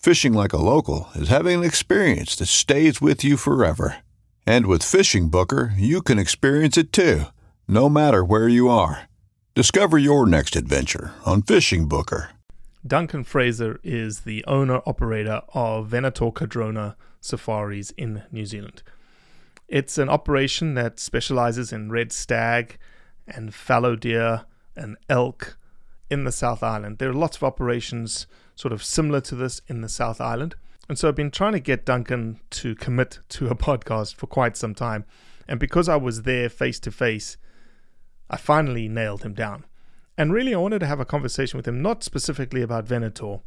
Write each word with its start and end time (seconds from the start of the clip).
Fishing 0.00 0.32
like 0.32 0.54
a 0.54 0.56
local 0.56 1.10
is 1.14 1.28
having 1.28 1.58
an 1.58 1.64
experience 1.64 2.34
that 2.36 2.46
stays 2.46 3.02
with 3.02 3.22
you 3.22 3.36
forever. 3.36 3.98
And 4.46 4.64
with 4.64 4.82
Fishing 4.82 5.28
Booker, 5.28 5.74
you 5.76 6.00
can 6.00 6.18
experience 6.18 6.78
it 6.78 6.90
too, 6.90 7.24
no 7.68 7.90
matter 7.90 8.24
where 8.24 8.48
you 8.48 8.70
are. 8.70 9.10
Discover 9.54 9.98
your 9.98 10.26
next 10.26 10.56
adventure 10.56 11.12
on 11.26 11.42
Fishing 11.42 11.86
Booker. 11.86 12.30
Duncan 12.86 13.24
Fraser 13.24 13.78
is 13.84 14.20
the 14.20 14.42
owner 14.46 14.80
operator 14.86 15.42
of 15.52 15.88
Venator 15.88 16.30
Cardrona 16.30 16.96
Safaris 17.20 17.90
in 17.90 18.22
New 18.32 18.46
Zealand. 18.46 18.82
It's 19.68 19.98
an 19.98 20.08
operation 20.08 20.72
that 20.76 20.98
specializes 20.98 21.74
in 21.74 21.90
red 21.90 22.10
stag 22.10 22.78
and 23.28 23.54
fallow 23.54 23.96
deer 23.96 24.46
and 24.74 24.96
elk 25.10 25.58
in 26.08 26.24
the 26.24 26.32
South 26.32 26.62
Island. 26.62 26.96
There 26.96 27.10
are 27.10 27.12
lots 27.12 27.36
of 27.36 27.42
operations 27.44 28.26
sort 28.60 28.72
of 28.72 28.84
similar 28.84 29.22
to 29.22 29.34
this 29.34 29.62
in 29.68 29.80
the 29.80 29.88
South 29.88 30.20
Island. 30.20 30.54
And 30.86 30.98
so 30.98 31.08
I've 31.08 31.16
been 31.16 31.30
trying 31.30 31.52
to 31.52 31.60
get 31.60 31.86
Duncan 31.86 32.40
to 32.50 32.74
commit 32.74 33.20
to 33.30 33.48
a 33.48 33.54
podcast 33.54 34.14
for 34.14 34.26
quite 34.26 34.56
some 34.56 34.74
time. 34.74 35.06
And 35.48 35.58
because 35.58 35.88
I 35.88 35.96
was 35.96 36.22
there 36.22 36.48
face 36.50 36.78
to 36.80 36.90
face, 36.90 37.38
I 38.28 38.36
finally 38.36 38.86
nailed 38.86 39.22
him 39.22 39.32
down. 39.32 39.64
And 40.18 40.32
really, 40.32 40.54
I 40.54 40.58
wanted 40.58 40.80
to 40.80 40.86
have 40.86 41.00
a 41.00 41.06
conversation 41.06 41.56
with 41.56 41.66
him, 41.66 41.80
not 41.80 42.04
specifically 42.04 42.60
about 42.60 42.84
Venator, 42.86 43.38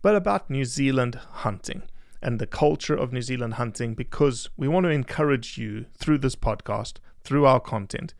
but 0.00 0.16
about 0.16 0.48
New 0.48 0.64
Zealand 0.64 1.16
hunting 1.16 1.82
and 2.22 2.38
the 2.38 2.46
culture 2.46 2.96
of 2.96 3.12
New 3.12 3.20
Zealand 3.20 3.54
hunting 3.54 3.94
because 3.94 4.48
we 4.56 4.66
want 4.66 4.84
to 4.84 4.90
encourage 4.90 5.58
you 5.58 5.84
through 5.98 6.18
this 6.18 6.34
podcast, 6.34 6.94
through 7.22 7.44
our 7.44 7.60
content, 7.60 8.14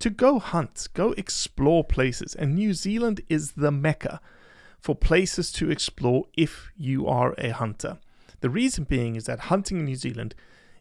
to 0.00 0.10
go 0.10 0.40
hunt, 0.40 0.88
go 0.94 1.12
explore 1.12 1.84
places. 1.84 2.34
And 2.34 2.56
New 2.56 2.74
Zealand 2.74 3.20
is 3.28 3.52
the 3.52 3.70
mecca 3.70 4.20
for 4.80 4.94
places 4.94 5.52
to 5.52 5.70
explore 5.70 6.24
if 6.36 6.70
you 6.76 7.06
are 7.06 7.34
a 7.38 7.50
hunter. 7.50 7.98
The 8.40 8.50
reason 8.50 8.84
being 8.84 9.16
is 9.16 9.24
that 9.24 9.40
hunting 9.40 9.80
in 9.80 9.84
New 9.84 9.96
Zealand 9.96 10.34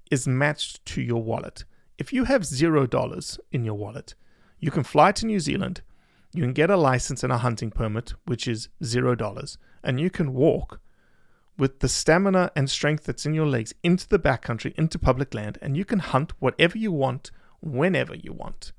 is 0.10 0.28
matched 0.28 0.86
to 0.88 1.02
your 1.02 1.22
wallet. 1.22 1.66
If 1.98 2.14
you 2.14 2.24
have 2.24 2.46
zero 2.46 2.88
dollars 2.88 3.40
in 3.52 3.66
your 3.66 3.76
wallet, 3.76 4.16
you 4.60 4.72
can 4.72 4.84
fly 4.84 5.12
to 5.14 5.26
New 5.26 5.40
Zealand 5.40 5.82
you 6.34 6.44
can 6.44 6.54
get 6.54 6.70
a 6.70 6.78
license 6.78 7.24
and 7.24 7.34
a 7.34 7.40
hunting 7.40 7.72
permit, 7.72 8.14
which 8.26 8.48
is 8.48 8.70
zero 8.84 9.16
dollars, 9.16 9.58
and 9.84 10.00
you 10.00 10.10
can 10.10 10.34
walk 10.34 10.80
with 11.58 11.80
the 11.80 11.90
stamina 11.90 12.52
and 12.56 12.70
strength 12.70 13.06
that's 13.06 13.26
in 13.26 13.34
your 13.34 13.48
legs 13.48 13.74
into 13.84 14.08
the 14.08 14.20
backcountry, 14.20 14.74
into 14.76 15.00
public 15.00 15.34
land, 15.34 15.58
and 15.62 15.76
you 15.76 15.84
can 15.84 16.00
hunt 16.00 16.34
whatever 16.40 16.78
you 16.78 16.92
want, 16.92 17.32
whenever 17.62 18.16
you 18.16 18.32
want. 18.32 18.72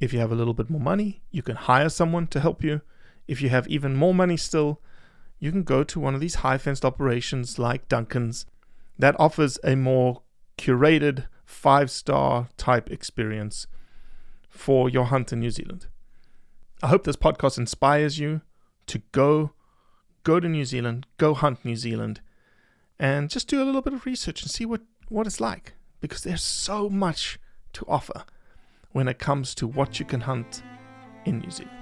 If 0.00 0.12
you 0.12 0.18
have 0.18 0.32
a 0.32 0.34
little 0.34 0.54
bit 0.54 0.68
more 0.68 0.80
money, 0.80 1.22
you 1.30 1.42
can 1.42 1.56
hire 1.56 1.88
someone 1.88 2.26
to 2.28 2.40
help 2.40 2.62
you. 2.62 2.82
If 3.26 3.40
you 3.40 3.48
have 3.48 3.68
even 3.68 3.96
more 3.96 4.14
money 4.14 4.36
still, 4.36 4.80
you 5.38 5.50
can 5.50 5.62
go 5.62 5.82
to 5.84 6.00
one 6.00 6.14
of 6.14 6.20
these 6.20 6.36
high 6.36 6.58
fenced 6.58 6.84
operations 6.84 7.58
like 7.58 7.88
Duncan's 7.88 8.46
that 8.98 9.18
offers 9.18 9.58
a 9.64 9.74
more 9.74 10.22
curated 10.58 11.26
five 11.44 11.90
star 11.90 12.48
type 12.56 12.90
experience 12.90 13.66
for 14.48 14.88
your 14.88 15.06
hunt 15.06 15.32
in 15.32 15.40
New 15.40 15.50
Zealand. 15.50 15.86
I 16.82 16.88
hope 16.88 17.04
this 17.04 17.16
podcast 17.16 17.58
inspires 17.58 18.18
you 18.18 18.42
to 18.86 19.00
go 19.12 19.52
go 20.24 20.38
to 20.38 20.48
New 20.48 20.64
Zealand, 20.64 21.06
go 21.18 21.34
hunt 21.34 21.64
New 21.64 21.76
Zealand, 21.76 22.20
and 22.98 23.28
just 23.28 23.48
do 23.48 23.62
a 23.62 23.64
little 23.64 23.82
bit 23.82 23.92
of 23.92 24.06
research 24.06 24.42
and 24.42 24.50
see 24.50 24.64
what, 24.64 24.82
what 25.08 25.26
it's 25.26 25.40
like. 25.40 25.74
Because 26.00 26.22
there's 26.22 26.42
so 26.42 26.88
much 26.88 27.38
to 27.72 27.84
offer 27.88 28.24
when 28.92 29.08
it 29.08 29.18
comes 29.18 29.54
to 29.56 29.66
what 29.66 29.98
you 29.98 30.06
can 30.06 30.20
hunt 30.20 30.62
in 31.24 31.38
New 31.38 31.50
Zealand. 31.50 31.81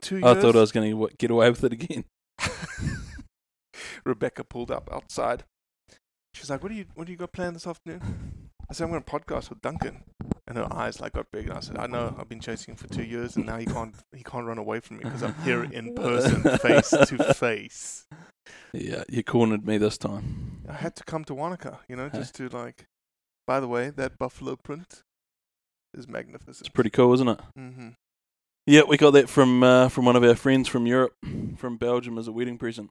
Two 0.00 0.18
years? 0.18 0.24
I 0.24 0.40
thought 0.40 0.56
I 0.56 0.60
was 0.60 0.72
going 0.72 0.90
to 0.90 1.16
get 1.16 1.30
away 1.30 1.50
with 1.50 1.64
it 1.64 1.72
again. 1.72 2.04
Rebecca 4.04 4.44
pulled 4.44 4.70
up 4.70 4.88
outside. 4.92 5.44
She's 6.34 6.50
like, 6.50 6.62
"What 6.62 6.70
do 6.70 6.74
you 6.76 6.86
What 6.94 7.06
do 7.06 7.12
you 7.12 7.18
got 7.18 7.32
planned 7.32 7.56
this 7.56 7.66
afternoon?" 7.66 8.38
I 8.70 8.74
said, 8.74 8.84
I'm 8.84 8.90
going 8.90 9.02
to 9.02 9.10
podcast 9.10 9.48
with 9.48 9.62
Duncan. 9.62 10.02
And 10.46 10.58
her 10.58 10.68
eyes 10.72 11.00
like 11.00 11.14
got 11.14 11.30
big. 11.32 11.48
And 11.48 11.56
I 11.56 11.60
said, 11.60 11.78
I 11.78 11.86
know, 11.86 12.14
I've 12.18 12.28
been 12.28 12.40
chasing 12.40 12.72
him 12.72 12.76
for 12.76 12.86
two 12.88 13.02
years 13.02 13.36
and 13.36 13.46
now 13.46 13.56
he 13.56 13.66
can't, 13.66 13.94
he 14.14 14.22
can't 14.22 14.46
run 14.46 14.58
away 14.58 14.80
from 14.80 14.98
me 14.98 15.04
because 15.04 15.22
I'm 15.22 15.34
here 15.42 15.64
in 15.64 15.94
person, 15.96 16.42
face 16.58 16.90
to 16.90 17.34
face. 17.34 18.06
Yeah, 18.72 19.04
you 19.08 19.22
cornered 19.22 19.66
me 19.66 19.78
this 19.78 19.96
time. 19.96 20.62
I 20.68 20.74
had 20.74 20.96
to 20.96 21.04
come 21.04 21.24
to 21.26 21.34
Wanaka, 21.34 21.80
you 21.88 21.96
know, 21.96 22.08
just 22.08 22.34
to 22.36 22.48
like, 22.48 22.86
by 23.46 23.60
the 23.60 23.68
way, 23.68 23.90
that 23.90 24.18
buffalo 24.18 24.56
print 24.56 25.02
is 25.94 26.06
magnificent. 26.06 26.60
It's 26.60 26.68
pretty 26.68 26.90
cool, 26.90 27.14
isn't 27.14 27.28
it? 27.28 27.40
Mm-hmm. 27.58 27.88
Yeah, 28.68 28.82
we 28.86 28.98
got 28.98 29.12
that 29.12 29.30
from 29.30 29.62
uh, 29.62 29.88
from 29.88 30.04
one 30.04 30.14
of 30.14 30.22
our 30.22 30.34
friends 30.34 30.68
from 30.68 30.86
Europe, 30.86 31.14
from 31.56 31.78
Belgium, 31.78 32.18
as 32.18 32.28
a 32.28 32.32
wedding 32.32 32.58
present. 32.58 32.90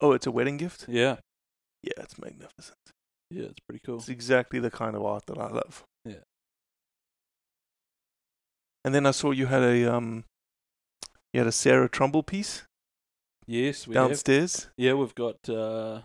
Oh, 0.00 0.10
it's 0.10 0.26
a 0.26 0.30
wedding 0.32 0.56
gift? 0.56 0.86
Yeah. 0.88 1.16
Yeah, 1.84 1.92
it's 1.98 2.18
magnificent. 2.18 2.78
Yeah, 3.30 3.44
it's 3.44 3.60
pretty 3.68 3.80
cool. 3.86 3.98
It's 3.98 4.08
exactly 4.08 4.58
the 4.58 4.70
kind 4.72 4.96
of 4.96 5.04
art 5.04 5.26
that 5.26 5.38
I 5.38 5.48
love. 5.50 5.84
Yeah. 6.04 6.24
And 8.84 8.92
then 8.94 9.06
I 9.06 9.12
saw 9.12 9.30
you 9.30 9.46
had 9.46 9.62
a 9.62 9.94
um, 9.94 10.24
you 11.32 11.40
had 11.40 11.46
a 11.46 11.52
Sarah 11.52 11.88
Trumbull 11.88 12.22
piece 12.24 12.62
Yes, 13.46 13.86
we 13.86 13.94
have. 13.94 14.08
downstairs. 14.08 14.68
Yeah, 14.76 14.94
we've 14.94 15.14
got. 15.14 15.36
Uh, 15.48 16.00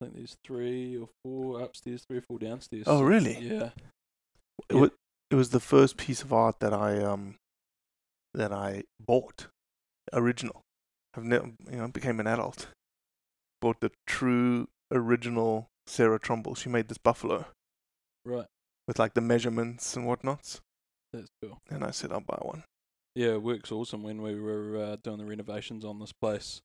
I 0.00 0.04
think 0.04 0.14
there's 0.14 0.36
three 0.46 0.96
or 0.96 1.08
four 1.24 1.60
upstairs, 1.60 2.04
three 2.08 2.18
or 2.18 2.22
four 2.22 2.38
downstairs. 2.38 2.84
Oh, 2.86 3.02
really? 3.02 3.36
Yeah. 3.40 3.70
It, 4.68 4.74
Yeah. 4.74 4.80
wa- 4.82 4.88
it 5.30 5.34
was 5.34 5.50
the 5.50 5.60
first 5.60 5.96
piece 5.96 6.22
of 6.22 6.32
art 6.32 6.60
that 6.60 6.72
I 6.72 7.02
um 7.02 7.34
that 8.38 8.52
I 8.52 8.84
bought 9.04 9.48
original. 10.12 10.62
I've 11.14 11.24
never 11.24 11.50
you 11.70 11.76
know 11.76 11.88
became 11.88 12.20
an 12.20 12.26
adult. 12.26 12.68
Bought 13.60 13.80
the 13.80 13.90
true 14.06 14.68
original 14.92 15.66
Sarah 15.86 16.18
Trumbull. 16.20 16.54
She 16.54 16.68
made 16.68 16.88
this 16.88 16.98
buffalo 16.98 17.46
Right. 18.24 18.46
with 18.86 18.98
like 18.98 19.14
the 19.14 19.20
measurements 19.20 19.96
and 19.96 20.06
whatnots, 20.06 20.60
That's 21.12 21.28
cool. 21.42 21.58
and 21.68 21.82
I 21.84 21.90
said 21.90 22.12
I'll 22.12 22.20
buy 22.20 22.38
one. 22.40 22.62
Yeah, 23.14 23.32
it 23.32 23.42
works 23.42 23.72
awesome. 23.72 24.02
When 24.04 24.22
we 24.22 24.38
were 24.38 24.76
uh, 24.76 24.96
doing 25.02 25.18
the 25.18 25.24
renovations 25.24 25.84
on 25.84 25.98
this 25.98 26.12
place, 26.12 26.60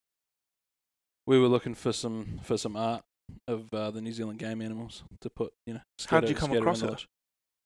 we 1.25 1.39
were 1.39 1.47
looking 1.47 1.73
for 1.73 1.91
some 1.93 2.39
for 2.43 2.57
some 2.57 2.75
art 2.75 3.01
of 3.47 3.73
uh, 3.73 3.89
the 3.91 4.01
New 4.01 4.11
Zealand 4.13 4.37
game 4.39 4.61
animals 4.61 5.03
to 5.21 5.29
put. 5.29 5.53
You 5.65 5.75
know, 5.75 5.81
How 6.07 6.19
did 6.19 6.29
you 6.29 6.35
come 6.35 6.51
across 6.51 6.81
around 6.81 6.81
the 6.81 6.85
her? 6.85 6.91
lodge. 6.91 7.07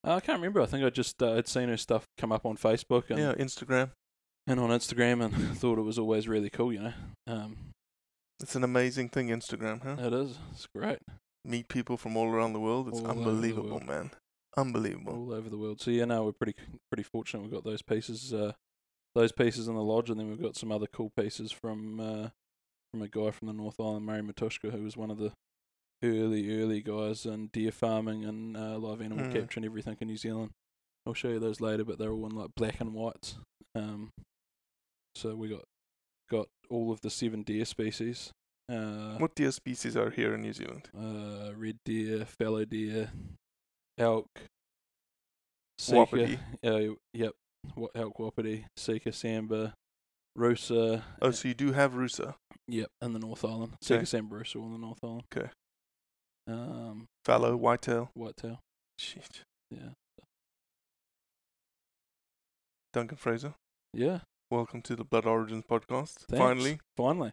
Uh, 0.06 0.16
I 0.16 0.20
can't 0.20 0.38
remember. 0.40 0.62
I 0.62 0.66
think 0.66 0.86
I 0.86 0.90
just 0.90 1.22
uh, 1.22 1.36
had 1.36 1.48
seen 1.48 1.70
her 1.70 1.78
stuff 1.78 2.06
come 2.18 2.32
up 2.32 2.46
on 2.46 2.56
Facebook 2.58 3.10
and 3.10 3.20
yeah, 3.20 3.34
Instagram. 3.34 3.92
and 4.46 4.60
on 4.60 4.70
Instagram, 4.70 5.24
and 5.24 5.58
thought 5.58 5.78
it 5.78 5.84
was 5.84 6.00
always 6.00 6.28
really 6.28 6.50
cool. 6.50 6.72
You 6.72 6.80
know, 6.80 6.94
um, 7.28 7.58
It's 8.42 8.56
an 8.56 8.64
amazing 8.64 9.10
thing, 9.10 9.28
Instagram, 9.30 9.84
huh? 9.84 9.96
it 10.06 10.14
is. 10.14 10.38
It's 10.52 10.68
great. 10.74 11.00
Meet 11.44 11.68
people 11.70 11.98
from 11.98 12.16
all 12.18 12.28
around 12.28 12.54
the 12.54 12.60
world. 12.60 12.88
It's 12.90 13.00
All 13.00 13.08
unbelievable, 13.12 13.70
world. 13.70 13.86
man. 13.88 14.12
Unbelievable. 14.58 15.14
all 15.14 15.34
over 15.34 15.50
the 15.50 15.58
world. 15.58 15.80
So 15.82 15.92
yeah, 15.92 16.06
no, 16.06 16.26
we're 16.26 16.32
pretty 16.32 16.56
pretty 16.92 17.04
fortunate. 17.04 17.42
We've 17.44 17.52
got 17.52 17.64
those 17.64 17.82
pieces, 17.82 18.34
uh, 18.34 18.54
those 19.16 19.32
pieces 19.32 19.68
in 19.68 19.76
the 19.76 19.84
lodge, 19.84 20.10
and 20.10 20.20
then 20.20 20.28
we've 20.30 20.42
got 20.42 20.56
some 20.58 20.72
other 20.72 20.88
cool 20.92 21.12
pieces 21.18 21.52
from 21.52 22.00
uh, 22.00 22.30
from 22.92 23.02
a 23.02 23.08
guy 23.08 23.32
from 23.32 23.48
the 23.48 23.54
North 23.54 23.80
Island, 23.80 24.06
Murray 24.06 24.22
Matushka, 24.22 24.72
who 24.72 24.84
was 24.84 24.98
one 24.98 25.12
of 25.12 25.18
the 25.20 25.32
early 26.04 26.62
early 26.62 26.82
guys 26.82 27.26
in 27.26 27.48
deer 27.54 27.72
farming 27.72 28.24
and 28.26 28.56
uh, 28.56 28.78
live 28.78 29.02
animal 29.02 29.26
Mm. 29.26 29.34
capture 29.34 29.60
and 29.60 29.66
everything 29.66 29.98
in 30.00 30.08
New 30.08 30.18
Zealand. 30.18 30.52
I'll 31.06 31.14
show 31.14 31.30
you 31.30 31.40
those 31.40 31.62
later, 31.62 31.84
but 31.86 31.98
they're 31.98 32.12
all 32.12 32.26
in 32.26 32.36
like 32.36 32.52
black 32.56 32.80
and 32.82 32.94
whites. 32.94 33.38
Um, 33.76 34.12
so 35.16 35.36
we 35.36 35.50
got 35.50 35.64
got 36.30 36.48
all 36.70 36.92
of 36.92 37.02
the 37.02 37.10
seven 37.10 37.44
deer 37.44 37.66
species. 37.66 38.32
Uh, 38.70 39.18
What 39.18 39.34
deer 39.36 39.52
species 39.52 39.96
are 39.96 40.10
here 40.10 40.34
in 40.34 40.42
New 40.42 40.54
Zealand? 40.54 40.90
uh, 40.98 41.54
red 41.56 41.78
deer, 41.86 42.26
fallow 42.26 42.66
deer, 42.66 43.12
elk, 43.98 44.28
sika, 45.80 45.98
Wapiti. 46.00 46.40
uh, 46.66 46.96
yep, 47.14 47.32
wa- 47.76 47.88
elk 47.96 48.20
wapiti, 48.20 48.66
sika, 48.76 49.10
sambar, 49.12 49.74
rusa, 50.38 51.02
Oh, 51.22 51.32
so 51.32 51.48
you 51.48 51.54
do 51.54 51.72
have 51.72 51.94
Rusa, 51.94 52.36
yep, 52.68 52.90
in 53.02 53.14
the 53.14 53.20
North 53.20 53.46
Island, 53.46 53.74
Okay. 53.76 54.04
sika, 54.04 54.06
sambar, 54.06 54.42
rusa, 54.42 54.56
in 54.56 54.74
the 54.74 54.78
North 54.80 55.00
Island. 55.04 55.24
Okay. 55.36 55.50
Um, 56.48 57.08
fallow, 57.26 57.58
whitetail. 57.58 58.10
whitetail, 58.14 58.60
Shit. 58.98 59.42
yeah, 59.70 59.90
Duncan 62.94 63.18
Fraser, 63.18 63.54
yeah. 63.94 64.20
welcome 64.50 64.82
to 64.84 64.96
the 64.96 65.04
Blood 65.04 65.26
Origins 65.26 65.66
podcast. 65.70 66.20
Thanks. 66.30 66.38
Finally. 66.38 66.80
finally, 66.96 67.32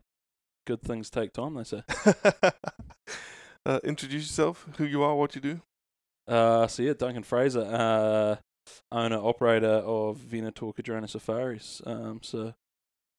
good 0.67 0.83
things 0.83 1.11
take 1.11 1.33
time, 1.33 1.55
they 1.55 1.65
say. 1.65 1.83
uh, 3.67 3.81
introduce 3.85 4.23
yourself, 4.25 4.67
who 4.79 4.85
you 4.85 5.03
are, 5.05 5.15
what 5.15 5.35
you 5.37 5.41
do. 5.41 5.61
Uh, 6.27 6.67
so 6.67 6.83
yeah, 6.83 6.95
Duncan 6.95 7.23
Fraser, 7.23 7.61
uh, 7.61 8.37
owner 8.91 9.19
operator 9.19 9.67
of 9.85 10.17
Venator 10.17 10.73
Cardrona 10.73 11.07
Safaris. 11.07 11.81
Um, 11.87 12.21
so 12.23 12.55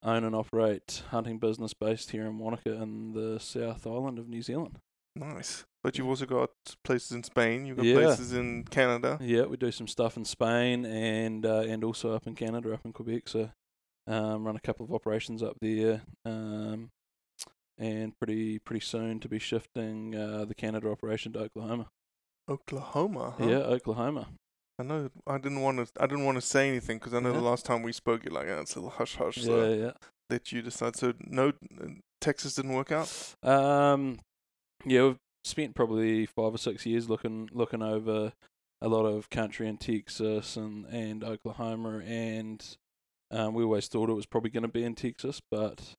own 0.04 0.24
and 0.24 0.36
operate 0.36 1.04
hunting 1.10 1.40
business 1.40 1.74
based 1.74 2.12
here 2.12 2.26
in 2.26 2.38
Wanaka 2.38 2.74
in 2.74 3.14
the 3.14 3.40
South 3.40 3.88
Island 3.88 4.20
of 4.20 4.28
New 4.28 4.42
Zealand. 4.42 4.80
Nice. 5.16 5.64
But 5.86 6.00
you've 6.00 6.08
also 6.08 6.26
got 6.26 6.50
places 6.84 7.12
in 7.12 7.22
Spain, 7.24 7.68
you've 7.68 7.78
got 7.78 7.86
Yeah. 7.86 7.94
places 8.06 8.34
in 8.34 8.64
Canada. 8.64 9.20
Yeah, 9.22 9.44
we 9.44 9.56
do 9.56 9.72
some 9.72 9.88
stuff 9.88 10.18
in 10.18 10.26
Spain 10.26 10.84
and 10.84 11.46
uh, 11.46 11.60
and 11.60 11.84
also 11.84 12.14
up 12.16 12.26
in 12.26 12.34
Canada, 12.34 12.74
up 12.74 12.84
in 12.86 12.92
Quebec. 12.92 13.30
So 13.30 13.52
um, 14.08 14.48
run 14.48 14.56
a 14.56 14.60
couple 14.60 14.84
of 14.84 14.92
operations 14.92 15.44
up 15.44 15.58
there. 15.62 16.02
Um, 16.26 16.90
and 17.78 18.18
pretty 18.18 18.58
pretty 18.58 18.84
soon 18.84 19.20
to 19.20 19.30
be 19.30 19.38
shifting 19.38 20.16
uh, 20.16 20.46
the 20.46 20.56
Canada 20.56 20.90
operation 20.90 21.34
to 21.34 21.40
Oklahoma. 21.42 21.90
Oklahoma. 22.50 23.36
Huh? 23.38 23.46
Yeah, 23.48 23.58
Oklahoma. 23.58 24.30
I 24.80 24.84
know. 24.84 25.12
I 25.28 25.38
didn't 25.38 25.62
want 25.62 25.78
to. 25.78 26.02
I 26.02 26.08
didn't 26.08 26.26
want 26.26 26.38
to 26.38 26.42
say 26.42 26.68
anything 26.68 26.98
because 26.98 27.14
I 27.14 27.20
know 27.20 27.30
Yeah. 27.30 27.42
the 27.42 27.44
last 27.52 27.64
time 27.64 27.84
we 27.84 27.92
spoke, 27.92 28.26
you're 28.26 28.34
like, 28.34 28.48
oh, 28.48 28.60
it's 28.62 28.74
a 28.76 28.80
little 28.80 28.90
hush 28.90 29.18
hush. 29.18 29.38
Yeah, 29.38 29.44
So 29.46 29.74
yeah. 29.74 29.92
let 30.32 30.52
you 30.52 30.64
decide. 30.64 30.96
So 30.96 31.14
no, 31.20 31.54
Texas 32.22 32.56
didn't 32.56 32.74
work 32.74 32.92
out. 32.92 33.36
Um, 33.44 34.18
yeah, 34.84 35.04
we've 35.04 35.18
spent 35.46 35.76
probably 35.76 36.26
five 36.26 36.54
or 36.54 36.58
six 36.58 36.86
years 36.86 37.10
looking 37.10 37.50
looking 37.54 37.82
over 37.84 38.34
a 38.82 38.88
lot 38.90 39.06
of 39.06 39.30
country 39.30 39.68
in 39.68 39.78
Texas 39.78 40.58
and 40.58 40.86
and 40.88 41.24
Oklahoma, 41.24 42.00
and 42.06 42.78
um, 43.32 43.54
we 43.54 43.64
always 43.64 43.88
thought 43.88 44.10
it 44.10 44.14
was 44.14 44.26
probably 44.26 44.50
going 44.50 44.64
to 44.64 44.68
be 44.70 44.84
in 44.84 44.96
Texas, 44.96 45.42
but 45.50 45.96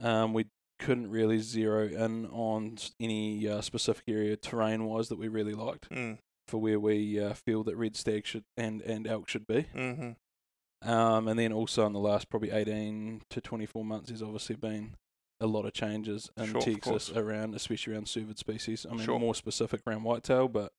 um, 0.00 0.32
we 0.32 0.46
couldn't 0.78 1.10
really 1.10 1.38
zero 1.38 1.86
in 1.86 2.26
on 2.26 2.76
any 3.00 3.48
uh, 3.48 3.60
specific 3.60 4.04
area 4.08 4.36
terrain 4.36 4.84
wise 4.84 5.08
that 5.08 5.18
we 5.18 5.28
really 5.28 5.54
liked 5.54 5.88
Mm. 5.90 6.18
for 6.48 6.58
where 6.60 6.80
we 6.80 7.18
uh, 7.20 7.32
feel 7.34 7.62
that 7.64 7.76
red 7.76 7.96
stag 7.96 8.26
should 8.26 8.44
and 8.56 8.82
and 8.82 9.06
elk 9.06 9.28
should 9.28 9.46
be. 9.46 9.66
Mm-hmm. 9.74 10.88
Um, 10.88 11.28
and 11.28 11.38
then 11.38 11.52
also 11.52 11.86
in 11.86 11.92
the 11.94 11.98
last 12.00 12.28
probably 12.28 12.50
18 12.50 13.22
to 13.30 13.40
24 13.40 13.84
months, 13.84 14.08
there's 14.08 14.20
obviously 14.20 14.56
been 14.56 14.96
a 15.40 15.46
lot 15.46 15.64
of 15.66 15.72
changes 15.72 16.30
in 16.36 16.46
Sure, 16.46 16.60
Texas 16.60 17.10
around, 17.10 17.54
especially 17.54 17.92
around 17.92 18.06
cervid 18.06 18.38
species. 18.38 18.86
I 18.88 18.94
mean, 18.94 19.04
Sure. 19.04 19.18
more 19.18 19.34
specific 19.34 19.82
around 19.86 20.04
whitetail, 20.04 20.48
but 20.48 20.72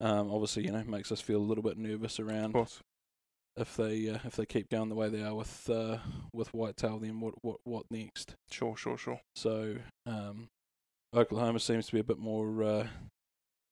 um, 0.00 0.30
obviously, 0.30 0.64
you 0.64 0.72
know, 0.72 0.84
makes 0.84 1.10
us 1.10 1.20
feel 1.20 1.38
a 1.38 1.42
little 1.48 1.64
bit 1.64 1.76
nervous 1.78 2.20
around 2.20 2.54
if 3.56 3.76
they 3.76 4.08
uh, 4.08 4.18
if 4.24 4.36
they 4.36 4.46
keep 4.46 4.70
going 4.70 4.88
the 4.88 4.94
way 4.94 5.08
they 5.08 5.22
are 5.22 5.34
with 5.34 5.68
uh, 5.68 5.98
with 6.32 6.54
whitetail. 6.54 6.98
Then 6.98 7.18
what 7.20 7.34
what 7.42 7.58
what 7.64 7.86
next? 7.90 8.36
Sure. 8.50 8.76
Sure. 8.76 8.96
Sure. 8.96 9.20
So 9.34 9.76
um, 10.06 10.48
Oklahoma 11.14 11.58
seems 11.58 11.86
to 11.86 11.92
be 11.92 11.98
a 12.00 12.04
bit 12.04 12.18
more 12.18 12.62
uh, 12.62 12.86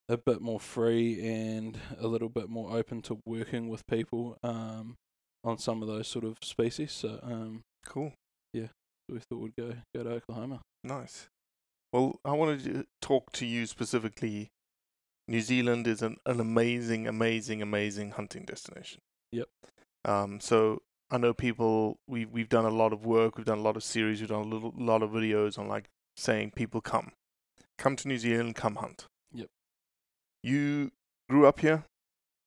a 0.08 0.16
bit 0.16 0.40
more 0.40 0.58
free 0.58 1.24
and 1.24 1.78
a 1.98 2.06
little 2.08 2.28
bit 2.28 2.48
more 2.48 2.76
open 2.76 3.02
to 3.02 3.18
working 3.24 3.68
with 3.68 3.86
people 3.86 4.38
um, 4.42 4.96
on 5.44 5.58
some 5.58 5.82
of 5.82 5.88
those 5.88 6.08
sort 6.08 6.24
of 6.24 6.38
species. 6.42 6.90
So 6.92 7.20
um, 7.22 7.62
Cool. 7.84 8.12
We 9.08 9.18
thought 9.20 9.40
we'd 9.40 9.56
go 9.56 9.72
go 9.94 10.02
to 10.02 10.10
Oklahoma. 10.10 10.60
Nice. 10.84 11.28
Well, 11.92 12.20
I 12.24 12.32
wanted 12.32 12.64
to 12.64 12.86
talk 13.00 13.32
to 13.32 13.46
you 13.46 13.66
specifically. 13.66 14.50
New 15.28 15.40
Zealand 15.40 15.86
is 15.86 16.02
an, 16.02 16.16
an 16.24 16.40
amazing, 16.40 17.06
amazing, 17.08 17.60
amazing 17.60 18.12
hunting 18.12 18.44
destination. 18.44 19.00
Yep. 19.32 19.48
Um, 20.04 20.40
so 20.40 20.82
I 21.10 21.18
know 21.18 21.34
people. 21.34 21.98
We 22.06 22.24
we've 22.24 22.48
done 22.48 22.64
a 22.64 22.70
lot 22.70 22.92
of 22.92 23.04
work. 23.04 23.36
We've 23.36 23.46
done 23.46 23.58
a 23.58 23.62
lot 23.62 23.76
of 23.76 23.84
series. 23.84 24.20
We've 24.20 24.28
done 24.28 24.42
a 24.42 24.48
little 24.48 24.72
lot 24.76 25.02
of 25.02 25.10
videos 25.10 25.58
on 25.58 25.68
like 25.68 25.88
saying 26.16 26.52
people 26.54 26.80
come, 26.80 27.12
come 27.78 27.96
to 27.96 28.08
New 28.08 28.18
Zealand, 28.18 28.54
come 28.54 28.76
hunt. 28.76 29.06
Yep. 29.32 29.48
You 30.42 30.92
grew 31.28 31.46
up 31.46 31.60
here. 31.60 31.84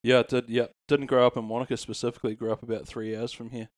Yeah, 0.03 0.19
I 0.19 0.23
did 0.23 0.49
yeah 0.49 0.67
didn't 0.87 1.07
grow 1.07 1.27
up 1.27 1.35
in 1.35 1.47
Wanaka 1.49 1.77
specifically. 1.77 2.35
Grew 2.35 2.51
up 2.51 2.63
about 2.63 2.87
three 2.87 3.15
hours 3.15 3.31
from 3.31 3.49
here. 3.49 3.69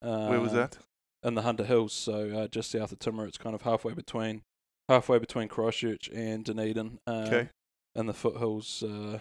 Uh, 0.00 0.28
Where 0.28 0.40
was 0.40 0.52
that? 0.52 0.78
In 1.24 1.34
the 1.34 1.42
Hunter 1.42 1.64
Hills, 1.64 1.92
so 1.92 2.28
uh, 2.36 2.48
just 2.48 2.70
south 2.70 2.92
of 2.92 2.98
Timaru. 2.98 3.26
It's 3.28 3.38
kind 3.38 3.54
of 3.54 3.62
halfway 3.62 3.94
between 3.94 4.42
halfway 4.88 5.18
between 5.18 5.48
Christchurch 5.48 6.08
and 6.14 6.44
Dunedin. 6.44 6.98
Uh, 7.06 7.24
Okay. 7.26 7.48
In 7.96 8.06
the 8.06 8.12
foothills 8.12 8.82
uh, 8.82 9.20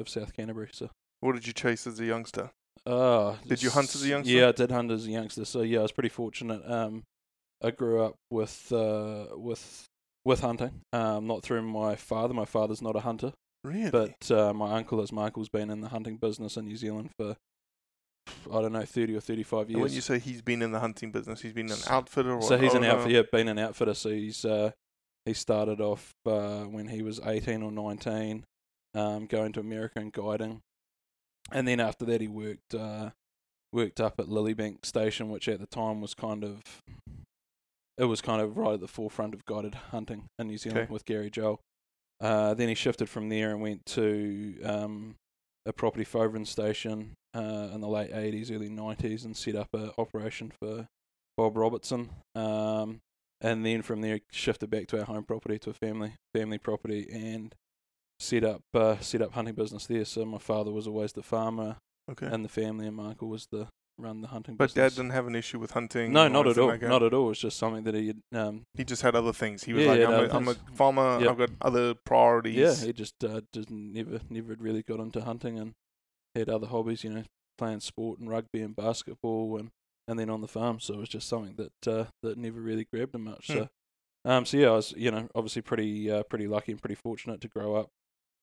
of 0.00 0.08
South 0.08 0.34
Canterbury. 0.34 0.70
So. 0.72 0.90
What 1.20 1.34
did 1.34 1.46
you 1.46 1.52
chase 1.52 1.86
as 1.86 2.00
a 2.00 2.04
youngster? 2.06 2.50
Uh, 2.86 3.36
Did 3.46 3.62
you 3.62 3.70
hunt 3.70 3.94
as 3.94 4.02
a 4.02 4.08
youngster? 4.08 4.32
Yeah, 4.34 4.48
I 4.48 4.52
did 4.52 4.70
hunt 4.70 4.90
as 4.90 5.06
a 5.06 5.10
youngster. 5.10 5.44
So 5.44 5.62
yeah, 5.62 5.78
I 5.78 5.82
was 5.82 5.92
pretty 5.92 6.08
fortunate. 6.08 6.62
Um, 6.70 7.04
I 7.62 7.70
grew 7.70 8.02
up 8.02 8.14
with 8.30 8.70
uh, 8.72 9.26
with 9.36 9.84
with 10.24 10.40
hunting. 10.40 10.80
Um, 10.92 11.26
not 11.26 11.42
through 11.42 11.62
my 11.62 11.96
father. 11.96 12.34
My 12.34 12.44
father's 12.46 12.82
not 12.82 12.96
a 12.96 13.00
hunter, 13.00 13.32
Really? 13.62 13.90
but 13.90 14.30
uh, 14.30 14.52
my 14.52 14.74
uncle, 14.74 15.00
as 15.00 15.12
my 15.12 15.26
uncle's 15.26 15.48
been 15.50 15.70
in 15.70 15.80
the 15.82 15.88
hunting 15.90 16.16
business 16.16 16.56
in 16.56 16.64
New 16.66 16.76
Zealand 16.76 17.10
for 17.18 17.36
I 18.50 18.60
don't 18.62 18.72
know 18.72 18.82
thirty 18.84 19.14
or 19.16 19.20
thirty 19.20 19.42
five 19.42 19.68
And 19.68 19.80
when 19.80 19.92
you 19.92 20.00
say 20.00 20.18
he's 20.18 20.42
been 20.42 20.62
in 20.62 20.72
the 20.72 20.80
hunting 20.80 21.10
business, 21.10 21.40
he's 21.42 21.52
been 21.52 21.70
an 21.70 21.78
outfitter 21.88 22.32
or 22.34 22.42
So 22.42 22.58
he's 22.58 22.74
an 22.74 22.84
outfitter. 22.84 23.10
Yeah, 23.14 23.22
been 23.30 23.48
an 23.48 23.58
outfitter. 23.58 23.94
So 23.94 24.10
he's 24.10 24.44
uh, 24.44 24.70
he 25.24 25.34
started 25.34 25.80
off 25.80 26.12
uh, 26.26 26.62
when 26.64 26.88
he 26.88 27.02
was 27.02 27.20
eighteen 27.24 27.62
or 27.62 27.72
nineteen, 27.72 28.44
um, 28.94 29.26
going 29.26 29.52
to 29.52 29.60
America 29.60 29.98
and 29.98 30.12
guiding, 30.12 30.60
and 31.52 31.66
then 31.68 31.80
after 31.80 32.04
that 32.06 32.20
he 32.20 32.28
worked 32.28 32.74
uh, 32.74 33.10
worked 33.72 34.00
up 34.00 34.18
at 34.18 34.26
Lilybank 34.26 34.84
Station, 34.86 35.28
which 35.30 35.48
at 35.48 35.60
the 35.60 35.66
time 35.66 36.00
was 36.00 36.14
kind 36.14 36.44
of 36.44 36.60
it 37.98 38.04
was 38.04 38.20
kind 38.20 38.40
of 38.42 38.56
right 38.56 38.74
at 38.74 38.80
the 38.80 38.88
forefront 38.88 39.34
of 39.34 39.44
guided 39.44 39.74
hunting 39.90 40.24
in 40.38 40.48
New 40.48 40.58
Zealand 40.58 40.80
Okay. 40.84 40.92
with 40.92 41.04
Gary 41.04 41.30
Joll. 41.30 41.60
Uh, 42.20 42.54
then 42.54 42.68
he 42.68 42.74
shifted 42.74 43.08
from 43.08 43.28
there 43.28 43.50
and 43.50 43.60
went 43.60 43.84
to 43.86 44.56
um, 44.64 45.14
a 45.66 45.72
property 45.72 46.04
Foveran 46.04 46.46
station 46.46 47.12
uh, 47.34 47.70
in 47.74 47.80
the 47.80 47.88
late 47.88 48.12
80s, 48.12 48.50
early 48.54 48.68
90s, 48.68 49.24
and 49.24 49.36
set 49.36 49.54
up 49.56 49.68
a 49.74 49.92
operation 49.98 50.52
for 50.60 50.86
Bob 51.36 51.56
Robertson. 51.56 52.10
Um, 52.34 53.00
and 53.40 53.64
then 53.66 53.82
from 53.82 54.00
there, 54.00 54.20
shifted 54.30 54.70
back 54.70 54.86
to 54.88 54.98
our 55.00 55.04
home 55.04 55.24
property, 55.24 55.58
to 55.60 55.70
a 55.70 55.74
family 55.74 56.14
family 56.34 56.58
property, 56.58 57.06
and 57.12 57.54
set 58.20 58.44
up 58.44 58.62
uh, 58.74 58.98
set 59.00 59.20
up 59.22 59.32
hunting 59.34 59.54
business 59.54 59.86
there. 59.86 60.04
So 60.04 60.24
my 60.24 60.38
father 60.38 60.70
was 60.70 60.86
always 60.86 61.12
the 61.12 61.22
farmer 61.22 61.76
Okay. 62.10 62.26
in 62.32 62.42
the 62.42 62.48
family, 62.48 62.86
and 62.86 62.96
my 62.96 63.08
uncle 63.08 63.28
was 63.28 63.46
the 63.50 63.66
run 63.96 64.20
the 64.22 64.26
hunting 64.28 64.56
but 64.56 64.74
Dad 64.74 64.90
didn't 64.90 65.10
have 65.10 65.28
an 65.28 65.36
issue 65.36 65.58
with 65.60 65.70
hunting. 65.70 66.12
no, 66.12 66.26
not 66.26 66.48
at 66.48 66.58
all. 66.58 66.66
like 66.66 66.82
not 66.82 67.02
at 67.04 67.14
all. 67.14 67.30
It's 67.30 67.38
just 67.40 67.56
something 67.58 67.84
that 67.84 67.94
he 67.94 68.08
had, 68.08 68.20
um, 68.34 68.62
He 68.74 68.82
just 68.84 69.02
had 69.02 69.14
other 69.14 69.32
things. 69.32 69.62
He 69.64 69.72
was 69.72 69.84
Yeah, 69.84 69.90
like, 69.92 70.00
yeah, 70.00 70.08
I'm, 70.08 70.30
a, 70.30 70.36
I'm 70.36 70.48
a 70.48 70.54
farmer. 70.74 71.20
Yep. 71.20 71.30
I've 71.30 71.38
got 71.38 71.50
other 71.62 71.94
priorities. 71.94 72.56
Yeah, 72.56 72.86
he 72.86 72.92
just 72.92 73.22
uh, 73.24 73.40
just 73.52 73.70
never 73.70 74.20
never 74.30 74.54
really 74.58 74.82
got 74.82 74.98
into 75.00 75.20
hunting 75.20 75.58
and 75.58 75.72
had 76.34 76.48
other 76.48 76.66
hobbies, 76.66 77.04
you 77.04 77.10
know, 77.10 77.24
playing 77.58 77.80
sport 77.80 78.18
and 78.18 78.28
rugby 78.28 78.60
and 78.62 78.74
basketball 78.74 79.56
and, 79.58 79.70
and 80.08 80.18
then 80.18 80.30
on 80.30 80.40
the 80.40 80.48
farm. 80.48 80.80
So 80.80 80.94
it 80.94 81.00
was 81.00 81.08
just 81.08 81.28
something 81.28 81.54
that 81.56 81.92
uh, 81.92 82.04
that 82.22 82.38
never 82.38 82.60
really 82.60 82.86
grabbed 82.92 83.14
him 83.14 83.24
much. 83.24 83.46
Hmm. 83.48 83.52
So 83.52 83.68
um 84.26 84.46
so 84.46 84.56
yeah, 84.56 84.68
I 84.68 84.72
was 84.72 84.94
you 84.96 85.10
know 85.10 85.28
obviously 85.34 85.62
pretty 85.62 86.10
uh, 86.10 86.22
pretty 86.24 86.46
lucky 86.46 86.72
and 86.72 86.80
pretty 86.80 86.94
fortunate 86.96 87.40
to 87.42 87.48
grow 87.48 87.76
up 87.76 87.88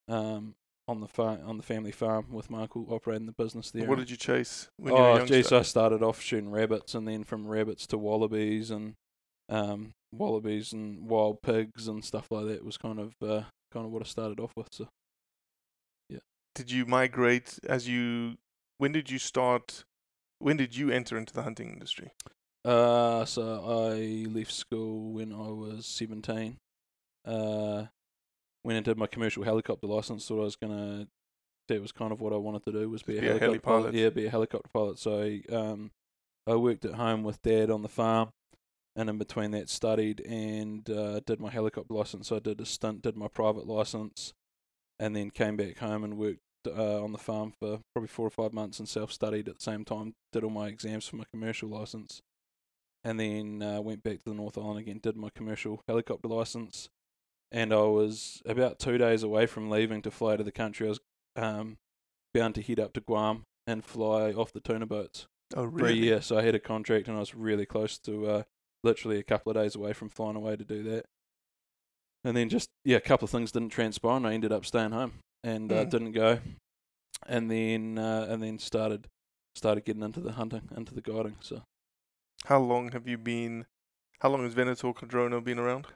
um 0.07 0.53
on 0.87 0.99
the 0.99 1.07
farm 1.07 1.39
on 1.45 1.57
the 1.57 1.63
family 1.63 1.91
farm 1.91 2.27
with 2.31 2.49
my 2.49 2.61
uncle 2.63 2.85
operating 2.89 3.25
the 3.27 3.31
business 3.33 3.71
there. 3.71 3.87
What 3.87 3.97
did 3.99 4.09
you 4.09 4.17
chase 4.17 4.67
when 4.77 4.95
you 4.95 5.01
were 5.01 5.07
Oh, 5.07 5.15
youngster? 5.17 5.35
geez, 5.35 5.51
I 5.51 5.61
started 5.61 6.03
off 6.03 6.21
shooting 6.21 6.51
rabbits, 6.51 6.95
and 6.95 7.07
then 7.07 7.23
from 7.23 7.47
rabbits 7.47 7.85
to 7.87 7.97
wallabies 7.97 8.71
and 8.71 8.93
um, 9.49 9.91
wallabies 10.11 10.73
and 10.73 11.07
wild 11.07 11.41
pigs 11.41 11.87
and 11.87 12.03
stuff 12.03 12.27
like 12.31 12.47
that 12.47 12.65
was 12.65 12.77
kind 12.77 12.99
of 12.99 13.13
uh, 13.21 13.43
kind 13.71 13.85
of 13.85 13.91
what 13.91 14.01
I 14.01 14.05
started 14.05 14.39
off 14.39 14.51
with. 14.55 14.67
So 14.71 14.87
Did 16.55 16.71
you 16.71 16.85
migrate 16.85 17.59
as 17.67 17.87
you? 17.87 18.37
When 18.77 18.91
did 18.91 19.09
you 19.09 19.19
start? 19.19 19.85
When 20.39 20.57
did 20.57 20.75
you 20.75 20.89
enter 20.89 21.17
into 21.17 21.33
the 21.33 21.43
hunting 21.43 21.71
industry? 21.71 22.11
Uh, 22.65 23.25
so 23.25 23.63
I 23.93 24.25
left 24.29 24.51
school 24.51 25.13
when 25.13 25.31
I 25.31 25.49
was 25.49 25.85
17. 25.85 26.57
Uh, 27.25 27.85
went 28.63 28.77
and 28.77 28.85
did 28.85 28.97
my 28.97 29.07
commercial 29.07 29.43
helicopter 29.43 29.87
license. 29.87 30.27
Thought 30.27 30.41
I 30.41 30.43
was 30.43 30.55
gonna. 30.55 31.07
That 31.67 31.81
was 31.81 31.91
kind 31.91 32.11
of 32.11 32.19
what 32.19 32.33
I 32.33 32.37
wanted 32.37 32.65
to 32.65 32.71
do 32.71 32.89
was 32.89 33.03
be 33.03 33.17
a 33.17 33.21
Be 33.21 33.27
a 33.27 33.29
helicopter 33.29 33.45
heli 33.45 33.59
pilot. 33.59 33.81
pilot. 33.83 33.93
Yeah, 33.95 34.09
be 34.09 34.25
a 34.25 34.29
helicopter 34.31 34.69
pilot. 34.73 34.99
So 34.99 35.21
I 35.21 35.41
um, 35.55 35.91
I 36.47 36.55
worked 36.55 36.83
at 36.85 36.95
home 36.95 37.23
with 37.23 37.41
dad 37.43 37.69
on 37.69 37.81
the 37.81 37.87
farm, 37.87 38.29
and 38.95 39.09
in 39.09 39.17
between 39.17 39.51
that 39.51 39.69
studied 39.69 40.19
and 40.21 40.89
uh, 40.89 41.21
did 41.21 41.39
my 41.39 41.49
helicopter 41.49 41.93
license. 41.93 42.27
So 42.27 42.35
I 42.35 42.39
did 42.39 42.59
a 42.59 42.65
stint, 42.65 43.03
did 43.03 43.15
my 43.15 43.27
private 43.27 43.67
license, 43.67 44.33
and 45.01 45.15
then 45.15 45.31
came 45.31 45.57
back 45.57 45.79
home 45.79 46.03
and 46.03 46.15
worked 46.17 46.39
uh, 46.67 47.03
on 47.03 47.11
the 47.11 47.17
farm 47.17 47.51
for 47.59 47.79
probably 47.93 48.07
four 48.07 48.27
or 48.27 48.29
five 48.29 48.53
months 48.53 48.77
and 48.77 48.87
self-studied 48.87 49.49
at 49.49 49.55
the 49.57 49.63
same 49.63 49.83
time. 49.83 50.13
Did 50.31 50.43
all 50.43 50.51
my 50.51 50.67
exams 50.67 51.07
for 51.07 51.15
my 51.15 51.23
commercial 51.33 51.69
license, 51.69 52.21
and 53.03 53.19
then 53.19 53.63
uh, 53.63 53.81
went 53.81 54.03
back 54.03 54.19
to 54.19 54.25
the 54.25 54.35
North 54.35 54.57
Island 54.59 54.79
again. 54.79 54.99
Did 55.01 55.17
my 55.17 55.29
commercial 55.35 55.81
helicopter 55.87 56.27
license, 56.27 56.87
and 57.51 57.73
I 57.73 57.81
was 57.81 58.43
about 58.45 58.77
two 58.77 58.99
days 58.99 59.23
away 59.23 59.47
from 59.47 59.71
leaving 59.71 60.03
to 60.03 60.11
fly 60.11 60.37
to 60.37 60.43
the 60.43 60.51
country. 60.51 60.85
I 60.85 60.89
was 60.89 60.99
um, 61.35 61.77
bound 62.33 62.53
to 62.55 62.61
head 62.61 62.79
up 62.79 62.93
to 62.93 63.01
Guam 63.01 63.43
and 63.65 63.83
fly 63.83 64.31
off 64.31 64.53
the 64.53 64.59
tuna 64.59 64.85
boats 64.85 65.25
Oh, 65.55 65.63
for 65.63 65.67
a 65.67 65.67
really? 65.67 65.97
year. 65.97 66.21
So 66.21 66.37
I 66.37 66.43
had 66.43 66.55
a 66.55 66.59
contract, 66.59 67.07
and 67.07 67.17
I 67.17 67.19
was 67.21 67.33
really 67.33 67.65
close 67.65 67.97
to 67.99 68.27
uh, 68.27 68.43
literally 68.83 69.17
a 69.17 69.23
couple 69.23 69.49
of 69.49 69.55
days 69.57 69.75
away 69.75 69.93
from 69.93 70.09
flying 70.09 70.35
away 70.35 70.55
to 70.55 70.63
do 70.63 70.83
that. 70.83 71.05
And 72.23 72.37
then 72.37 72.49
just 72.49 72.69
yeah, 72.85 72.97
a 72.97 73.01
couple 73.01 73.25
of 73.25 73.31
things 73.31 73.51
didn't 73.51 73.69
transpire, 73.69 74.17
and 74.17 74.27
I 74.27 74.33
ended 74.33 74.51
up 74.51 74.65
staying 74.65 74.91
home 74.91 75.13
and 75.43 75.71
uh, 75.71 75.85
Mm. 75.85 75.89
didn't 75.89 76.11
go. 76.11 76.39
And 77.27 77.49
then 77.51 77.97
uh, 77.97 78.27
and 78.29 78.41
then 78.43 78.59
started 78.59 79.07
started 79.55 79.85
getting 79.85 80.03
into 80.03 80.19
the 80.21 80.33
hunting, 80.33 80.69
into 80.75 80.93
the 80.93 81.01
guiding. 81.01 81.35
So 81.41 81.63
How 82.45 82.59
long 82.59 82.91
have 82.91 83.07
you 83.07 83.17
been? 83.17 83.65
How 84.19 84.29
long 84.29 84.43
has 84.43 84.53
Venator 84.53 84.93
Cardrona 84.93 85.41
been 85.41 85.57
around? 85.59 85.87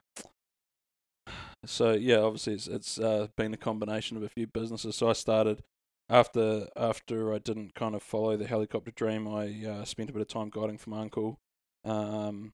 so 1.64 1.92
yeah, 1.92 2.18
obviously 2.18 2.54
it's 2.54 2.66
it's 2.68 2.98
uh, 2.98 3.28
been 3.36 3.54
a 3.54 3.56
combination 3.56 4.16
of 4.16 4.22
a 4.22 4.28
few 4.28 4.46
businesses. 4.46 4.96
So 4.96 5.08
I 5.08 5.12
started 5.14 5.62
after 6.08 6.68
after 6.76 7.32
I 7.32 7.38
didn't 7.38 7.74
kind 7.74 7.94
of 7.94 8.02
follow 8.02 8.36
the 8.36 8.46
helicopter 8.46 8.92
dream. 8.92 9.26
I 9.26 9.64
uh, 9.66 9.84
spent 9.84 10.10
a 10.10 10.12
bit 10.12 10.22
of 10.22 10.28
time 10.28 10.50
guiding 10.50 10.78
for 10.78 10.90
my 10.90 11.00
uncle. 11.00 11.38
Um, 11.84 12.52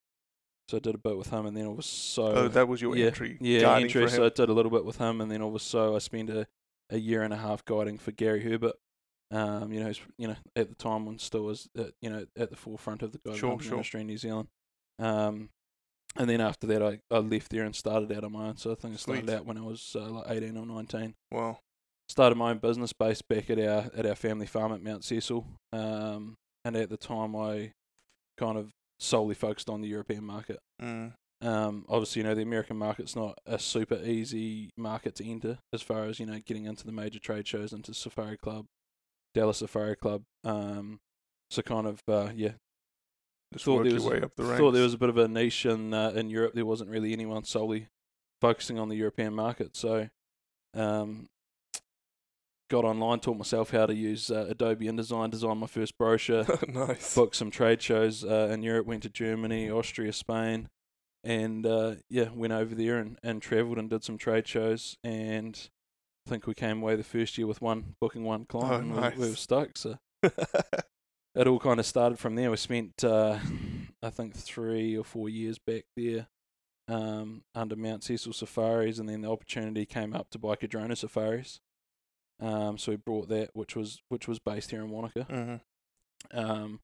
so 0.68 0.76
I 0.76 0.80
did 0.80 0.94
a 0.94 0.98
bit 0.98 1.16
with 1.16 1.30
him, 1.30 1.46
and 1.46 1.56
then 1.56 1.64
it 1.64 1.68
also 1.68 2.34
Oh, 2.34 2.48
that 2.48 2.68
was 2.68 2.80
your 2.80 2.96
yeah, 2.96 3.06
entry. 3.06 3.38
Yeah, 3.40 3.76
entry. 3.76 4.08
So 4.08 4.26
I 4.26 4.28
did 4.30 4.48
a 4.48 4.52
little 4.52 4.70
bit 4.70 4.84
with 4.84 4.98
him, 4.98 5.20
and 5.20 5.30
then 5.30 5.42
also 5.42 5.94
I 5.96 5.98
spent 5.98 6.30
a, 6.30 6.46
a 6.90 6.98
year 6.98 7.22
and 7.22 7.32
a 7.32 7.36
half 7.36 7.64
guiding 7.64 7.98
for 7.98 8.12
Gary 8.12 8.42
Herbert. 8.42 8.76
Um, 9.30 9.72
you 9.72 9.80
know, 9.80 9.86
who's, 9.86 10.00
you 10.18 10.28
know, 10.28 10.36
at 10.54 10.68
the 10.68 10.74
time 10.74 11.06
when 11.06 11.18
still 11.18 11.44
was, 11.44 11.66
at, 11.76 11.92
you 12.02 12.10
know, 12.10 12.26
at 12.36 12.50
the 12.50 12.56
forefront 12.56 13.02
of 13.02 13.12
the 13.12 13.18
guiding 13.24 13.40
Sure, 13.40 13.58
sure. 13.60 13.72
industry 13.72 14.02
in 14.02 14.06
New 14.06 14.18
Zealand. 14.18 14.48
Um, 14.98 15.48
and 16.16 16.28
then 16.28 16.42
after 16.42 16.66
that, 16.66 16.82
I, 16.82 17.00
I 17.10 17.18
left 17.20 17.50
there 17.50 17.64
and 17.64 17.74
started 17.74 18.12
out 18.12 18.24
on 18.24 18.32
my 18.32 18.48
own. 18.48 18.58
So 18.58 18.72
I 18.72 18.74
think 18.74 18.92
I 18.92 18.96
started 18.98 19.24
Sweet. 19.24 19.34
out 19.34 19.46
when 19.46 19.56
I 19.56 19.62
was 19.62 19.96
uh, 19.98 20.10
like 20.10 20.30
eighteen 20.30 20.58
or 20.58 20.66
nineteen. 20.66 21.14
Wow. 21.30 21.60
Started 22.10 22.34
my 22.34 22.50
own 22.50 22.58
business 22.58 22.92
based 22.92 23.26
back 23.26 23.48
at 23.48 23.58
our 23.58 23.90
at 23.96 24.04
our 24.04 24.14
family 24.14 24.44
farm 24.44 24.72
at 24.74 24.82
Mount 24.82 25.02
Cecil. 25.02 25.46
Um, 25.72 26.36
and 26.66 26.76
at 26.76 26.90
the 26.90 26.98
time, 26.98 27.34
I 27.34 27.72
kind 28.36 28.58
of 28.58 28.70
solely 29.02 29.34
focused 29.34 29.68
on 29.68 29.80
the 29.80 29.88
European 29.88 30.24
market. 30.24 30.60
Mm. 30.80 31.12
Um, 31.42 31.84
obviously, 31.88 32.22
you 32.22 32.28
know, 32.28 32.36
the 32.36 32.42
American 32.42 32.76
market's 32.76 33.16
not 33.16 33.36
a 33.46 33.58
super 33.58 33.96
easy 33.96 34.70
market 34.76 35.16
to 35.16 35.28
enter 35.28 35.58
as 35.72 35.82
far 35.82 36.04
as, 36.04 36.20
you 36.20 36.26
know, 36.26 36.38
getting 36.46 36.66
into 36.66 36.86
the 36.86 36.92
major 36.92 37.18
trade 37.18 37.48
shows, 37.48 37.72
into 37.72 37.92
Safari 37.92 38.36
Club, 38.36 38.66
Dallas 39.34 39.58
Safari 39.58 39.96
Club. 39.96 40.22
Um, 40.44 41.00
so 41.50 41.62
kind 41.62 41.86
of, 41.86 42.00
uh, 42.08 42.30
yeah. 42.34 42.52
Just 43.52 43.64
thought 43.64 43.82
there 43.82 43.92
was, 43.92 44.04
way 44.04 44.22
up 44.22 44.32
the 44.36 44.44
ranks. 44.44 44.60
Thought 44.60 44.70
there 44.70 44.84
was 44.84 44.94
a 44.94 44.98
bit 44.98 45.08
of 45.08 45.18
a 45.18 45.26
niche 45.26 45.66
in, 45.66 45.92
uh, 45.92 46.10
in 46.10 46.30
Europe. 46.30 46.54
There 46.54 46.64
wasn't 46.64 46.90
really 46.90 47.12
anyone 47.12 47.44
solely 47.44 47.88
focusing 48.40 48.78
on 48.78 48.88
the 48.88 48.96
European 48.96 49.34
market. 49.34 49.76
So, 49.76 50.08
um, 50.74 51.26
got 52.72 52.84
online, 52.86 53.20
taught 53.20 53.36
myself 53.36 53.70
how 53.70 53.84
to 53.84 53.94
use 53.94 54.30
uh, 54.30 54.46
Adobe 54.48 54.86
InDesign, 54.86 55.30
designed 55.30 55.60
my 55.60 55.66
first 55.66 55.98
brochure 55.98 56.46
nice. 56.68 57.14
booked 57.14 57.36
some 57.36 57.50
trade 57.50 57.82
shows 57.82 58.24
uh, 58.24 58.48
in 58.50 58.62
Europe, 58.62 58.86
went 58.86 59.02
to 59.02 59.10
Germany, 59.10 59.70
Austria, 59.70 60.10
Spain, 60.12 60.68
and 61.22 61.66
uh, 61.66 61.96
yeah, 62.08 62.30
went 62.34 62.54
over 62.54 62.74
there 62.74 62.96
and, 62.98 63.18
and 63.22 63.42
travelled 63.42 63.76
and 63.78 63.90
did 63.90 64.02
some 64.02 64.16
trade 64.16 64.48
shows. 64.48 64.96
And 65.04 65.68
I 66.26 66.30
think 66.30 66.46
we 66.46 66.54
came 66.54 66.80
away 66.82 66.96
the 66.96 67.04
first 67.04 67.36
year 67.36 67.46
with 67.46 67.60
one 67.60 67.94
booking 68.00 68.24
one 68.24 68.46
client, 68.46 68.72
Oh, 68.72 68.76
and 68.78 68.94
we- 68.94 69.00
nice. 69.00 69.16
we, 69.18 69.28
were 69.28 69.36
stoked. 69.36 69.76
So 69.76 69.98
it 70.22 71.46
all 71.46 71.58
kind 71.58 71.78
of 71.78 71.84
started 71.84 72.18
from 72.18 72.36
there. 72.36 72.50
We 72.50 72.56
spent, 72.56 73.04
uh, 73.04 73.38
I 74.02 74.08
think, 74.08 74.34
three 74.34 74.96
or 74.96 75.04
four 75.04 75.28
years 75.28 75.58
back 75.58 75.84
there 75.94 76.26
um, 76.88 77.42
under 77.54 77.76
Mount 77.76 78.02
Cecil 78.02 78.32
Safaris, 78.32 78.98
and 78.98 79.08
then 79.10 79.20
the 79.20 79.30
opportunity 79.30 79.84
came 79.84 80.14
up 80.14 80.30
to 80.30 80.38
buy 80.38 80.56
Cardrona 80.56 80.96
Safaris. 80.96 81.60
Um, 82.42 82.76
so 82.78 82.92
we 82.92 82.96
brought 82.96 83.28
that, 83.28 83.50
which 83.54 83.76
was 83.76 84.00
which 84.08 84.26
was 84.26 84.38
based 84.40 84.70
here 84.70 84.82
in 84.82 84.90
Wanaka. 84.90 85.24
hmm 85.24 86.36
Um, 86.36 86.80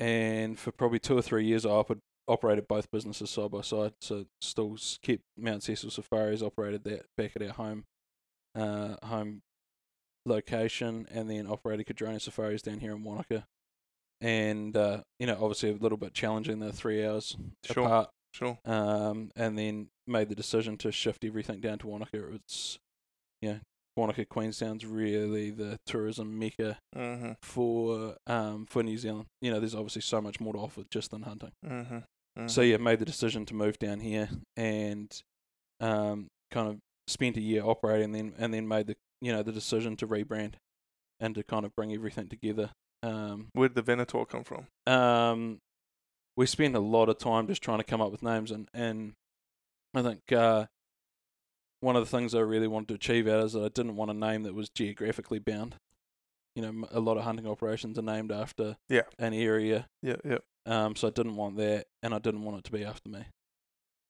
and 0.00 0.58
for 0.58 0.72
probably 0.72 0.98
two 0.98 1.16
or 1.16 1.22
three 1.22 1.44
years, 1.44 1.64
I 1.66 1.70
op- 1.70 1.98
operated 2.26 2.66
both 2.66 2.90
businesses 2.90 3.30
side 3.30 3.50
by 3.50 3.60
side. 3.60 3.92
So 4.00 4.24
still 4.40 4.76
kept 5.02 5.22
Mount 5.36 5.62
Cecil 5.62 5.90
Safaris, 5.90 6.42
operated 6.42 6.84
that 6.84 7.06
back 7.16 7.32
at 7.36 7.42
our 7.42 7.50
home, 7.52 7.84
uh, 8.54 8.96
home 9.06 9.42
location, 10.26 11.06
and 11.10 11.28
then 11.30 11.46
operated 11.46 11.86
Cardrona 11.86 12.18
Safaris 12.20 12.62
down 12.62 12.80
here 12.80 12.92
in 12.92 13.04
Wanaka. 13.04 13.44
And 14.20 14.76
uh, 14.76 15.02
you 15.18 15.26
know, 15.26 15.34
obviously 15.40 15.70
a 15.70 15.74
little 15.74 15.98
bit 15.98 16.14
challenging 16.14 16.58
the 16.60 16.72
three 16.72 17.04
hours 17.04 17.36
Sure. 17.64 17.84
apart. 17.84 18.10
Sure. 18.32 18.58
Um, 18.64 19.30
and 19.36 19.56
then 19.58 19.88
made 20.06 20.28
the 20.28 20.34
decision 20.34 20.76
to 20.78 20.90
shift 20.90 21.24
everything 21.24 21.60
down 21.60 21.78
to 21.78 21.86
Wanaka. 21.86 22.32
It's, 22.34 22.78
you 23.40 23.48
know, 23.50 23.60
Wanaka, 23.96 24.24
Queenstown's 24.24 24.84
really 24.84 25.50
the 25.50 25.78
tourism 25.86 26.38
mecca 26.38 26.78
hmm 26.94 27.32
for 27.42 28.16
um 28.26 28.66
for 28.66 28.82
New 28.82 28.98
Zealand. 28.98 29.26
You 29.40 29.50
know, 29.50 29.60
there's 29.60 29.74
obviously 29.74 30.02
so 30.02 30.20
much 30.20 30.40
more 30.40 30.52
to 30.52 30.58
offer 30.58 30.82
just 30.90 31.10
than 31.10 31.22
hunting. 31.22 31.52
hmm 31.66 31.98
So 32.46 32.60
yeah, 32.62 32.78
made 32.78 32.98
the 32.98 33.04
decision 33.04 33.46
to 33.46 33.54
move 33.54 33.78
down 33.78 34.00
here 34.00 34.28
and 34.56 35.10
um 35.80 36.28
kind 36.50 36.68
of 36.68 36.78
spent 37.06 37.36
a 37.36 37.40
year 37.40 37.62
operating, 37.64 38.12
then 38.12 38.34
and 38.38 38.52
then 38.54 38.66
made 38.66 38.86
the 38.86 38.96
you 39.20 39.32
know 39.32 39.42
the 39.42 39.52
decision 39.52 39.96
to 39.96 40.06
rebrand 40.06 40.54
and 41.20 41.34
to 41.34 41.42
kind 41.44 41.64
of 41.64 41.74
bring 41.76 41.92
everything 41.92 42.28
together. 42.28 42.70
Um, 43.02 43.48
Where 43.52 43.68
did 43.68 43.76
the 43.76 43.82
Venator 43.82 44.24
come 44.24 44.44
from? 44.44 44.66
um, 44.86 45.58
we 46.36 46.46
spent 46.46 46.74
a 46.74 46.80
lot 46.80 47.08
of 47.08 47.18
time 47.18 47.46
just 47.46 47.62
trying 47.62 47.78
to 47.78 47.84
come 47.84 48.00
up 48.00 48.10
with 48.10 48.22
names, 48.22 48.50
and 48.50 48.68
and 48.74 49.12
I 49.94 50.02
think 50.02 50.32
uh, 50.32 50.66
one 51.84 51.96
of 51.96 52.02
the 52.02 52.10
things 52.16 52.34
I 52.34 52.40
really 52.40 52.66
wanted 52.66 52.88
to 52.88 52.94
achieve 52.94 53.28
out 53.28 53.44
is 53.44 53.52
that 53.52 53.62
I 53.62 53.68
didn't 53.68 53.96
want 53.96 54.10
a 54.10 54.14
name 54.14 54.42
that 54.44 54.54
was 54.54 54.68
geographically 54.70 55.38
bound. 55.38 55.76
You 56.56 56.62
know, 56.62 56.88
a 56.90 57.00
lot 57.00 57.16
of 57.18 57.24
hunting 57.24 57.46
operations 57.46 57.98
are 57.98 58.02
named 58.02 58.32
after 58.32 58.76
Yeah. 58.88 59.02
an 59.18 59.34
area, 59.34 59.86
Yeah, 60.02 60.16
yeah. 60.24 60.38
um, 60.66 60.96
so 60.96 61.08
I 61.08 61.10
didn't 61.10 61.36
want 61.36 61.56
that, 61.58 61.86
and 62.02 62.14
I 62.14 62.18
didn't 62.18 62.42
want 62.42 62.58
it 62.58 62.64
to 62.64 62.72
be 62.72 62.84
after 62.84 63.08
me. 63.08 63.26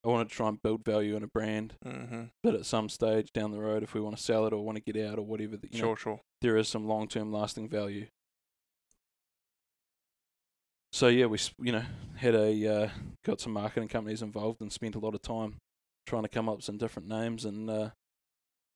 I 0.04 0.09
wanted 0.09 0.28
to 0.28 0.35
try 0.35 0.49
and 0.49 0.62
build 0.62 0.85
value 0.85 1.16
in 1.16 1.23
a 1.23 1.26
brand 1.26 1.75
hmm 1.83 2.25
that 2.43 2.54
at 2.54 2.66
some 2.66 2.90
stage 2.90 3.33
down 3.33 3.50
the 3.52 3.59
road, 3.59 3.83
if 3.83 3.95
we 3.95 4.00
want 4.02 4.16
to 4.19 4.23
sell 4.23 4.47
it 4.47 4.52
or 4.52 4.62
want 4.64 4.76
to 4.76 4.93
get 4.93 5.02
out 5.02 5.19
or 5.19 5.23
whatever, 5.23 5.57
that, 5.57 5.73
you 5.75 5.81
know, 5.81 5.88
Sure, 5.88 5.97
sure. 5.97 6.21
there 6.43 6.57
is 6.59 6.69
some 6.69 6.87
long 6.87 7.09
term 7.09 7.33
lasting 7.33 7.69
value. 7.69 8.07
So 10.93 11.09
yeah, 11.09 11.26
we 11.26 11.38
you 11.61 11.73
know 11.73 11.85
had 12.16 12.35
a 12.35 12.66
uh, 12.85 12.88
got 13.25 13.40
some 13.40 13.52
marketing 13.54 13.88
companies 13.88 14.23
involved 14.23 14.61
and 14.61 14.71
spent 14.73 14.95
a 14.95 14.99
lot 15.00 15.14
of 15.14 15.23
time 15.23 15.57
trying 16.06 16.23
to 16.23 16.28
come 16.28 16.49
up 16.49 16.56
with 16.56 16.64
some 16.64 16.76
different 16.78 17.08
names 17.08 17.44
and 17.44 17.68
uh, 17.70 17.90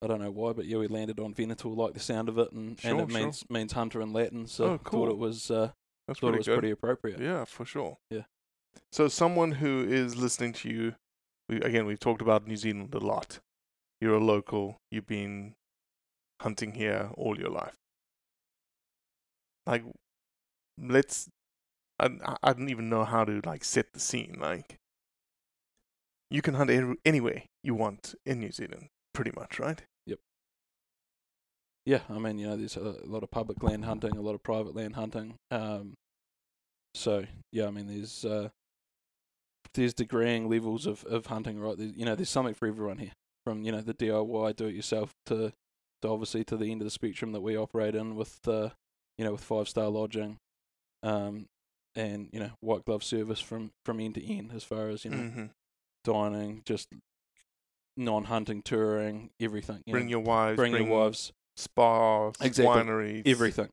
I 0.02 0.06
don't 0.06 0.20
know 0.20 0.30
why, 0.30 0.52
but 0.52 0.66
yeah, 0.66 0.78
we 0.78 0.86
landed 0.88 1.18
on 1.20 1.34
Venator, 1.34 1.68
like 1.68 1.94
the 1.94 2.00
sound 2.00 2.28
of 2.28 2.38
it, 2.38 2.52
and, 2.52 2.78
Sure, 2.80 2.90
and 2.92 3.00
it 3.00 3.10
sure. 3.12 3.20
means 3.20 3.44
means 3.50 3.72
hunter 3.72 4.00
in 4.00 4.12
Latin, 4.12 4.46
so 4.46 4.64
Oh, 4.64 4.78
cool. 4.78 5.06
thought 5.06 5.10
it 5.12 5.18
was 5.18 5.50
uh, 5.50 5.72
That's 6.06 6.20
thought 6.20 6.28
pretty 6.28 6.36
it 6.36 6.38
was 6.38 6.46
good. 6.46 6.58
pretty 6.58 6.70
appropriate. 6.70 7.20
Yeah, 7.20 7.44
for 7.44 7.64
sure. 7.64 7.98
Yeah. 8.10 8.22
So 8.92 9.08
someone 9.08 9.52
who 9.52 9.84
is 9.88 10.16
listening 10.16 10.52
to 10.54 10.68
you, 10.70 10.94
we, 11.48 11.56
again, 11.60 11.84
we've 11.84 11.98
talked 11.98 12.22
about 12.22 12.46
New 12.46 12.56
Zealand 12.56 12.94
a 12.94 12.98
lot. 12.98 13.40
You're 14.00 14.14
a 14.14 14.24
local. 14.24 14.76
You've 14.92 15.06
been 15.08 15.54
hunting 16.40 16.72
here 16.72 17.10
all 17.16 17.36
your 17.36 17.50
life. 17.50 17.74
Like, 19.66 19.82
let's. 20.80 21.28
I 21.98 22.06
I- 22.24 22.36
I 22.42 22.52
don't 22.52 22.68
even 22.70 22.88
know 22.88 23.04
how 23.04 23.24
to 23.24 23.40
like 23.44 23.64
set 23.64 23.92
the 23.92 24.00
scene. 24.00 24.36
Like, 24.40 24.76
you 26.30 26.42
can 26.42 26.54
hunt 26.54 26.70
any- 26.70 26.96
anywhere 27.04 27.44
you 27.62 27.74
want 27.74 28.14
in 28.26 28.40
New 28.40 28.52
Zealand, 28.52 28.88
pretty 29.14 29.32
much, 29.34 29.58
right? 29.58 29.82
Yep. 30.06 30.18
Yeah, 31.86 32.00
I 32.10 32.18
mean, 32.18 32.38
you 32.38 32.46
know, 32.48 32.56
there's 32.56 32.76
a, 32.76 32.96
lot 33.04 33.22
of 33.22 33.30
public 33.30 33.62
land 33.62 33.84
hunting, 33.84 34.16
a 34.16 34.20
lot 34.20 34.34
of 34.34 34.42
private 34.42 34.74
land 34.76 34.94
hunting. 34.94 35.36
Um, 35.50 35.94
so 36.94 37.24
yeah, 37.52 37.66
I 37.66 37.70
mean, 37.70 37.86
there's 37.86 38.24
uh, 38.24 38.48
there's 39.74 39.94
degreeing 39.94 40.50
levels 40.50 40.86
of, 40.86 41.04
of 41.04 41.26
hunting, 41.26 41.60
right? 41.60 41.76
There's, 41.76 41.92
you 41.96 42.04
know, 42.04 42.14
there's 42.14 42.30
something 42.30 42.54
for 42.54 42.66
everyone 42.66 42.98
here, 42.98 43.12
from 43.44 43.62
you 43.62 43.72
know 43.72 43.80
the 43.80 43.94
DIY, 43.94 44.56
do 44.56 44.66
it 44.66 44.74
yourself, 44.74 45.12
to 45.26 45.52
to 46.02 46.08
obviously 46.08 46.44
to 46.44 46.56
the 46.56 46.70
end 46.70 46.80
of 46.80 46.86
the 46.86 46.90
spectrum 46.90 47.32
that 47.32 47.40
we 47.40 47.56
operate 47.56 47.94
in 47.94 48.16
with 48.16 48.38
uh, 48.46 48.70
you 49.16 49.24
know 49.24 49.32
with 49.32 49.42
five 49.44 49.68
star 49.68 49.88
lodging, 49.88 50.38
um, 51.02 51.46
and 51.94 52.28
you 52.32 52.40
know 52.40 52.50
white 52.60 52.84
glove 52.84 53.04
service 53.04 53.40
from 53.40 53.70
from 53.84 54.00
end 54.00 54.14
to 54.14 54.24
end 54.24 54.52
as 54.54 54.64
far 54.64 54.88
as 54.88 55.04
you 55.04 55.10
know 55.10 55.16
Mm-hmm. 55.18 55.44
Dining, 56.04 56.62
just 56.64 56.88
non 57.96 58.24
hunting 58.24 58.62
touring, 58.62 59.30
everything. 59.40 59.82
You 59.86 59.92
Bring 59.92 60.06
know, 60.06 60.10
your 60.10 60.20
wives. 60.20 60.56
bring, 60.56 60.74
your 60.74 60.84
wives, 60.84 61.32
Spas. 61.56 62.34
Exactly. 62.40 62.66
Wineries. 62.82 63.22
everything. 63.26 63.68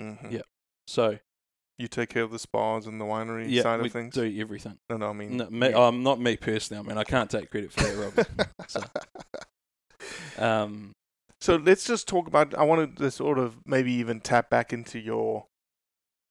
Mhm. 0.00 0.32
Yeah. 0.32 0.40
So 0.86 1.18
You 1.78 1.86
take 1.86 2.08
care 2.08 2.24
of 2.24 2.32
the 2.32 2.40
spas 2.40 2.86
and 2.88 3.00
the 3.00 3.04
winery 3.04 3.46
yeah, 3.48 3.62
side 3.62 3.78
of 3.78 3.92
things. 3.92 4.12
do 4.14 4.22
everything. 4.40 4.78
No, 4.90 4.96
no, 4.96 5.10
I 5.10 5.12
mean, 5.12 5.36
No, 5.36 5.48
me, 5.48 5.68
you- 5.68 5.78
um, 5.78 6.02
not 6.02 6.18
me 6.20 6.36
personally. 6.36 6.82
I 6.84 6.88
mean, 6.88 6.98
I 6.98 7.04
can't 7.04 7.30
take 7.30 7.50
credit 7.50 7.70
for 7.72 7.80
that, 7.84 7.96
Robbie. 7.96 8.48
so, 8.66 8.82
um, 10.44 10.92
So 11.40 11.54
let's 11.54 11.84
just 11.86 12.08
talk 12.08 12.26
about. 12.26 12.52
I 12.54 12.64
wanted 12.64 12.96
to 12.96 13.12
sort 13.12 13.38
of 13.38 13.58
maybe 13.64 13.92
even 13.92 14.20
tap 14.20 14.50
back 14.50 14.72
into 14.72 14.98
your 14.98 15.46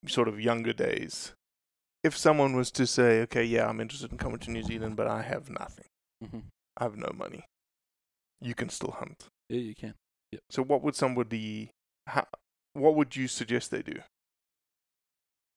sort 0.06 0.28
of 0.28 0.40
younger 0.42 0.74
days. 0.74 1.34
If 2.04 2.16
someone 2.18 2.56
was 2.56 2.72
to 2.72 2.88
say, 2.88 3.22
"Okay, 3.22 3.44
yeah, 3.44 3.68
I'm 3.68 3.82
interested 3.82 4.12
in 4.12 4.18
coming 4.18 4.40
to 4.40 4.52
New 4.52 4.64
Zealand, 4.64 4.96
but 4.96 5.08
I 5.08 5.22
have 5.24 5.50
nothing. 5.50 5.86
mhm. 6.24 6.44
I 6.78 6.84
have 6.84 6.96
no 6.98 7.12
money," 7.16 7.46
you 8.42 8.54
can 8.56 8.70
still 8.70 8.92
hunt. 8.92 9.28
yeah, 9.50 9.60
you 9.60 9.76
can. 9.76 9.94
Yep. 10.32 10.42
So, 10.50 10.64
what 10.64 10.82
would 10.84 10.96
somebody? 10.96 11.72
How, 12.08 12.26
what 12.74 12.96
would 12.96 13.16
you 13.16 13.28
suggest 13.28 13.72
they 13.72 13.82
do? 13.82 14.00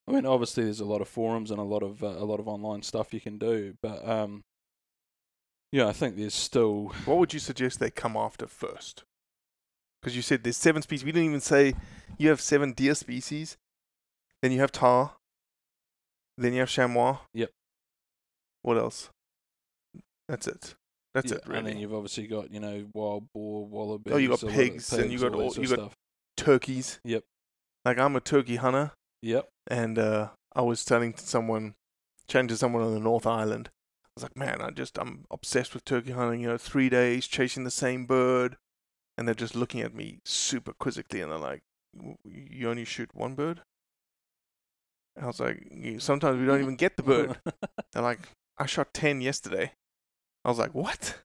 I 0.09 0.13
mean, 0.13 0.27
obviously, 0.27 0.65
there's 0.65 0.81
a 0.81 0.85
lot 0.85 1.01
of 1.01 1.09
forums 1.09 1.51
and 1.51 1.61
a 1.61 1.65
lot 1.65 1.83
of 1.83 2.03
uh, 2.03 2.07
a 2.09 2.25
lot 2.25 2.41
of 2.41 2.49
online 2.49 2.83
stuff 2.83 3.15
you 3.15 3.21
can 3.21 3.39
do, 3.39 3.75
but 3.83 4.07
um, 4.09 4.43
yeah, 5.71 5.87
I 5.87 5.93
think 5.93 6.17
there's 6.17 6.35
still 6.35 6.89
What 7.05 7.19
would 7.19 7.33
you 7.33 7.39
suggest 7.39 7.79
they 7.79 7.91
come 7.91 8.17
after 8.17 8.47
first? 8.47 9.05
Because 10.01 10.17
you 10.17 10.23
said 10.23 10.43
there's 10.43 10.57
seven 10.57 10.83
species. 10.83 11.05
We 11.05 11.13
didn't 11.13 11.29
even 11.29 11.41
say 11.41 11.75
you 12.19 12.29
have 12.31 12.41
seven 12.41 12.73
deer 12.73 12.95
species. 12.95 13.57
Then 14.43 14.51
you 14.53 14.61
have 14.61 14.73
tar. 14.73 15.17
Then 16.41 16.53
you 16.55 16.61
have 16.61 16.71
chamois. 16.71 17.19
Yep. 17.35 17.51
What 18.63 18.79
else? 18.79 19.11
That's 20.29 20.47
it. 20.47 20.75
That's 21.15 21.31
yeah, 21.33 21.39
it, 21.39 21.43
really. 21.47 21.59
And 21.59 21.67
then 21.69 21.79
you've 21.79 21.95
obviously 21.95 22.27
got 22.27 22.51
you 22.53 22.61
know 22.61 22.87
wild 22.95 23.27
boar, 23.35 23.67
wallaby. 23.67 24.13
Oh, 24.13 24.17
you 24.17 24.29
got 24.29 24.43
of 24.43 24.51
pigs, 24.51 24.93
and 24.93 25.11
you 25.13 25.19
got 25.19 25.35
all 25.35 25.43
all- 25.43 25.55
you 25.55 25.67
got- 25.69 25.79
stuff. 25.79 25.95
Turkeys. 26.37 26.99
Yep. 27.05 27.23
Like 27.85 27.99
I'm 27.99 28.17
a 28.17 28.21
turkey 28.21 28.57
hunter, 28.57 28.93
Yep. 29.23 29.49
and 29.67 29.99
uh, 29.99 30.29
I 30.55 30.63
was 30.63 30.85
telling 30.85 31.13
to 31.13 31.23
someone, 31.27 31.75
chatting 32.29 32.49
to 32.49 32.57
someone 32.57 32.83
on 32.83 32.95
the 32.95 33.01
North 33.01 33.27
Island. 33.27 33.69
I 34.07 34.09
was 34.17 34.23
like, 34.23 34.37
man, 34.37 34.61
I 34.63 34.71
just 34.71 34.99
I'm 34.99 35.25
obsessed 35.31 35.75
with 35.75 35.85
turkey 35.85 36.13
hunting. 36.13 36.41
You 36.41 36.49
know, 36.49 36.59
three 36.59 36.89
days 36.89 37.27
chasing 37.27 37.65
the 37.65 37.71
same 37.71 38.07
bird, 38.07 38.57
and 39.19 39.27
they're 39.29 39.35
just 39.35 39.55
looking 39.55 39.81
at 39.83 39.95
me 39.95 40.21
super 40.25 40.73
quizzically, 40.73 41.21
and 41.21 41.31
they're 41.33 41.39
like, 41.39 41.63
"W- 41.97 42.17
"You 42.25 42.71
only 42.71 42.85
shoot 42.87 43.11
one 43.15 43.35
bird?" 43.35 43.63
I 45.21 45.27
was 45.27 45.41
like, 45.41 45.67
"Sometimes 45.99 46.39
we 46.39 46.47
don't 46.47 46.61
even 46.61 46.77
get 46.77 46.97
the 46.97 47.03
bird." 47.03 47.39
They're 47.93 48.03
like, 48.03 48.21
"I 48.59 48.67
shot 48.67 48.95
ten 48.95 49.21
yesterday." 49.21 49.73
I 50.45 50.49
was 50.49 50.59
like, 50.59 50.75
"What? 50.75 51.19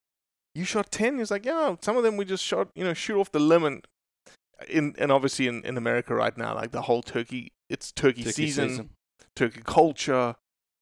You 0.53 0.65
shot 0.65 0.91
ten? 0.91 1.17
He's 1.19 1.31
like, 1.31 1.45
"Yeah, 1.45 1.75
some 1.81 1.97
of 1.97 2.03
them 2.03 2.17
we 2.17 2.25
just 2.25 2.43
shot, 2.43 2.69
you 2.75 2.83
know, 2.83 2.93
shoot 2.93 3.19
off 3.19 3.31
the 3.31 3.39
limb 3.39 3.63
and." 3.63 3.85
In 4.69 4.95
and 4.97 5.11
obviously 5.11 5.47
in, 5.47 5.65
in 5.65 5.75
America 5.75 6.15
right 6.15 6.35
now, 6.37 6.55
like 6.55 6.71
the 6.71 6.83
whole 6.83 7.01
turkey, 7.01 7.51
it's 7.69 7.91
turkey, 7.91 8.23
Turkey 8.23 8.31
season 8.31 8.89
turkey 9.35 9.61
culture, 9.63 10.35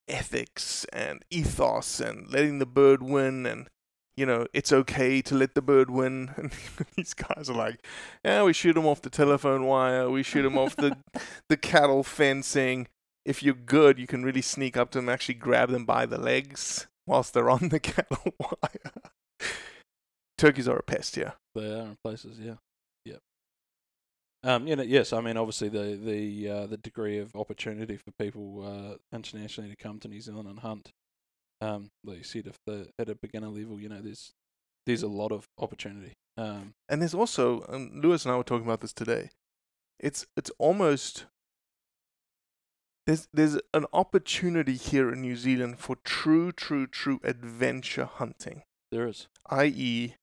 ethics, 0.08 0.86
and 0.94 1.24
ethos, 1.30 2.00
and 2.00 2.32
letting 2.32 2.60
the 2.60 2.66
bird 2.66 3.02
win, 3.02 3.46
and 3.46 3.68
you 4.16 4.26
know 4.26 4.46
it's 4.54 4.72
okay 4.72 5.22
to 5.22 5.36
let 5.36 5.56
the 5.56 5.62
bird 5.62 5.90
win. 5.90 6.32
And 6.38 6.52
these 6.96 7.14
guys 7.14 7.50
are 7.50 7.56
like, 7.56 7.86
yeah, 8.24 8.44
we 8.44 8.54
shoot 8.54 8.74
them 8.74 8.86
off 8.86 9.02
the 9.02 9.10
telephone 9.10 9.66
wire, 9.66 10.10
we 10.10 10.24
shoot 10.24 10.44
them 10.44 10.58
off 10.58 10.76
the 10.76 10.98
the 11.50 11.58
cattle 11.58 12.04
fencing. 12.04 12.88
If 13.26 13.42
you're 13.42 13.54
good, 13.54 14.00
you 14.00 14.08
can 14.08 14.24
really 14.24 14.42
sneak 14.42 14.76
up 14.76 14.92
to 14.92 15.00
them, 15.00 15.10
actually 15.10 15.36
grab 15.36 15.70
them 15.70 15.86
by 15.86 16.06
the 16.06 16.18
legs 16.18 16.88
whilst 17.08 17.34
they're 17.34 17.50
on 17.50 17.70
the 17.70 17.80
cattle 17.92 18.34
wire. 18.40 19.12
Turkeys 20.38 20.68
are 20.68 20.78
a 20.78 20.84
pest, 20.84 21.16
yeah. 21.16 21.32
They 21.56 21.72
are 21.72 21.88
in 21.88 21.98
places, 22.04 22.40
yeah, 22.40 22.56
yep. 23.06 23.20
Um, 24.44 24.68
you 24.68 24.76
know, 24.76 24.84
yes, 24.84 25.14
I 25.14 25.22
mean, 25.22 25.38
obviously 25.38 25.70
the 25.70 25.96
the 25.96 26.50
uh, 26.50 26.68
the 26.68 26.78
degree 26.78 27.20
of 27.20 27.36
opportunity 27.36 27.96
for 27.98 28.12
people 28.20 28.64
uh, 28.66 29.16
internationally 29.16 29.70
to 29.70 29.78
come 29.78 30.00
to 30.00 30.08
New 30.08 30.20
Zealand 30.20 30.50
and 30.50 30.60
hunt. 30.60 30.92
Um, 31.62 31.92
like 32.04 32.18
you 32.18 32.24
said, 32.24 32.48
if 32.48 32.58
the 32.66 32.90
at 33.00 33.10
a 33.10 33.16
beginner 33.16 33.48
level, 33.48 33.80
you 33.80 33.88
know, 33.88 34.02
there's 34.02 34.34
there's 34.86 35.04
a 35.04 35.08
lot 35.08 35.32
of 35.32 35.48
opportunity. 35.58 36.14
Um, 36.38 36.74
And 36.90 37.02
there's 37.02 37.14
also, 37.14 37.62
and 37.70 38.04
Lewis 38.04 38.26
and 38.26 38.34
I 38.34 38.38
were 38.38 38.44
talking 38.44 38.66
about 38.66 38.82
this 38.82 38.94
today. 38.94 39.30
It's 40.00 40.26
it's 40.36 40.52
almost 40.58 41.26
there's 43.06 43.28
there's 43.34 43.58
an 43.74 43.86
opportunity 43.94 44.76
here 44.76 45.12
in 45.12 45.22
New 45.22 45.36
Zealand 45.36 45.80
for 45.80 45.98
true, 46.04 46.52
true, 46.52 46.88
true 46.88 47.20
adventure 47.24 48.06
hunting. 48.06 48.64
there 48.92 49.08
is, 49.08 49.28
I.e., 49.50 50.16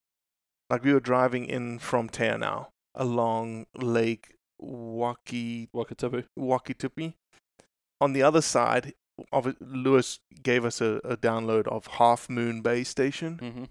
like 0.69 0.83
we 0.83 0.93
were 0.93 0.99
driving 0.99 1.45
in 1.45 1.79
from 1.79 2.09
now 2.19 2.69
along 2.95 3.65
Lake 3.75 4.35
Waki 4.59 5.69
Wakatipu. 5.75 6.25
Wakitupi. 6.37 7.13
On 7.99 8.13
the 8.13 8.23
other 8.23 8.41
side, 8.41 8.93
of 9.31 9.47
it, 9.47 9.61
Lewis 9.61 10.19
gave 10.41 10.65
us 10.65 10.81
a, 10.81 10.99
a 11.03 11.17
download 11.17 11.67
of 11.67 11.87
Halfway 11.87 12.59
Bay 12.61 12.83
Station. 12.83 13.39
Mm-hmm. 13.41 13.63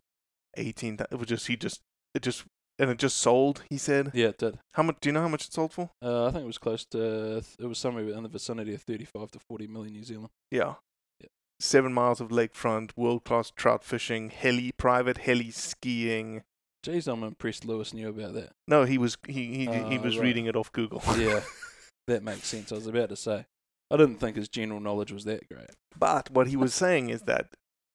Eighteen. 0.57 0.99
It 1.11 1.19
was 1.19 1.29
just 1.29 1.47
he 1.47 1.57
just 1.57 1.81
it 2.15 2.23
just 2.23 2.45
and 2.81 2.91
it 2.91 2.99
just 2.99 3.19
sold. 3.19 3.63
He 3.71 3.79
said. 3.79 4.11
Yeah, 4.15 4.29
it 4.29 4.39
did. 4.39 4.59
How 4.75 4.83
much? 4.83 4.97
Do 5.01 5.09
you 5.09 5.13
know 5.13 5.21
how 5.23 5.29
much 5.29 5.47
it 5.47 5.53
sold 5.53 5.73
for? 5.73 5.91
Uh, 6.03 6.27
I 6.27 6.31
think 6.33 6.43
it 6.45 6.47
was 6.47 6.59
close 6.59 6.85
to. 6.87 7.43
It 7.59 7.67
was 7.67 7.79
somewhere 7.79 8.09
in 8.09 8.23
the 8.25 8.29
vicinity 8.29 8.75
of 8.75 8.83
thirty-five 8.83 9.31
to 9.33 9.39
forty 9.39 9.67
million 9.67 9.93
New 9.95 10.03
Zealand. 10.05 10.31
Yeah. 10.51 10.75
Yeah. 11.21 11.27
Seven 11.61 11.93
miles 11.93 12.21
of 12.21 12.29
lakefront, 12.31 12.93
world 12.97 13.25
class 13.25 13.53
trout 13.55 13.85
fishing, 13.85 14.31
heli 14.31 14.73
private 14.73 15.19
heli 15.19 15.51
skiing. 15.51 16.43
Jeez, 16.85 17.07
I'm 17.13 17.23
impressed. 17.23 17.67
Lewis 17.67 17.93
knew 17.93 18.09
about 18.09 18.33
that. 18.35 18.53
No, 18.67 18.85
he 18.85 18.97
was 18.97 19.19
he 19.27 19.45
he, 19.55 19.67
he 19.67 19.99
Ah, 19.99 20.01
was 20.03 20.17
right. 20.17 20.25
reading 20.25 20.47
it 20.47 20.57
off 20.57 20.73
Google. 20.73 21.03
Yeah, 21.19 21.41
that 22.07 22.23
makes 22.23 22.47
sense. 22.49 22.73
I 22.73 22.77
was 22.77 22.87
about 22.87 23.11
to 23.11 23.17
say. 23.17 23.45
I 23.91 23.97
didn't 23.97 24.17
think 24.21 24.37
his 24.37 24.49
general 24.49 24.81
knowledge 24.81 25.13
was 25.13 25.25
that 25.25 25.49
great. 25.49 25.71
But 25.99 26.31
what 26.31 26.47
he 26.47 26.57
was 26.57 26.73
saying 26.73 27.11
is 27.11 27.23
that 27.23 27.49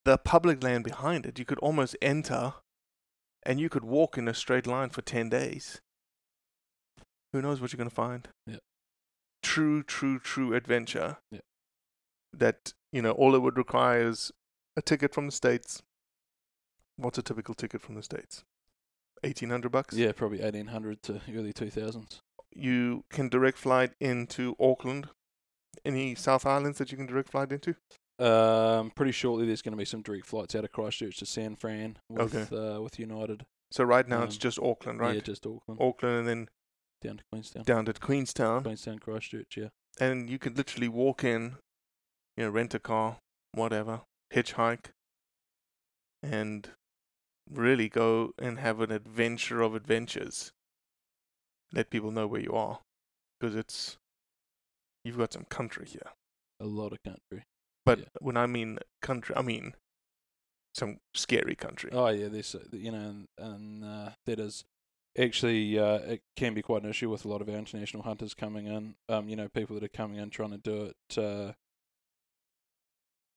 the 0.04 0.18
public 0.18 0.62
land 0.62 0.84
behind 0.84 1.26
it, 1.26 1.40
you 1.40 1.46
could 1.46 1.58
almost 1.60 1.96
enter 2.02 2.54
and 3.46 3.60
you 3.60 3.70
could 3.70 3.86
walk 3.86 4.18
in 4.18 4.28
a 4.28 4.34
straight 4.34 4.66
line 4.66 4.90
for 4.90 5.02
10 5.02 5.30
days. 5.30 5.80
Who 7.32 7.42
knows 7.42 7.62
what 7.62 7.72
you're 7.72 7.78
going 7.78 7.90
to 7.90 7.96
find? 7.96 8.28
Yeah. 8.48 8.58
True, 9.44 9.84
true, 9.84 10.20
true 10.20 10.54
adventure. 10.54 11.18
Yeah. 11.32 11.42
That, 12.34 12.74
you 12.92 13.02
know, 13.02 13.12
all 13.12 13.36
it 13.36 13.42
would 13.42 13.58
require 13.58 14.08
is 14.08 14.32
a 14.76 14.82
ticket 14.82 15.14
from 15.14 15.28
the 15.28 15.32
States. 15.32 15.84
What's 16.98 17.18
a 17.18 17.22
typical 17.22 17.54
ticket 17.54 17.82
from 17.82 17.96
the 17.96 18.04
States? 18.04 18.44
1800 19.22 19.72
bucks? 19.72 19.96
Yeah, 19.96 20.12
probably 20.12 20.40
1800 20.40 21.02
to 21.04 21.22
early 21.34 21.54
2000s. 21.54 22.20
You 22.52 23.04
can 23.10 23.30
direct 23.30 23.58
flight 23.58 23.92
into 24.00 24.56
Auckland. 24.60 25.10
Any 25.84 26.16
South 26.16 26.46
Islands 26.46 26.78
that 26.78 26.92
you 26.92 26.98
can 26.98 27.06
direct 27.06 27.32
flight 27.32 27.52
into? 27.52 27.76
Um, 28.18 28.92
pretty 28.92 29.12
shortly 29.12 29.46
there's 29.46 29.62
going 29.62 29.74
to 29.74 29.78
be 29.78 29.84
some 29.86 30.02
direct 30.02 30.26
flights 30.26 30.56
out 30.56 30.64
of 30.64 30.72
Christchurch 30.72 31.18
to 31.18 31.26
San 31.26 31.56
Fran 31.56 31.98
with 32.10 32.34
Okay. 32.36 32.56
uh, 32.56 32.82
with 32.82 32.98
United. 33.00 33.46
So 33.72 33.84
right 33.84 34.08
now 34.08 34.24
it's 34.24 34.36
Um, 34.36 34.40
just 34.40 34.60
Auckland, 34.60 35.00
right? 35.02 35.16
Yeah, 35.16 35.22
just 35.22 35.46
Auckland. 35.46 35.82
Auckland 35.82 36.20
and 36.20 36.28
then 36.28 36.50
down 37.02 37.18
to 37.18 37.24
Queenstown. 37.32 37.64
down 37.64 37.86
to 37.86 37.94
Queenstown, 37.94 38.64
Queenstown, 38.64 39.00
Christchurch. 39.00 39.58
Yeah. 39.58 39.70
and 40.00 40.30
you 40.30 40.40
could 40.40 40.56
literally 40.58 40.88
walk 40.88 41.24
in, 41.24 41.58
you 42.38 42.46
know, 42.46 42.50
rent 42.50 42.74
a 42.74 42.80
car, 42.80 43.18
whatever, 43.52 44.02
hitchhike, 44.34 44.92
and 46.24 46.70
really 47.50 47.90
go 47.90 48.32
and 48.40 48.60
have 48.60 48.80
an 48.80 48.92
adventure 48.92 49.62
of 49.62 49.76
adventures. 49.76 50.52
Let 51.74 51.90
people 51.90 52.12
know 52.12 52.28
where 52.28 52.42
you 52.42 52.54
are, 52.54 52.80
because 53.40 53.56
it's 53.56 53.98
you've 55.04 55.18
got 55.18 55.34
some 55.34 55.46
country 55.46 55.86
here. 55.88 56.12
A 56.62 56.66
lot 56.66 56.94
of 56.94 57.00
country. 57.04 57.44
But 57.86 58.00
Yeah. 58.00 58.06
when 58.20 58.38
I 58.38 58.48
mean 58.48 58.80
country, 59.02 59.36
I 59.36 59.42
mean 59.42 59.76
some 60.74 60.98
scary 61.14 61.56
country. 61.56 61.92
Oh 61.94 62.08
yeah, 62.10 62.28
there's 62.28 62.56
uh, 62.56 62.60
you 62.72 62.92
know, 62.92 62.98
and, 62.98 63.28
and 63.38 63.84
uh, 63.84 64.10
that 64.26 64.40
is 64.40 64.66
actually 65.18 65.80
uh, 65.80 66.00
it 66.00 66.22
can 66.36 66.54
be 66.54 66.62
quite 66.62 66.84
an 66.84 66.90
issue 66.90 67.10
with 67.10 67.26
a 67.26 67.28
lot 67.28 67.42
of 67.42 67.50
our 67.50 67.56
international 67.56 68.04
hunters 68.04 68.34
coming 68.34 68.66
in. 68.68 68.96
Um, 69.08 69.30
you 69.30 69.36
know, 69.36 69.48
people 69.48 69.76
that 69.76 69.84
are 69.84 69.88
coming 69.88 70.18
in 70.18 70.30
trying 70.30 70.52
to 70.52 70.58
do 70.58 70.92
it, 70.92 71.18
uh, 71.18 71.54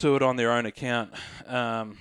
do 0.01 0.17
it 0.17 0.23
on 0.23 0.37
their 0.37 0.51
own 0.51 0.67
account. 0.67 1.13
Um, 1.47 1.99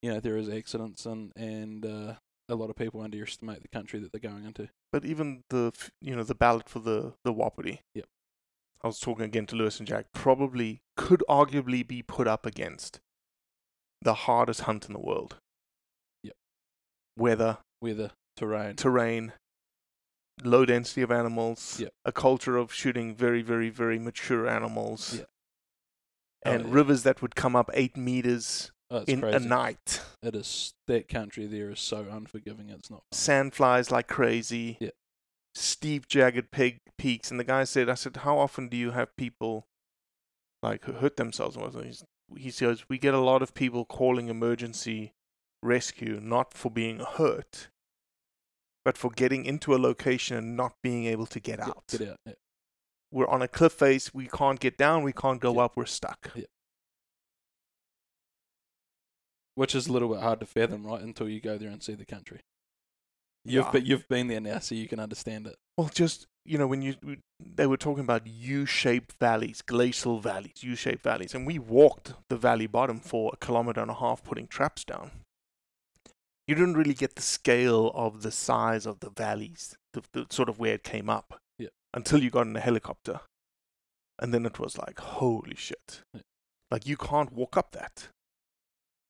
you 0.00 0.12
know, 0.12 0.20
there 0.20 0.36
is 0.36 0.48
accidents 0.48 1.06
and 1.06 1.32
and 1.36 1.84
uh, 1.84 2.14
a 2.48 2.54
lot 2.54 2.70
of 2.70 2.76
people 2.76 3.00
underestimate 3.00 3.62
the 3.62 3.68
country 3.68 3.98
that 4.00 4.12
they're 4.12 4.30
going 4.30 4.44
into. 4.44 4.68
But 4.92 5.04
even 5.04 5.42
the 5.50 5.72
you 6.00 6.14
know 6.14 6.22
the 6.22 6.34
ballot 6.34 6.68
for 6.68 6.78
the 6.78 7.14
the 7.24 7.32
Wapiti. 7.32 7.80
Yep. 7.94 8.06
I 8.84 8.86
was 8.86 9.00
talking 9.00 9.24
again 9.24 9.46
to 9.46 9.56
Lewis 9.56 9.78
and 9.78 9.88
Jack. 9.88 10.06
Probably 10.12 10.82
could 10.96 11.22
arguably 11.28 11.86
be 11.86 12.02
put 12.02 12.28
up 12.28 12.44
against 12.44 13.00
the 14.02 14.12
hardest 14.12 14.60
hunt 14.62 14.84
in 14.86 14.92
the 14.92 15.00
world. 15.00 15.36
Yep. 16.22 16.34
Weather, 17.16 17.58
Weather, 17.80 18.10
terrain. 18.36 18.76
terrain, 18.76 19.32
low 20.42 20.66
density 20.66 21.00
of 21.00 21.10
animals, 21.10 21.80
Yep. 21.80 21.92
a 22.04 22.12
culture 22.12 22.58
of 22.58 22.74
shooting 22.74 23.14
very, 23.14 23.40
very, 23.40 23.70
very 23.70 23.98
mature 23.98 24.46
animals, 24.46 25.14
Yeah. 25.16 25.24
Oh, 26.44 26.50
and 26.52 26.64
yeah. 26.66 26.74
rivers 26.74 27.04
that 27.04 27.22
would 27.22 27.34
come 27.34 27.56
up 27.56 27.70
eight 27.72 27.96
meters 27.96 28.70
Oh, 28.90 29.02
in 29.08 29.22
crazy. 29.22 29.36
a 29.36 29.40
night. 29.40 30.02
It 30.22 30.36
is 30.36 30.74
that 30.88 31.08
country 31.08 31.46
there 31.46 31.70
is 31.70 31.80
so 31.80 32.06
unforgiving. 32.10 32.68
It's 32.68 32.90
not. 32.90 33.02
Sand 33.12 33.54
flies 33.54 33.90
like 33.90 34.08
crazy. 34.08 34.76
Yeah. 34.78 34.90
Steep, 35.54 36.08
jagged 36.08 36.50
pig 36.50 36.80
peaks. 36.98 37.30
And 37.30 37.38
the 37.38 37.44
guy 37.44 37.64
said, 37.64 37.88
I 37.88 37.94
said, 37.94 38.16
how 38.18 38.38
often 38.38 38.68
do 38.68 38.76
you 38.76 38.90
have 38.92 39.16
people 39.16 39.66
like 40.62 40.84
who 40.84 40.92
hurt 40.94 41.16
themselves? 41.16 41.56
And? 41.56 41.72
He's- 41.84 42.04
He 42.36 42.50
says, 42.50 42.84
we 42.88 42.98
get 42.98 43.14
a 43.14 43.20
lot 43.20 43.42
of 43.42 43.54
people 43.54 43.84
calling 43.84 44.28
emergency 44.28 45.12
rescue 45.62 46.18
not 46.20 46.52
for 46.54 46.70
being 46.70 46.98
hurt, 47.00 47.68
but 48.84 48.96
for 48.98 49.10
getting 49.10 49.44
into 49.44 49.74
a 49.74 49.78
location 49.78 50.36
and 50.36 50.56
not 50.56 50.74
being 50.82 51.04
able 51.06 51.26
to 51.26 51.38
get 51.40 51.60
out. 51.60 51.84
Get 51.88 52.08
out. 52.08 52.16
Yeah. 52.26 52.32
We're 53.12 53.28
on 53.28 53.42
a 53.42 53.48
cliff 53.48 53.72
face. 53.74 54.12
We 54.12 54.26
can't 54.26 54.58
get 54.58 54.76
down. 54.76 55.02
We 55.04 55.12
can't 55.12 55.40
go 55.40 55.54
Yeah. 55.54 55.60
up. 55.64 55.76
We're 55.76 55.86
stuck. 55.86 56.30
Yeah. 56.34 56.46
Which 59.54 59.74
is 59.74 59.86
a 59.86 59.92
little 59.92 60.08
bit 60.08 60.20
hard 60.20 60.40
to 60.40 60.46
fathom, 60.46 60.84
right? 60.84 61.00
Until 61.00 61.28
you 61.28 61.40
go 61.40 61.56
there 61.58 61.70
and 61.70 61.82
see 61.82 61.94
the 61.94 62.04
country. 62.04 62.40
You've 63.44 63.66
Yeah. 63.66 63.70
be, 63.72 63.80
you've 63.82 64.08
been 64.08 64.28
there 64.28 64.40
now, 64.40 64.58
so 64.58 64.74
you 64.74 64.88
can 64.88 64.98
understand 65.00 65.46
it. 65.46 65.56
Well, 65.76 65.88
just 65.92 66.26
you 66.46 66.58
know, 66.58 66.66
when 66.66 66.82
you 66.82 66.96
they 67.40 67.66
were 67.66 67.76
talking 67.78 68.04
about 68.04 68.26
U-shaped 68.26 69.14
valleys, 69.18 69.62
glacial 69.62 70.20
valleys, 70.20 70.62
U-shaped 70.62 71.02
valleys, 71.02 71.34
and 71.34 71.46
we 71.46 71.58
walked 71.58 72.12
the 72.28 72.36
valley 72.36 72.66
bottom 72.66 73.00
for 73.00 73.30
a 73.32 73.36
kilometer 73.36 73.80
and 73.80 73.90
a 73.90 73.94
half, 73.94 74.22
putting 74.22 74.46
traps 74.46 74.84
down. 74.84 75.10
You 76.46 76.54
didn't 76.54 76.76
really 76.76 76.92
get 76.94 77.16
the 77.16 77.22
scale 77.22 77.90
of 77.94 78.22
the 78.22 78.30
size 78.30 78.84
of 78.84 79.00
the 79.00 79.08
valleys, 79.10 79.74
the, 79.94 80.02
the 80.12 80.26
sort 80.30 80.50
of 80.50 80.58
where 80.58 80.74
it 80.74 80.84
came 80.84 81.08
up, 81.08 81.38
Yeah. 81.58 81.68
until 81.94 82.22
you 82.22 82.28
got 82.30 82.46
in 82.46 82.54
a 82.56 82.60
helicopter, 82.60 83.20
and 84.18 84.34
then 84.34 84.44
it 84.44 84.58
was 84.58 84.76
like, 84.76 84.98
holy 85.00 85.56
shit! 85.56 86.02
Yeah. 86.12 86.20
Like 86.70 86.86
you 86.86 86.98
can't 86.98 87.32
walk 87.32 87.56
up 87.56 87.72
that. 87.72 88.08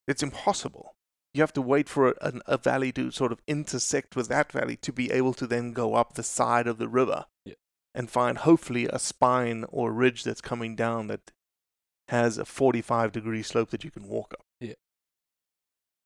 It's 0.06 0.22
impossible 0.22 0.92
you 1.34 1.42
have 1.42 1.52
to 1.54 1.60
wait 1.62 1.88
for 1.88 2.10
a, 2.20 2.40
a 2.46 2.56
valley 2.56 2.92
to 2.92 3.10
sort 3.10 3.32
of 3.32 3.40
intersect 3.46 4.14
with 4.16 4.28
that 4.28 4.52
valley 4.52 4.76
to 4.76 4.92
be 4.92 5.10
able 5.10 5.34
to 5.34 5.46
then 5.46 5.72
go 5.72 5.94
up 5.94 6.14
the 6.14 6.22
side 6.22 6.66
of 6.66 6.78
the 6.78 6.88
river 6.88 7.26
Yeah. 7.44 7.54
and 7.94 8.08
find 8.10 8.38
hopefully 8.38 8.86
a 8.86 8.98
spine 9.00 9.64
or 9.68 9.92
ridge 9.92 10.22
that's 10.24 10.40
coming 10.40 10.76
down 10.76 11.08
that 11.08 11.32
has 12.08 12.38
a 12.38 12.44
45 12.44 13.12
degree 13.12 13.42
slope 13.42 13.70
that 13.70 13.82
you 13.84 13.90
can 13.90 14.06
walk 14.08 14.32
up. 14.34 14.44
Yeah. 14.60 14.74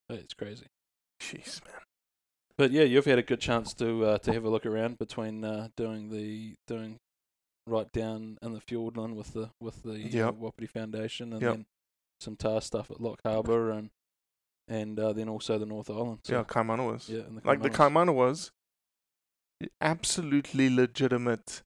It's 0.09 0.35
crazy. 0.35 0.67
Jeez, 1.21 1.65
man. 1.67 1.75
But 2.57 2.71
yeah, 2.71 2.83
you've 2.85 3.05
had 3.05 3.19
a 3.19 3.23
good 3.23 3.41
chance 3.41 3.73
to 3.75 4.05
uh, 4.05 4.19
to 4.19 4.33
have 4.33 4.45
a 4.45 4.49
look 4.51 4.67
around 4.67 4.99
between 4.99 5.45
uh, 5.45 5.69
doing 5.77 6.11
the 6.11 6.55
doing 6.67 6.97
right 7.67 7.91
down 7.93 8.39
in 8.43 8.53
the 8.55 8.61
Fiordland 8.61 9.15
with 9.15 9.33
the 9.35 9.51
with 9.61 9.83
the 9.83 9.93
uh, 9.93 10.09
Yep. 10.27 10.35
Wapiti 10.37 10.67
Foundation, 10.67 11.33
and 11.33 11.43
Yep. 11.43 11.53
then 11.53 11.67
some 12.21 12.37
tar 12.37 12.61
stuff 12.61 12.91
at 12.91 13.01
Lock 13.01 13.21
Harbour, 13.25 13.71
and 13.71 13.91
and 14.69 14.99
uh, 15.01 15.13
then 15.13 15.29
also 15.29 15.59
the 15.59 15.67
North 15.67 15.91
Island. 15.91 16.21
So, 16.25 16.35
yeah, 16.37 16.45
Kaimana 16.45 16.87
was. 16.87 17.09
yeah, 17.09 17.21
and 17.21 17.39
the 17.41 17.47
like 17.47 17.63
the 17.63 17.71
Kaimanas. 17.71 17.93
Kaimana 18.09 18.15
was 18.15 18.51
absolutely 19.81 20.71
legitimate. 20.71 21.63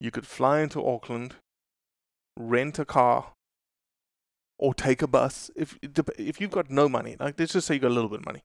You 0.00 0.10
could 0.10 0.26
fly 0.26 0.60
into 0.60 0.84
Auckland, 0.84 1.36
rent 2.38 2.78
a 2.78 2.84
car, 2.84 3.32
or 4.58 4.74
take 4.74 5.02
a 5.02 5.06
bus. 5.06 5.50
If 5.56 5.78
if 6.18 6.40
you've 6.40 6.50
got 6.50 6.70
no 6.70 6.88
money, 6.88 7.16
like 7.18 7.38
let's 7.38 7.52
just 7.52 7.66
say 7.66 7.74
you 7.74 7.80
got 7.80 7.90
a 7.90 7.94
little 7.94 8.10
bit 8.10 8.20
of 8.20 8.26
money, 8.26 8.40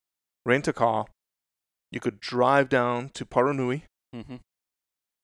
rent 0.45 0.67
a 0.67 0.73
car. 0.73 1.05
You 1.91 1.99
could 1.99 2.19
drive 2.19 2.69
down 2.69 3.09
to 3.13 3.25
Poronui. 3.25 3.83
Mhm. 4.15 4.39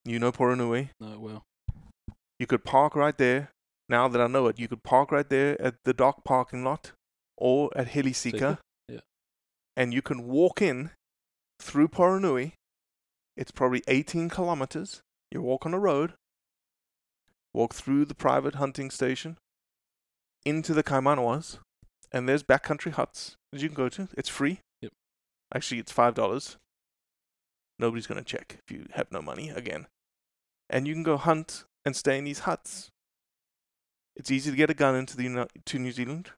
You 0.06 0.20
know 0.20 0.32
Poronui. 0.32 0.90
No, 1.00 1.20
well, 1.20 1.44
You 2.40 2.48
could 2.48 2.64
park 2.64 2.96
right 2.96 3.18
there. 3.18 3.52
Now 3.90 4.08
that 4.08 4.22
I 4.22 4.28
know 4.28 4.48
it, 4.48 4.60
you 4.60 4.68
could 4.68 4.84
park 4.84 5.12
right 5.12 5.28
there 5.30 5.62
at 5.62 5.76
the 5.84 5.94
dock 5.94 6.24
parking 6.24 6.64
lot 6.64 6.92
or 7.38 7.70
at. 7.78 7.90
Sika, 8.16 8.38
yeah. 8.38 8.56
And 9.76 9.94
you 9.94 10.02
can 10.02 10.28
walk 10.28 10.62
in 10.62 10.92
through 11.60 11.88
Poronui. 11.88 12.54
It's 13.36 13.52
probably 13.52 13.84
18 13.88 14.30
kilometers. 14.30 15.02
You 15.32 15.42
walk 15.42 15.66
on 15.66 15.74
a 15.74 15.80
road, 15.80 16.14
walk 17.54 17.74
through 17.74 18.06
the 18.06 18.14
private 18.14 18.56
hunting 18.56 18.92
station, 18.92 19.38
into 20.46 20.74
the 20.74 20.84
Kaimanawas, 20.84 21.58
and 22.12 22.30
there's 22.30 22.44
backcountry 22.44 22.92
huts 22.92 23.36
that 23.52 23.62
you 23.62 23.70
can 23.70 23.76
go 23.76 23.90
to. 23.90 24.10
It's 24.16 24.30
free. 24.30 24.60
Yep. 24.82 24.92
Actually, 25.54 25.80
it's 25.80 25.92
$5. 25.92 26.58
Nobody's 27.80 28.08
going 28.08 28.24
to 28.24 28.30
check 28.30 28.60
if 28.66 28.76
you 28.76 28.86
have 28.94 29.12
no 29.12 29.22
money 29.22 29.50
again. 29.50 29.88
And 30.70 30.88
you 30.88 30.94
can 30.94 31.04
go 31.04 31.18
hunt 31.18 31.66
and 31.84 31.96
stay 31.96 32.18
in 32.18 32.24
these 32.24 32.40
huts. 32.40 32.90
It's 34.16 34.30
easy 34.30 34.52
to 34.52 34.58
get 34.58 34.70
a 34.70 34.76
gun 34.76 34.96
into 34.96 35.18
the 35.18 35.48
to 35.66 35.80
New 35.80 35.92
Zealand, 35.92 36.30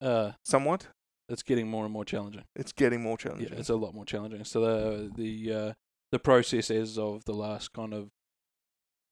uh, 0.00 0.32
somewhat. 0.44 0.88
It's 1.28 1.42
getting 1.42 1.68
more 1.68 1.84
and 1.84 1.92
more 1.92 2.04
challenging. 2.04 2.44
It's 2.54 2.72
getting 2.72 3.02
more 3.02 3.16
Yeah, 3.18 3.30
challenging. 3.30 3.58
it's 3.58 3.68
a 3.70 3.76
lot 3.76 3.94
more 3.94 4.04
challenging. 4.04 4.44
So 4.44 4.60
the 4.60 5.10
the 5.14 5.52
uh, 5.54 5.72
the 6.12 6.18
process 6.18 6.70
as 6.70 6.98
of 6.98 7.24
the 7.24 7.32
last 7.34 7.72
kind 7.72 7.92
of 7.94 8.10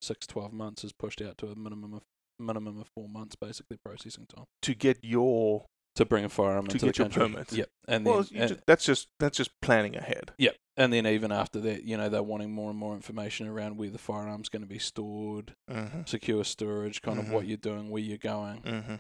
six, 0.01 0.27
12 0.27 0.53
months 0.53 0.85
is 0.85 0.93
pushed 0.93 1.23
out 1.23 1.39
to 1.39 1.47
a 1.49 1.55
minimum 1.57 1.95
of 1.95 2.03
minimum 2.39 2.81
of 2.81 2.89
four 2.95 3.09
months, 3.09 3.37
basically 3.37 3.77
processing 3.85 4.27
time 4.35 4.45
to 4.63 4.75
get 4.75 4.99
your 5.03 5.67
to 5.95 6.05
bring 6.05 6.25
a 6.25 6.29
firearm 6.29 6.67
To 6.67 6.73
into 6.73 6.87
get 6.87 6.95
the 6.97 7.03
your 7.03 7.11
permit. 7.29 7.53
Yep, 7.53 7.69
and 7.87 8.05
well, 8.07 8.23
then 8.23 8.41
and, 8.43 8.49
ju- 8.53 8.59
that's 8.67 8.85
just 8.85 9.09
that's 9.21 9.37
just 9.37 9.51
planning 9.61 9.95
ahead. 9.95 10.33
yep, 10.39 10.57
and 10.77 10.93
then 10.93 11.07
even 11.07 11.31
after 11.31 11.61
that, 11.61 11.85
you 11.85 11.97
know, 11.97 12.09
they're 12.09 12.23
wanting 12.23 12.51
more 12.53 12.71
and 12.71 12.79
more 12.79 12.95
information 12.95 13.47
around 13.47 13.77
where 13.77 13.91
the 13.91 13.99
firearm's 13.99 14.49
going 14.49 14.63
to 14.63 14.69
be 14.69 14.79
stored, 14.79 15.55
Mm-hmm. 15.71 16.01
secure 16.07 16.45
storage, 16.45 17.03
kind 17.03 17.19
of 17.19 17.31
what 17.31 17.47
you're 17.47 17.57
doing, 17.59 17.91
where 17.91 18.03
you're 18.03 18.17
going. 18.19 18.63
Mm-hmm. 18.63 18.95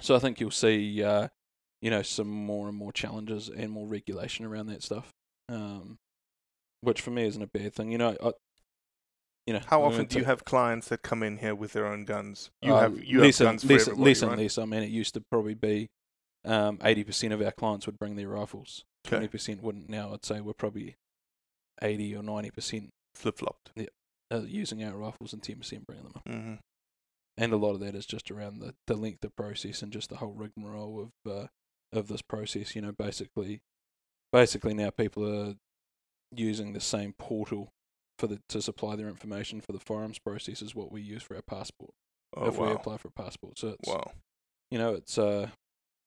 So 0.00 0.14
I 0.14 0.18
think 0.18 0.38
you'll 0.40 0.50
see, 0.50 1.02
uh, 1.02 1.28
you 1.84 1.90
know, 1.90 2.00
some 2.00 2.28
more 2.30 2.66
and 2.66 2.76
more 2.78 2.92
challenges 2.92 3.50
and 3.50 3.70
more 3.70 3.86
regulation 3.86 4.46
around 4.46 4.68
that 4.68 4.82
stuff. 4.82 5.10
Um, 5.50 5.98
which 6.80 7.02
for 7.02 7.10
me 7.10 7.26
isn't 7.26 7.42
a 7.42 7.46
bad 7.46 7.74
thing. 7.74 7.92
You 7.92 7.98
know, 7.98 8.16
I, 8.24 8.32
you 9.46 9.52
know, 9.52 9.60
How 9.66 9.80
we 9.80 9.88
often 9.88 10.06
do 10.06 10.18
you 10.18 10.24
have 10.24 10.46
clients 10.46 10.88
that 10.88 11.02
come 11.02 11.22
in 11.22 11.36
here 11.36 11.54
with 11.54 11.74
their 11.74 11.86
own 11.86 12.06
guns? 12.06 12.50
You 12.62 12.72
Uh, 12.72 12.80
have 12.80 13.04
you 13.04 13.20
less 13.20 13.36
have 13.36 13.48
guns 13.48 13.64
for 13.64 13.72
less, 13.74 13.82
everybody, 13.82 14.10
less 14.10 14.22
and 14.22 14.30
right? 14.30 14.40
less. 14.40 14.56
I 14.56 14.64
mean, 14.64 14.82
it 14.82 14.88
used 14.88 15.12
to 15.12 15.22
probably 15.30 15.52
be 15.52 15.90
um, 16.46 16.78
80% 16.78 17.34
of 17.34 17.42
our 17.42 17.52
clients 17.52 17.84
would 17.84 17.98
bring 17.98 18.16
their 18.16 18.30
rifles. 18.30 18.84
Okay. 19.06 19.28
20% 19.28 19.60
wouldn't. 19.60 19.90
Now 19.90 20.14
I'd 20.14 20.24
say 20.24 20.40
we're 20.40 20.54
probably 20.54 20.96
80 21.82 22.16
or 22.16 22.22
90% 22.22 22.88
Flip 23.14 23.36
flopped. 23.36 23.72
uh, 24.32 24.40
using 24.46 24.82
our 24.82 24.96
rifles 24.96 25.34
and 25.34 25.42
10% 25.42 25.84
bringing 25.86 26.04
them 26.04 26.12
up. 26.16 26.24
Mm-hmm. 26.24 26.54
And 27.36 27.52
a 27.52 27.56
lot 27.58 27.74
of 27.74 27.80
that 27.80 27.94
is 27.94 28.06
just 28.06 28.30
around 28.30 28.60
the, 28.60 28.74
the 28.86 28.94
length 28.96 29.22
of 29.22 29.36
process 29.36 29.82
and 29.82 29.92
just 29.92 30.08
the 30.08 30.16
whole 30.16 30.32
rigmarole 30.32 31.10
of 31.26 31.30
uh, 31.30 31.46
of 31.96 32.08
this 32.08 32.22
process. 32.22 32.74
You 32.74 32.82
know, 32.82 32.92
basically, 32.92 33.60
basically 34.32 34.74
now 34.74 34.90
people 34.90 35.24
are 35.28 35.54
using 36.34 36.72
the 36.72 36.80
same 36.80 37.14
portal 37.18 37.70
for 38.18 38.26
the 38.26 38.40
to 38.48 38.62
supply 38.62 38.96
their 38.96 39.08
information 39.08 39.60
for 39.60 39.72
the 39.72 39.78
firearms 39.80 40.18
process 40.18 40.62
as 40.62 40.74
what 40.74 40.92
we 40.92 41.00
use 41.00 41.22
for 41.22 41.34
our 41.36 41.42
passport 41.42 41.90
Oh 42.36 42.46
if 42.46 42.58
we 42.58 42.68
apply 42.70 42.96
for 42.96 43.08
a 43.08 43.12
passport. 43.12 43.58
So 43.58 43.68
it's 43.78 43.88
Wow. 43.88 44.12
you 44.70 44.78
know 44.78 44.94
it's 44.94 45.18
uh 45.18 45.50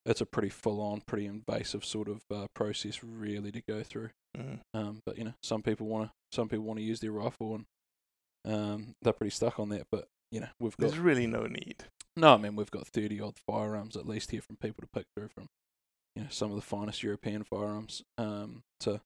it's 0.05 0.21
a 0.21 0.25
pretty 0.25 0.49
full 0.49 0.79
on, 0.81 1.01
pretty 1.01 1.25
invasive 1.25 1.83
sort 1.83 2.07
of 2.07 2.21
uh, 2.33 2.47
process 2.53 3.03
really 3.03 3.51
to 3.51 3.61
go 3.67 3.83
through. 3.83 4.11
Mm. 4.37 4.59
Um, 4.73 5.01
but 5.05 5.17
you 5.17 5.25
know, 5.25 5.33
some 5.43 5.61
people 5.61 5.85
want 5.87 6.07
to 6.07 6.11
some 6.31 6.47
people 6.47 6.63
want 6.65 6.79
to 6.79 6.83
use 6.85 7.01
their 7.01 7.11
rifle, 7.11 7.55
and 7.55 7.65
um, 8.45 8.95
they're 9.01 9.11
pretty 9.11 9.31
stuck 9.31 9.59
on 9.59 9.67
that. 9.69 9.87
But 9.91 10.07
you 10.31 10.39
know, 10.39 10.47
we've 10.61 10.77
got 10.77 10.91
There's 10.91 10.99
really 10.99 11.27
no 11.27 11.43
need. 11.47 11.85
no, 12.15 12.33
I 12.33 12.37
mean 12.37 12.55
we've 12.55 12.71
got 12.71 12.87
thirty 12.87 13.19
odd 13.19 13.35
firearms 13.45 13.97
at 13.97 14.07
least 14.07 14.31
here 14.31 14.41
from 14.41 14.55
people 14.55 14.81
to 14.81 14.87
pick 14.87 15.07
through 15.13 15.27
from, 15.27 15.47
you 16.17 16.23
know, 16.23 16.29
some 16.29 16.49
of 16.49 16.55
the 16.55 16.61
finest 16.63 17.03
European 17.03 17.43
firearms, 17.43 18.01
um, 18.17 18.63
to 18.79 18.99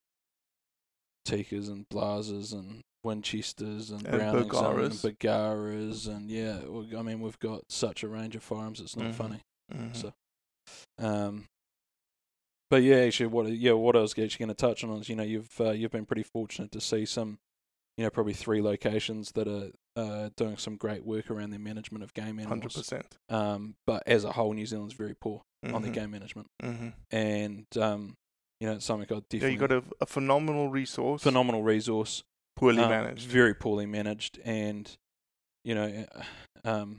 Tikkas 1.28 1.68
and 1.70 1.88
Blasers 1.90 2.54
and 2.54 2.82
Winchesters 3.04 3.90
and, 3.92 4.06
And 4.08 4.18
Brownings 4.18 4.54
and 5.02 5.18
Bergaras 5.20 6.08
and 6.08 6.30
yeah, 6.30 6.60
I 6.98 7.02
mean 7.02 7.20
we've 7.20 7.40
got 7.40 7.64
such 7.70 8.04
a 8.04 8.08
range 8.08 8.36
of 8.36 8.44
firearms. 8.44 8.80
It's 8.80 8.96
not 8.96 9.08
Mhm. 9.12 9.14
funny. 9.16 9.42
Mhm. 9.72 9.96
So, 9.96 10.14
um, 11.00 11.48
but 12.70 12.84
yeah, 12.84 12.98
actually, 12.98 13.28
what 13.28 13.48
yeah, 13.52 13.74
what 13.74 13.96
I 13.96 14.00
was 14.02 14.12
actually 14.12 14.46
going 14.46 14.50
to 14.50 14.54
touch 14.56 14.84
on 14.84 14.92
is 15.00 15.10
you 15.10 15.16
know 15.16 15.24
you've 15.24 15.60
uh, 15.60 15.72
you've 15.72 15.92
been 15.92 16.06
pretty 16.06 16.24
fortunate 16.24 16.72
to 16.72 16.82
see 16.82 17.06
some, 17.06 17.40
you 17.98 18.04
know, 18.04 18.10
probably 18.10 18.34
three 18.34 18.62
locations 18.62 19.32
that 19.34 19.48
are 19.48 19.72
uh, 19.96 20.30
doing 20.38 20.58
some 20.58 20.78
great 20.78 21.04
work 21.04 21.30
around 21.30 21.50
their 21.50 21.60
management 21.60 22.04
of 22.04 22.14
game 22.14 22.40
animals. 22.40 22.50
Hundred 22.50 22.74
percent. 22.74 23.18
Um, 23.30 23.76
but 23.86 24.04
as 24.08 24.24
a 24.24 24.32
whole, 24.32 24.54
New 24.54 24.66
Zealand's 24.66 24.94
very 24.94 25.16
poor 25.16 25.42
on 25.64 25.82
their 25.82 25.92
game 25.92 26.12
management, 26.12 26.48
Mm-hmm. 26.64 26.90
and 27.12 27.66
um, 27.78 28.16
you 28.60 28.68
know, 28.68 28.74
it's 28.74 28.86
something 28.86 29.08
I 29.10 29.14
Yeah, 29.16 29.22
definitely 29.30 29.52
you 29.54 29.60
got 29.60 29.72
a, 29.72 29.84
a 30.02 30.06
phenomenal 30.06 30.70
resource, 30.70 31.24
phenomenal 31.24 31.64
resource, 31.64 32.24
poorly 32.56 32.82
um, 32.84 32.90
managed. 32.90 33.28
very 33.30 33.54
poorly 33.54 33.86
managed, 33.86 34.40
and 34.44 34.92
you 35.64 35.76
know, 35.76 36.06
um, 36.66 36.98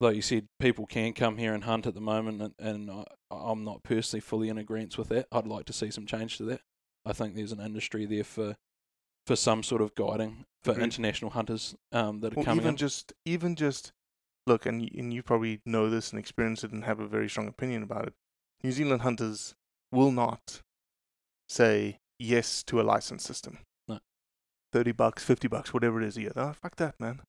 like 0.00 0.16
you 0.16 0.22
said, 0.22 0.46
people 0.60 0.86
can 0.86 1.12
come 1.12 1.36
here 1.38 1.54
and 1.54 1.64
hunt 1.64 1.86
at 1.86 1.94
the 1.94 2.00
moment, 2.00 2.42
and, 2.42 2.54
and 2.58 2.90
I, 2.90 3.04
I'm 3.30 3.64
not 3.64 3.82
personally 3.82 4.20
fully 4.20 4.48
in 4.48 4.58
agreement 4.58 4.98
with 4.98 5.08
that. 5.08 5.26
I'd 5.32 5.46
like 5.46 5.64
to 5.66 5.72
see 5.72 5.90
some 5.90 6.06
change 6.06 6.36
to 6.38 6.44
that. 6.44 6.60
I 7.06 7.12
think 7.12 7.34
there's 7.34 7.52
an 7.52 7.60
industry 7.60 8.06
there 8.06 8.24
for 8.24 8.56
for 9.26 9.36
some 9.36 9.62
sort 9.62 9.80
of 9.80 9.94
guiding 9.94 10.44
for 10.64 10.72
Agreed. 10.72 10.84
international 10.84 11.30
hunters 11.30 11.74
um, 11.92 12.20
that 12.20 12.32
are 12.32 12.36
Well, 12.36 12.44
coming 12.44 12.62
even 12.62 12.70
in. 12.70 12.76
just 12.76 13.12
even 13.24 13.56
just 13.56 13.92
look, 14.46 14.66
and 14.66 14.88
and 14.94 15.12
you 15.12 15.22
probably 15.22 15.60
know 15.64 15.88
this 15.90 16.10
and 16.10 16.18
experience 16.18 16.64
it 16.64 16.72
and 16.72 16.84
have 16.84 17.00
a 17.00 17.06
very 17.06 17.28
strong 17.28 17.48
opinion 17.48 17.82
about 17.82 18.06
it. 18.08 18.14
New 18.62 18.72
Zealand 18.72 19.02
hunters 19.02 19.54
will 19.92 20.10
not 20.12 20.62
say 21.48 21.98
yes 22.18 22.62
to 22.64 22.80
a 22.80 22.82
license 22.82 23.22
system. 23.24 23.58
No. 23.88 24.00
Thirty 24.72 24.92
bucks, 24.92 25.22
fifty 25.24 25.48
bucks, 25.48 25.72
whatever 25.74 26.00
it 26.00 26.06
is 26.06 26.16
a 26.16 26.22
year. 26.22 26.32
Oh, 26.36 26.52
fuck 26.60 26.76
that, 26.76 26.98
man. 26.98 27.20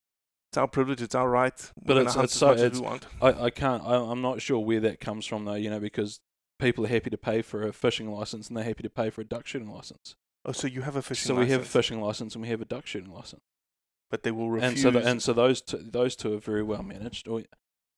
It's 0.52 0.58
our 0.58 0.68
privilege. 0.68 1.02
It's 1.02 1.16
our 1.16 1.30
right. 1.30 1.72
But 1.84 1.98
it's- 1.98 2.16
it's 2.16 2.36
so- 2.36 2.52
it's-. 2.52 2.80
I, 3.22 3.28
I 3.46 3.50
can't. 3.50 3.84
I, 3.84 3.96
I'm 3.96 4.22
not 4.22 4.42
sure 4.42 4.60
where 4.60 4.80
that 4.82 5.00
comes 5.00 5.26
from 5.26 5.46
though. 5.46 5.56
You 5.56 5.70
know, 5.70 5.80
because 5.80 6.20
people 6.60 6.86
are 6.86 6.90
happy 6.90 7.10
to 7.10 7.18
pay 7.18 7.42
for 7.42 7.68
a 7.68 7.74
fishing 7.74 8.10
license 8.10 8.48
and 8.48 8.56
they're 8.56 8.64
happy 8.64 8.84
to 8.84 8.90
pay 8.90 9.10
for 9.10 9.22
a 9.22 9.26
duck 9.26 9.46
shooting 9.46 9.70
license. 9.70 10.16
Oh, 10.46 10.52
so 10.54 10.68
you 10.68 10.82
have 10.84 10.96
a 10.96 11.02
fishing 11.02 11.36
license. 11.36 11.46
so 11.46 11.46
we 11.48 11.52
have 11.52 11.62
a 11.64 11.66
fishing 11.66 12.00
license 12.00 12.36
and 12.36 12.42
we 12.44 12.48
have 12.50 12.62
a 12.62 12.66
duck 12.66 12.86
shooting 12.86 13.12
license. 13.12 13.42
But 14.16 14.24
they 14.24 14.32
will 14.32 14.50
refuse. 14.50 14.72
and 14.72 14.80
so 14.80 14.92
the, 14.92 15.06
and 15.06 15.22
so 15.22 15.34
those 15.34 15.62
two, 15.62 15.78
those 15.78 16.16
two 16.16 16.36
are 16.36 16.40
very 16.40 16.64
well 16.64 16.84
managed. 16.84 17.28
Or, 17.28 17.42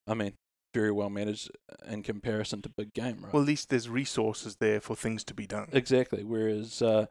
I 0.07 0.15
mean, 0.15 0.33
very 0.73 0.91
well 0.91 1.11
managed 1.11 1.51
in 1.87 2.01
comparison 2.01 2.63
to 2.63 2.69
big 2.75 2.91
game, 2.95 3.19
right? 3.21 3.31
well, 3.31 3.43
at 3.43 3.47
least 3.47 3.69
there's 3.69 3.87
resources 3.87 4.55
there 4.55 4.81
for 4.81 4.95
things 4.95 5.23
to 5.25 5.35
be 5.35 5.45
done. 5.45 5.69
exactly. 5.71 6.23
Whereas, 6.23 6.81
uh, 6.81 7.05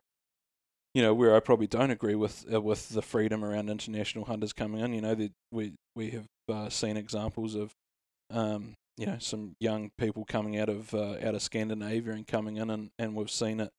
you 0.92 1.02
know, 1.02 1.14
where 1.14 1.36
I 1.36 1.38
probably 1.38 1.68
don't 1.68 1.92
agree 1.92 2.16
with 2.16 2.52
uh, 2.52 2.60
with 2.60 2.88
the 2.88 3.00
freedom 3.00 3.44
around 3.44 3.70
international 3.70 4.24
hunters 4.24 4.52
coming 4.52 4.80
in. 4.80 4.92
You 4.92 5.02
know, 5.02 5.14
that 5.14 5.30
we 5.52 5.74
we 5.94 6.10
have 6.10 6.26
uh, 6.48 6.68
seen 6.68 6.96
examples 6.96 7.54
of, 7.54 7.70
um, 8.32 8.74
you 8.96 9.06
know, 9.06 9.18
some 9.20 9.54
young 9.60 9.90
people 9.98 10.24
coming 10.24 10.58
out 10.58 10.68
of 10.68 10.92
uh, 10.94 11.14
out 11.22 11.36
of 11.36 11.42
Scandinavia 11.42 12.12
and 12.12 12.26
coming 12.26 12.56
in, 12.56 12.70
and, 12.70 12.90
and 12.98 13.14
we've 13.14 13.30
seen 13.30 13.60
it 13.60 13.70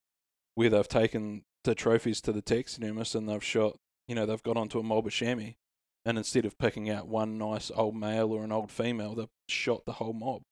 where 0.54 0.70
they've 0.70 0.88
taken 0.88 1.42
the 1.64 1.74
trophies 1.74 2.22
to 2.22 2.32
the 2.32 2.40
taxidermist 2.40 3.14
and 3.14 3.28
they've 3.28 3.44
shot. 3.44 3.76
You 4.08 4.14
know, 4.14 4.26
they've 4.26 4.42
got 4.42 4.56
onto 4.56 4.78
a 4.80 4.82
mob 4.82 5.06
of 5.06 5.12
chamois, 5.12 5.52
and 6.04 6.16
instead 6.18 6.44
of 6.46 6.58
picking 6.58 6.88
out 6.90 7.06
one 7.06 7.36
nice 7.38 7.70
old 7.74 7.94
male 7.94 8.32
or 8.32 8.42
an 8.42 8.50
old 8.52 8.72
female, 8.72 9.14
they've 9.14 9.28
shot 9.48 9.84
the 9.84 9.92
whole 9.94 10.12
mob 10.14 10.42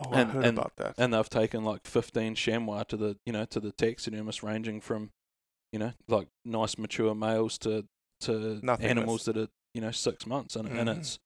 Oh, 0.00 0.10
and- 0.12 0.28
I 0.30 0.32
heard 0.32 0.44
and- 0.44 0.58
about 0.58 0.76
that. 0.76 0.94
and 0.98 1.12
they've 1.14 1.28
taken 1.28 1.64
like 1.64 1.86
15 1.86 2.34
chamois 2.34 2.84
to 2.84 2.96
the 2.96 3.18
you 3.26 3.32
know 3.32 3.44
to 3.46 3.58
the 3.60 3.72
taxidermist 3.72 4.42
ranging 4.42 4.80
from 4.80 5.10
you 5.72 5.78
know 5.80 5.92
like 6.06 6.28
nice 6.44 6.78
mature 6.78 7.14
males 7.14 7.58
to 7.58 7.86
to 8.20 8.60
Nothingness. 8.62 8.90
animals 8.90 9.24
that 9.24 9.36
are 9.36 9.48
you 9.72 9.80
know 9.80 9.90
six 9.90 10.26
months 10.26 10.54
and, 10.56 10.68
and 10.68 10.88
Mhm. 10.88 10.98
it's 10.98 11.18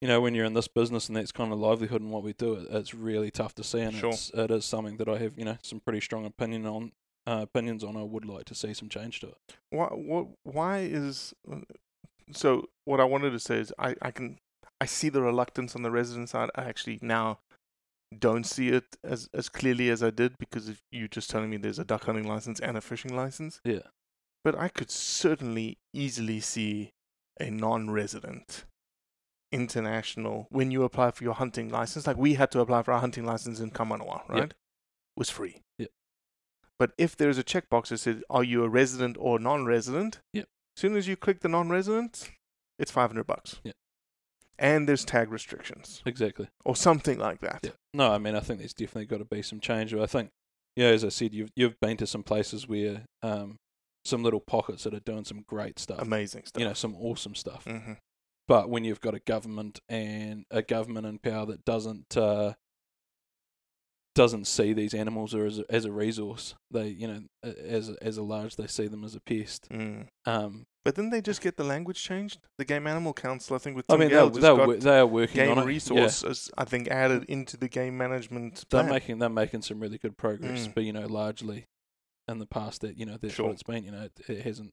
you 0.00 0.08
know 0.08 0.20
when 0.20 0.34
you're 0.34 0.44
in 0.44 0.54
this 0.54 0.66
business 0.68 1.08
and 1.08 1.16
that's 1.16 1.30
kind 1.32 1.52
of 1.52 1.58
livelihood 1.60 2.00
and 2.02 2.10
what 2.10 2.22
we 2.24 2.32
do 2.32 2.54
it, 2.54 2.66
it's 2.70 2.92
really 2.92 3.30
tough 3.30 3.54
to 3.54 3.62
see 3.64 3.80
and 3.80 3.94
Sure. 3.94 4.10
it's 4.10 4.30
it 4.30 4.50
is 4.50 4.64
something 4.64 4.96
that 4.96 5.08
I 5.08 5.18
have 5.18 5.38
you 5.38 5.44
know 5.44 5.58
some 5.62 5.78
pretty 5.80 6.00
strong 6.00 6.24
opinion 6.26 6.66
on 6.66 6.92
uh, 7.26 7.40
opinions 7.42 7.82
on 7.82 7.96
I 7.96 8.02
would 8.02 8.24
like 8.24 8.44
to 8.46 8.54
see 8.54 8.72
some 8.74 8.88
change 8.88 9.20
to 9.20 9.28
it 9.28 9.56
why 9.70 9.86
what 9.86 10.28
why 10.44 10.78
is 10.80 11.34
so 12.32 12.68
what 12.84 13.00
I 13.00 13.04
wanted 13.04 13.30
to 13.30 13.40
say 13.40 13.58
is 13.58 13.72
I, 13.78 13.94
I 14.02 14.10
can 14.10 14.38
I 14.80 14.86
see 14.86 15.08
the 15.08 15.22
reluctance 15.22 15.74
on 15.74 15.82
the 15.82 15.90
resident 15.90 16.28
side. 16.28 16.50
I 16.54 16.64
actually 16.64 16.98
now 17.02 17.38
don't 18.16 18.44
see 18.44 18.68
it 18.68 18.84
as 19.02 19.28
as 19.34 19.48
clearly 19.48 19.90
as 19.90 20.02
I 20.02 20.10
did 20.10 20.38
because 20.38 20.68
if 20.68 20.80
you 20.90 21.08
just 21.08 21.30
telling 21.30 21.50
me 21.50 21.56
there's 21.56 21.78
a 21.78 21.84
duck 21.84 22.04
hunting 22.04 22.26
license 22.26 22.60
and 22.60 22.76
a 22.76 22.80
fishing 22.80 23.14
license. 23.16 23.60
yeah 23.64 23.88
But 24.44 24.58
I 24.58 24.68
could 24.68 24.90
certainly 24.90 25.78
easily 25.92 26.40
see 26.40 26.90
a 27.40 27.50
non-resident 27.50 28.64
international 29.52 30.46
when 30.50 30.70
you 30.70 30.82
apply 30.82 31.10
for 31.12 31.24
your 31.24 31.34
hunting 31.34 31.68
license, 31.68 32.06
like 32.06 32.16
we 32.16 32.34
had 32.34 32.50
to 32.52 32.60
apply 32.60 32.82
for 32.82 32.92
our 32.92 33.00
hunting 33.00 33.24
license 33.24 33.60
in 33.60 33.70
Kaimanawa, 33.70 34.28
right? 34.28 34.38
Yep. 34.38 34.54
Was 35.16 35.30
free. 35.30 35.62
Yep. 35.78 35.90
But 36.78 36.92
if 36.98 37.16
there's 37.16 37.38
a 37.38 37.44
checkbox 37.44 37.88
that 37.88 37.98
says, 37.98 38.22
"Are 38.28 38.44
you 38.44 38.62
a 38.64 38.68
resident 38.68 39.16
or 39.18 39.38
non-resident?" 39.38 40.20
Yep. 40.32 40.44
As 40.76 40.80
soon 40.80 40.96
as 40.96 41.08
you 41.08 41.16
click 41.16 41.40
the 41.40 41.48
non-resident, 41.48 42.30
it's 42.78 42.90
five 42.90 43.10
hundred 43.10 43.26
bucks. 43.26 43.60
Yep. 43.64 43.74
And 44.58 44.88
there's 44.88 45.04
tag 45.04 45.30
restrictions 45.30 46.02
exactly 46.06 46.48
or 46.64 46.76
something 46.76 47.18
like 47.18 47.40
that. 47.40 47.60
Yeah. 47.62 47.70
No, 47.92 48.12
I 48.12 48.18
mean, 48.18 48.34
I 48.34 48.40
think 48.40 48.58
there's 48.58 48.74
definitely 48.74 49.06
got 49.06 49.18
to 49.18 49.24
be 49.24 49.42
some 49.42 49.60
change. 49.60 49.94
I 49.94 50.06
think, 50.06 50.30
yeah, 50.76 50.88
as 50.88 51.04
I 51.04 51.10
said, 51.10 51.34
you've 51.34 51.50
you've 51.56 51.80
been 51.80 51.96
to 51.98 52.06
some 52.06 52.22
places 52.22 52.66
where 52.66 53.04
um, 53.22 53.56
some 54.04 54.22
little 54.22 54.40
pockets 54.40 54.84
that 54.84 54.94
are 54.94 55.00
doing 55.00 55.24
some 55.24 55.44
great 55.46 55.78
stuff. 55.78 56.00
Amazing 56.00 56.44
stuff. 56.46 56.60
You 56.60 56.68
know, 56.68 56.74
some 56.74 56.94
awesome 56.96 57.34
stuff. 57.34 57.64
hmm 57.64 57.94
But 58.48 58.70
when 58.70 58.84
you've 58.84 59.00
got 59.00 59.14
a 59.14 59.20
government 59.20 59.80
and 59.88 60.44
a 60.50 60.62
government 60.62 61.06
in 61.06 61.18
power 61.18 61.46
that 61.46 61.64
doesn't 61.64 62.16
uh, 62.16 62.54
doesn't 64.16 64.46
see 64.46 64.72
these 64.72 64.94
animals 64.94 65.32
as 65.34 65.60
a, 65.60 65.64
as 65.68 65.84
a 65.84 65.92
resource, 65.92 66.54
they 66.72 66.88
you 66.88 67.06
know 67.06 67.20
as 67.42 67.90
a- 67.90 68.02
as 68.02 68.16
a 68.16 68.22
large 68.22 68.56
they 68.56 68.66
see 68.66 68.88
them 68.88 69.04
as 69.04 69.14
a 69.14 69.20
pest. 69.20 69.68
Mm. 69.70 70.08
Um, 70.24 70.64
But 70.84 70.94
didn't 70.96 71.10
they 71.10 71.20
just 71.20 71.40
get 71.40 71.56
the 71.56 71.64
language 71.64 72.02
changed? 72.02 72.38
The 72.58 72.64
Game 72.64 72.86
Animal 72.86 73.12
Council, 73.12 73.54
I 73.56 73.58
think, 73.58 73.76
with 73.76 73.84
I 73.90 73.96
mean, 73.96 74.08
Gale 74.08 74.30
they're, 74.30 74.30
just 74.30 74.40
they're, 74.40 74.56
got 74.56 74.66
wo- 74.68 74.76
they 74.76 74.98
are 74.98 75.06
working 75.06 75.36
game 75.36 75.50
on 75.58 75.68
it. 75.68 75.90
Yeah. 75.90 76.32
I 76.58 76.64
think, 76.64 76.88
added 76.88 77.24
into 77.28 77.56
the 77.56 77.68
game 77.68 77.96
management 77.98 78.64
they're 78.70 78.80
plan. 78.82 78.92
making 78.92 79.18
they're 79.18 79.28
making 79.28 79.62
some 79.62 79.78
really 79.80 79.98
good 79.98 80.16
progress, 80.16 80.66
Mm. 80.66 80.74
but 80.74 80.84
you 80.84 80.92
know, 80.92 81.06
largely 81.06 81.66
in 82.28 82.38
the 82.38 82.46
past 82.46 82.80
that 82.80 82.96
you 82.98 83.06
know 83.06 83.18
that's 83.20 83.34
Sure. 83.34 83.46
what 83.46 83.52
it's 83.52 83.62
been. 83.62 83.84
You 83.84 83.92
know, 83.92 84.02
it, 84.04 84.12
it 84.28 84.42
hasn't 84.42 84.72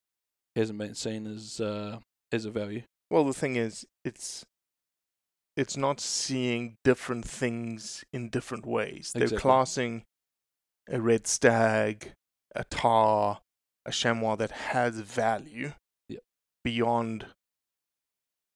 hasn't 0.56 0.80
been 0.80 0.96
seen 0.96 1.28
as 1.28 1.60
uh, 1.60 2.00
as 2.32 2.46
a 2.46 2.52
value. 2.52 2.84
Well, 3.10 3.26
the 3.26 3.34
thing 3.34 3.56
is, 3.58 3.86
it's 4.06 4.46
it's 5.56 5.78
not 5.78 6.00
seeing 6.00 6.78
different 6.84 7.26
things 7.26 8.04
in 8.12 8.30
different 8.30 8.66
ways. 8.66 9.12
They're 9.14 9.28
classing 9.30 10.04
a 10.90 11.00
red 11.00 11.28
stag, 11.28 12.14
a 12.56 12.64
tar, 12.66 13.42
a 13.86 13.92
chamois 13.92 14.36
that 14.38 14.52
has 14.52 15.00
value 15.00 15.74
Yep. 16.10 16.24
beyond. 16.64 17.28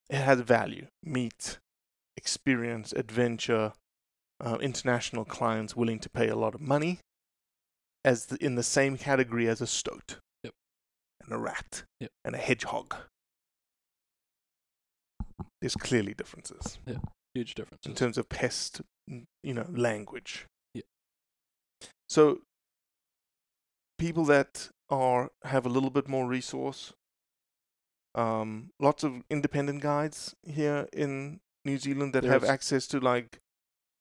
It 0.09 0.17
has 0.21 0.39
value, 0.41 0.87
meat, 1.03 1.59
experience, 2.15 2.93
adventure, 2.93 3.73
uh, 4.39 4.57
international 4.61 5.25
clients 5.25 5.75
willing 5.75 5.99
to 5.99 6.09
pay 6.09 6.27
a 6.29 6.35
lot 6.35 6.55
of 6.55 6.61
money, 6.61 6.99
as 8.05 8.27
the, 8.27 8.43
in 8.43 8.55
the 8.55 8.63
same 8.63 8.97
category 8.97 9.47
as 9.47 9.61
a 9.61 9.67
stoat, 9.67 10.19
Yep. 10.43 10.53
and 11.21 11.33
a 11.33 11.37
rat, 11.37 11.83
Yep. 11.99 12.11
and 12.23 12.35
a 12.35 12.37
hedgehog. 12.37 12.95
There's 15.61 15.75
clearly 15.75 16.13
differences 16.13 16.79
Yeah, 16.85 16.97
Huge 17.33 17.55
differences 17.55 17.89
in 17.89 17.95
terms 17.95 18.17
of 18.17 18.29
pest, 18.29 18.81
you 19.07 19.53
know, 19.53 19.65
language. 19.69 20.47
Yeah. 20.73 20.83
So 22.09 22.41
people 23.97 24.25
that 24.25 24.69
are 24.89 25.31
have 25.43 25.65
a 25.65 25.69
little 25.69 25.89
bit 25.89 26.07
more 26.07 26.27
resource, 26.27 26.93
um, 28.15 28.71
lots 28.79 29.03
of 29.03 29.23
independent 29.29 29.81
guides 29.81 30.35
here 30.43 30.87
in 30.93 31.39
New 31.65 31.77
Zealand 31.77 32.13
that 32.13 32.23
have 32.23 32.43
access 32.43 32.87
to 32.87 32.99
like, 32.99 33.39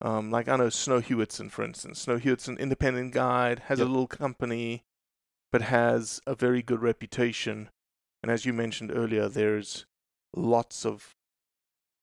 um, 0.01 0.31
like 0.31 0.49
I 0.49 0.57
know 0.57 0.69
Snow 0.69 1.01
Hewitson, 1.01 1.51
for 1.51 1.65
instance. 1.65 2.01
Snow 2.01 2.19
Hewitson, 2.19 2.59
independent 2.59 3.13
guide, 3.13 3.65
has 3.67 3.81
a 3.81 3.85
little 3.85 4.07
company, 4.07 4.85
but 5.53 5.63
has 5.63 6.21
a 6.27 6.35
very 6.35 6.63
good 6.63 6.81
reputation. 6.81 7.71
And 8.23 8.31
as 8.31 8.47
you 8.47 8.53
mentioned 8.53 8.93
earlier, 8.95 9.29
there's 9.29 9.87
lots 10.35 10.87
of 10.87 11.15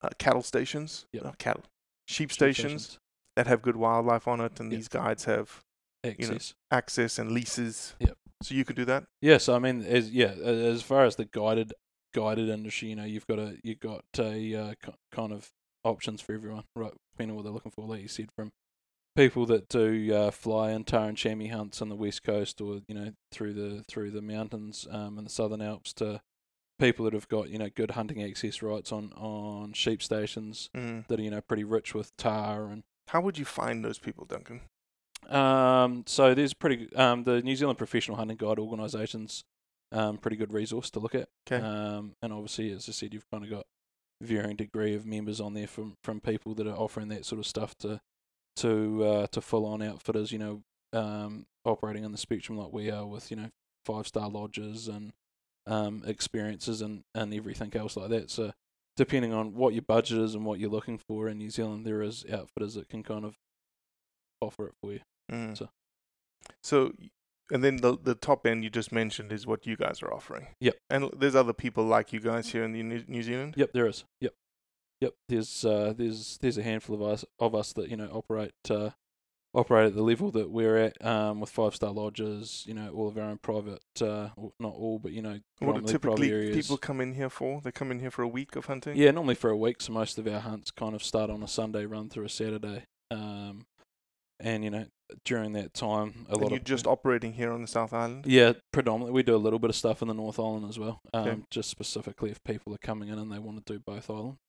uh, 0.03 0.09
cattle 0.19 0.43
stations, 0.43 1.05
Yep. 1.13 1.25
uh, 1.25 1.31
cattle, 1.37 1.63
sheep 2.07 2.29
Cheap 2.29 2.33
stations 2.33 2.99
that 3.35 3.47
have 3.47 3.61
good 3.61 3.75
wildlife 3.75 4.27
on 4.27 4.41
it, 4.41 4.59
and 4.59 4.71
Yep. 4.71 4.77
these 4.79 4.87
guides 4.87 5.25
have 5.25 5.63
you 6.03 6.11
know, 6.27 6.33
access. 6.35 6.53
access 6.71 7.19
and 7.19 7.31
leases. 7.31 7.95
Yep. 7.99 8.17
So 8.43 8.53
you 8.55 8.65
could 8.65 8.75
do 8.75 8.85
that. 8.85 9.05
Yes, 9.21 9.47
I 9.47 9.57
mean, 9.59 9.83
as 9.83 10.11
yeah, 10.11 10.31
as 10.33 10.81
far 10.81 11.05
as 11.05 11.15
the 11.15 11.25
guided 11.25 11.73
guided 12.13 12.49
industry, 12.49 12.89
you 12.89 12.95
know, 12.95 13.05
you've 13.05 13.25
got 13.27 13.39
a 13.39 13.57
you've 13.63 13.79
got 13.79 14.03
a 14.19 14.55
uh, 14.55 14.73
ki- 14.83 14.91
kind 15.11 15.31
of 15.31 15.49
options 15.85 16.21
for 16.21 16.33
everyone, 16.33 16.65
right? 16.75 16.93
Depending 17.13 17.31
on 17.31 17.35
what 17.37 17.43
they're 17.43 17.53
looking 17.53 17.71
for, 17.71 17.87
like 17.87 18.01
you 18.01 18.07
said, 18.09 18.29
from 18.35 18.51
people 19.15 19.45
that 19.45 19.69
do 19.69 20.13
uh, 20.13 20.31
fly 20.31 20.71
and 20.71 20.85
tar 20.85 21.07
and 21.07 21.17
chamois 21.17 21.47
hunts 21.55 21.81
on 21.81 21.87
the 21.89 21.95
west 21.95 22.23
coast, 22.23 22.59
or 22.59 22.81
you 22.87 22.95
know, 22.95 23.13
through 23.31 23.53
the 23.53 23.83
through 23.87 24.11
the 24.11 24.21
mountains 24.21 24.85
um, 24.91 25.17
in 25.17 25.23
the 25.23 25.29
southern 25.29 25.61
Alps, 25.61 25.93
to 25.93 26.19
people 26.79 27.05
that 27.05 27.13
have 27.13 27.27
got 27.27 27.49
you 27.49 27.57
know 27.57 27.69
good 27.73 27.91
hunting 27.91 28.21
access 28.23 28.62
rights 28.62 28.91
on 28.91 29.12
on 29.13 29.73
sheep 29.73 30.01
stations 30.01 30.69
Mm. 30.75 31.07
that 31.07 31.19
are 31.19 31.23
you 31.23 31.29
know 31.31 31.41
pretty 31.41 31.63
rich 31.63 31.93
with 31.93 32.15
tahr 32.17 32.67
and 32.67 32.83
How 33.09 33.21
would 33.21 33.38
you 33.38 33.45
find 33.45 33.83
those 33.86 33.99
people, 33.99 34.25
Duncan? 34.25 34.62
um, 35.29 36.03
so 36.07 36.33
there's 36.33 36.53
pretty 36.53 36.93
um, 36.95 37.23
the 37.23 37.41
New 37.41 37.55
Zealand 37.55 37.77
Professional 37.77 38.17
Hunting 38.17 38.38
Guide 38.38 38.59
organisations 38.59 39.43
um, 39.91 40.17
pretty 40.17 40.38
good 40.38 40.51
resource 40.51 40.89
to 40.91 40.99
look 40.99 41.13
at. 41.15 41.29
'Kay. 41.45 41.57
Um, 41.57 42.15
and 42.21 42.33
obviously, 42.33 42.71
as 42.71 42.89
I 42.89 42.91
said, 42.93 43.13
you've 43.13 43.29
kind 43.29 43.43
of 43.43 43.49
got 43.49 43.65
varying 44.21 44.55
degree 44.55 44.95
of 44.95 45.05
members 45.05 45.39
on 45.39 45.53
there 45.53 45.67
from 45.67 45.95
from 46.03 46.19
people 46.19 46.55
that 46.55 46.65
are 46.67 46.75
offering 46.75 47.09
that 47.09 47.25
sort 47.25 47.39
of 47.39 47.45
stuff 47.45 47.77
to 47.79 48.01
to 48.57 49.03
uh, 49.03 49.27
to 49.27 49.39
full 49.41 49.65
on 49.65 49.81
outfitters. 49.81 50.31
You 50.31 50.39
know, 50.39 50.63
um, 50.93 51.45
operating 51.63 52.03
on 52.05 52.12
the 52.12 52.17
spectrum 52.17 52.57
like 52.57 52.73
we 52.73 52.89
are 52.89 53.05
with 53.05 53.29
you 53.31 53.38
know 53.38 53.49
five 53.86 54.07
star 54.07 54.29
lodges 54.29 54.88
and 54.88 55.13
um, 55.67 56.04
experiences 56.06 56.82
and 56.82 57.04
and 57.15 57.34
everything 57.34 57.71
else 57.76 57.95
like 57.97 58.10
that. 58.10 58.30
So 58.30 58.52
depending 58.97 59.34
on 59.34 59.54
what 59.56 59.73
your 59.73 59.82
budget 59.84 60.19
is 60.19 60.36
and 60.36 60.45
what 60.45 60.60
you're 60.60 60.69
looking 60.69 60.97
for 60.97 61.28
in 61.28 61.38
New 61.39 61.49
Zealand, 61.49 61.86
there 61.86 62.02
is 62.02 62.26
outfitters 62.32 62.76
that 62.76 62.89
can 62.89 63.02
kind 63.04 63.26
of 63.26 63.36
offer 64.41 64.67
it 64.67 64.73
for 64.82 64.93
you. 64.93 64.99
Mm. 65.32 65.58
So- 65.58 65.69
So, 66.62 66.93
and 67.52 67.63
then 67.63 67.78
the 67.78 67.97
the 67.97 68.15
top 68.15 68.45
end 68.45 68.63
you 68.63 68.69
just 68.69 68.91
mentioned 68.91 69.32
is 69.32 69.47
what 69.47 69.65
you 69.65 69.76
guys 69.78 70.02
are 70.04 70.13
offering. 70.13 70.47
Yep. 70.60 70.76
And 70.89 71.10
there's 71.17 71.36
other 71.36 71.54
people 71.54 71.86
like 71.86 72.12
you 72.13 72.19
guys 72.19 72.52
here 72.52 72.63
in 72.63 72.73
the 72.73 72.84
New, 72.84 73.04
New 73.08 73.23
Zealand. 73.23 73.56
Yep, 73.58 73.71
there 73.73 73.88
is. 73.88 74.04
Yep, 74.21 74.34
yep. 75.02 75.13
There's 75.30 75.63
uh, 75.65 75.93
there's 75.95 76.38
there's 76.39 76.58
a 76.58 76.63
handful 76.63 76.95
of 76.95 77.02
us 77.02 77.26
of 77.39 77.56
us 77.56 77.73
that 77.73 77.89
you 77.89 77.95
know 77.97 78.10
operate 78.12 78.54
uh, 78.69 78.91
operate 79.53 79.87
at 79.87 79.95
the 79.95 80.01
level 80.03 80.31
that 80.31 80.49
we're 80.49 80.77
at 80.77 81.03
um, 81.05 81.39
with 81.39 81.49
five 81.49 81.75
star 81.75 81.91
lodges. 81.91 82.63
You 82.67 82.73
know, 82.73 82.89
all 82.89 83.07
of 83.07 83.17
our 83.17 83.25
own 83.25 83.37
private, 83.37 83.81
uh, 84.01 84.29
not 84.59 84.73
all, 84.73 84.99
but 84.99 85.11
you 85.11 85.21
know, 85.21 85.39
What 85.59 85.75
do 85.85 85.91
typically 85.91 86.53
people 86.53 86.77
come 86.77 87.01
in 87.01 87.13
here 87.13 87.29
for? 87.29 87.61
They 87.61 87.71
come 87.71 87.91
in 87.91 87.99
here 87.99 88.11
for 88.11 88.21
a 88.23 88.27
week 88.27 88.55
of 88.55 88.65
hunting. 88.65 88.95
Yeah, 88.97 89.11
normally 89.11 89.35
for 89.35 89.49
a 89.49 89.57
week. 89.57 89.81
So 89.81 89.93
most 89.93 90.17
of 90.17 90.27
our 90.27 90.39
hunts 90.39 90.71
kind 90.71 90.95
of 90.95 91.03
start 91.03 91.29
on 91.29 91.43
a 91.43 91.47
Sunday, 91.47 91.85
run 91.85 92.09
through 92.09 92.25
a 92.25 92.29
Saturday. 92.29 92.85
Um, 93.11 93.67
and 94.39 94.63
you 94.63 94.69
know, 94.71 94.85
during 95.23 95.53
that 95.53 95.73
time, 95.73 96.25
a 96.27 96.33
And 96.33 96.41
lot 96.41 96.49
you're 96.51 96.57
of 96.57 96.63
just 96.65 96.87
operating 96.87 97.33
here 97.33 97.51
on 97.53 97.61
the 97.61 97.67
South 97.67 97.93
Island. 97.93 98.25
yeah, 98.25 98.53
predominantly 98.71 99.13
we 99.13 99.21
do 99.23 99.35
a 99.35 99.37
little 99.37 99.59
bit 99.59 99.69
of 99.69 99.75
stuff 99.75 100.01
in 100.01 100.07
the 100.07 100.13
North 100.13 100.39
Island 100.39 100.67
as 100.67 100.79
well. 100.79 100.99
Um, 101.13 101.27
Okay. 101.27 101.41
just 101.51 101.69
specifically 101.69 102.31
if 102.31 102.43
people 102.43 102.73
are 102.73 102.79
coming 102.79 103.09
in 103.09 103.19
and 103.19 103.31
they 103.31 103.37
want 103.39 103.63
to 103.65 103.73
do 103.73 103.79
both 103.79 104.09
islands. 104.09 104.39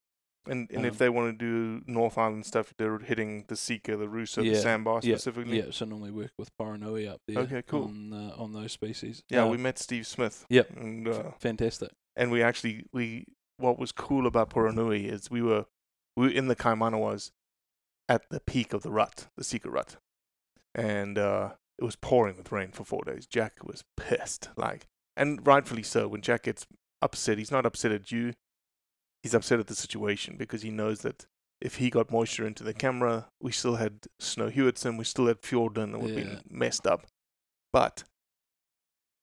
And 0.46 0.68
and 0.70 0.80
Um, 0.80 0.85
if 0.85 0.98
they 0.98 1.09
want 1.09 1.38
to 1.38 1.44
do 1.44 1.83
North 1.87 2.18
Island 2.18 2.44
stuff, 2.44 2.74
they're 2.76 2.98
hitting 2.98 3.44
the 3.48 3.57
Sika, 3.57 3.96
the 3.96 4.07
Rusa, 4.07 4.37
the 4.37 4.48
Yeah, 4.48 4.62
sambar 4.62 5.02
yeah, 5.02 5.14
specifically. 5.16 5.59
Yeah, 5.59 5.70
so 5.70 5.85
normally 5.87 6.11
work 6.11 6.33
with 6.38 6.50
Poranui 6.59 7.09
up 7.09 7.20
there. 7.26 7.38
Okay, 7.44 7.62
cool. 7.62 7.85
On 7.85 8.12
uh, 8.12 8.35
on 8.42 8.52
those 8.52 8.72
species. 8.72 9.22
Yeah, 9.30 9.44
Uh, 9.44 9.48
we 9.48 9.57
met 9.57 9.78
Steve 9.78 10.07
Smith. 10.07 10.44
Yep. 10.50 10.70
And 10.76 11.09
uh, 11.09 11.30
fantastic. 11.38 11.90
and 12.16 12.30
we 12.30 12.42
actually 12.42 12.85
we 12.92 13.26
what 13.57 13.78
was 13.78 13.92
cool 13.92 14.26
about 14.26 14.50
Poranui 14.50 15.11
is 15.11 15.30
we 15.30 15.40
were 15.40 15.64
we 16.16 16.26
were 16.26 16.33
in 16.33 16.48
the 16.48 16.57
Kaimanawas 16.57 17.30
at 18.09 18.28
the 18.30 18.40
peak 18.40 18.72
of 18.74 18.83
the 18.83 18.90
rut, 18.90 19.28
the 19.37 19.44
Sika 19.44 19.70
rut, 19.70 19.96
and 20.74 21.16
uh, 21.18 21.52
it 21.78 21.85
was 21.85 21.96
pouring 21.96 22.37
with 22.37 22.52
rain 22.52 22.70
for 22.70 22.85
four 22.85 23.02
days. 23.04 23.26
Jack 23.26 23.64
was 23.64 23.83
pissed, 23.96 24.50
like, 24.57 24.87
and 25.16 25.46
rightfully 25.46 25.83
so. 25.83 26.07
When 26.09 26.20
Jack 26.20 26.42
gets 26.44 26.66
upset, 27.00 27.38
he's 27.38 27.50
not 27.50 27.64
upset 27.66 27.92
at 27.92 28.12
you; 28.12 28.35
he's 29.24 29.34
upset 29.34 29.58
at 29.58 29.66
the 29.66 29.74
situation 29.74 30.37
because 30.37 30.62
he 30.62 30.70
knows 30.70 31.00
that 31.00 31.24
if 31.60 31.76
he 31.76 31.88
got 31.88 32.10
moisture 32.12 32.46
into 32.46 32.62
the 32.62 32.74
camera, 32.74 33.26
we 33.40 33.50
still 33.50 33.76
had 33.76 34.00
Snow 34.20 34.50
Hewitson, 34.50 34.98
we 34.98 35.04
still 35.04 35.26
had 35.26 35.40
Fjorden, 35.40 35.94
it 35.94 36.00
would 36.00 36.10
Yeah. 36.10 36.22
been 36.24 36.42
messed 36.50 36.87
up. 36.87 37.06
But 37.72 38.04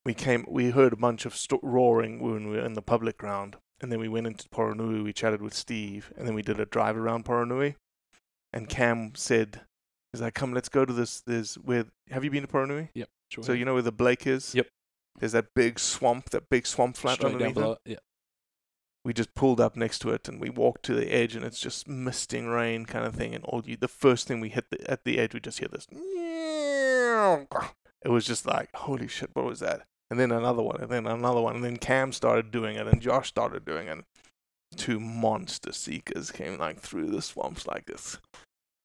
we 0.05 0.13
came, 0.15 0.45
we 0.49 0.71
heard 0.71 0.91
a 0.91 0.97
bunch 0.97 1.25
of 1.25 1.35
sto- 1.35 1.59
roaring 1.61 2.19
when 2.19 2.49
we 2.49 2.57
were 2.57 2.65
in 2.65 2.73
the 2.73 2.81
public 2.81 3.17
ground, 3.17 3.57
and 3.79 3.91
then 3.91 3.99
we 3.99 4.07
went 4.07 4.25
into 4.25 4.49
Poranui. 4.49 5.03
We 5.03 5.13
chatted 5.13 5.41
with 5.41 5.53
Steve, 5.53 6.11
and 6.17 6.27
then 6.27 6.33
we 6.33 6.41
did 6.41 6.59
a 6.59 6.65
drive 6.65 6.97
around 6.97 7.25
Poranui. 7.25 7.75
And 8.51 8.67
Cam 8.67 9.13
said, 9.15 9.61
"He's 10.11 10.21
like, 10.21 10.33
come, 10.33 10.51
let's 10.53 10.67
go 10.69 10.83
to 10.83 10.91
this. 10.93 11.21
There's 11.21 11.55
where 11.55 11.85
have 12.09 12.23
you 12.23 12.31
been 12.31 12.41
to 12.41 12.47
Poranui? 12.47 12.89
Yep. 12.95 13.09
Sure. 13.29 13.43
So 13.43 13.53
you 13.53 13.63
know 13.65 13.73
where 13.73 13.83
the 13.83 13.91
Blake 13.91 14.25
is? 14.25 14.55
Yep. 14.55 14.67
There's 15.19 15.31
that 15.33 15.53
big 15.53 15.77
swamp, 15.79 16.31
that 16.31 16.49
big 16.49 16.65
swamp 16.65 16.97
flat 16.97 17.17
Straight 17.19 17.33
underneath 17.33 17.57
it, 17.57 17.77
Yeah. 17.85 17.97
We 19.03 19.13
just 19.13 19.33
pulled 19.33 19.59
up 19.59 19.75
next 19.75 19.99
to 19.99 20.11
it, 20.11 20.27
and 20.27 20.39
we 20.39 20.49
walked 20.49 20.83
to 20.83 20.93
the 20.93 21.11
edge, 21.11 21.35
and 21.35 21.43
it's 21.43 21.59
just 21.59 21.87
misting 21.87 22.47
rain 22.47 22.85
kind 22.85 23.05
of 23.05 23.15
thing. 23.15 23.33
And 23.33 23.43
all 23.45 23.63
you, 23.65 23.75
the 23.75 23.87
first 23.87 24.27
thing 24.27 24.39
we 24.39 24.49
hit 24.49 24.69
the, 24.69 24.89
at 24.89 25.05
the 25.05 25.17
edge, 25.17 25.33
we 25.33 25.39
just 25.39 25.59
hear 25.59 25.69
this. 25.71 25.87
It 28.03 28.09
was 28.09 28.25
just 28.25 28.45
like, 28.45 28.69
holy 28.73 29.07
shit, 29.07 29.29
what 29.33 29.45
was 29.45 29.59
that? 29.59 29.83
And 30.09 30.19
then 30.19 30.31
another 30.31 30.61
one, 30.61 30.81
and 30.81 30.89
then 30.89 31.07
another 31.07 31.39
one, 31.39 31.55
and 31.55 31.63
then 31.63 31.77
Cam 31.77 32.11
started 32.11 32.51
doing 32.51 32.75
it, 32.75 32.87
and 32.87 33.01
Josh 33.01 33.29
started 33.29 33.63
doing 33.63 33.87
it. 33.87 34.03
Two 34.75 34.99
monster 34.99 35.71
Sikas 35.71 36.33
came 36.33 36.57
like 36.57 36.79
through 36.79 37.11
the 37.11 37.21
swamps 37.21 37.67
like 37.67 37.85
this. 37.85 38.17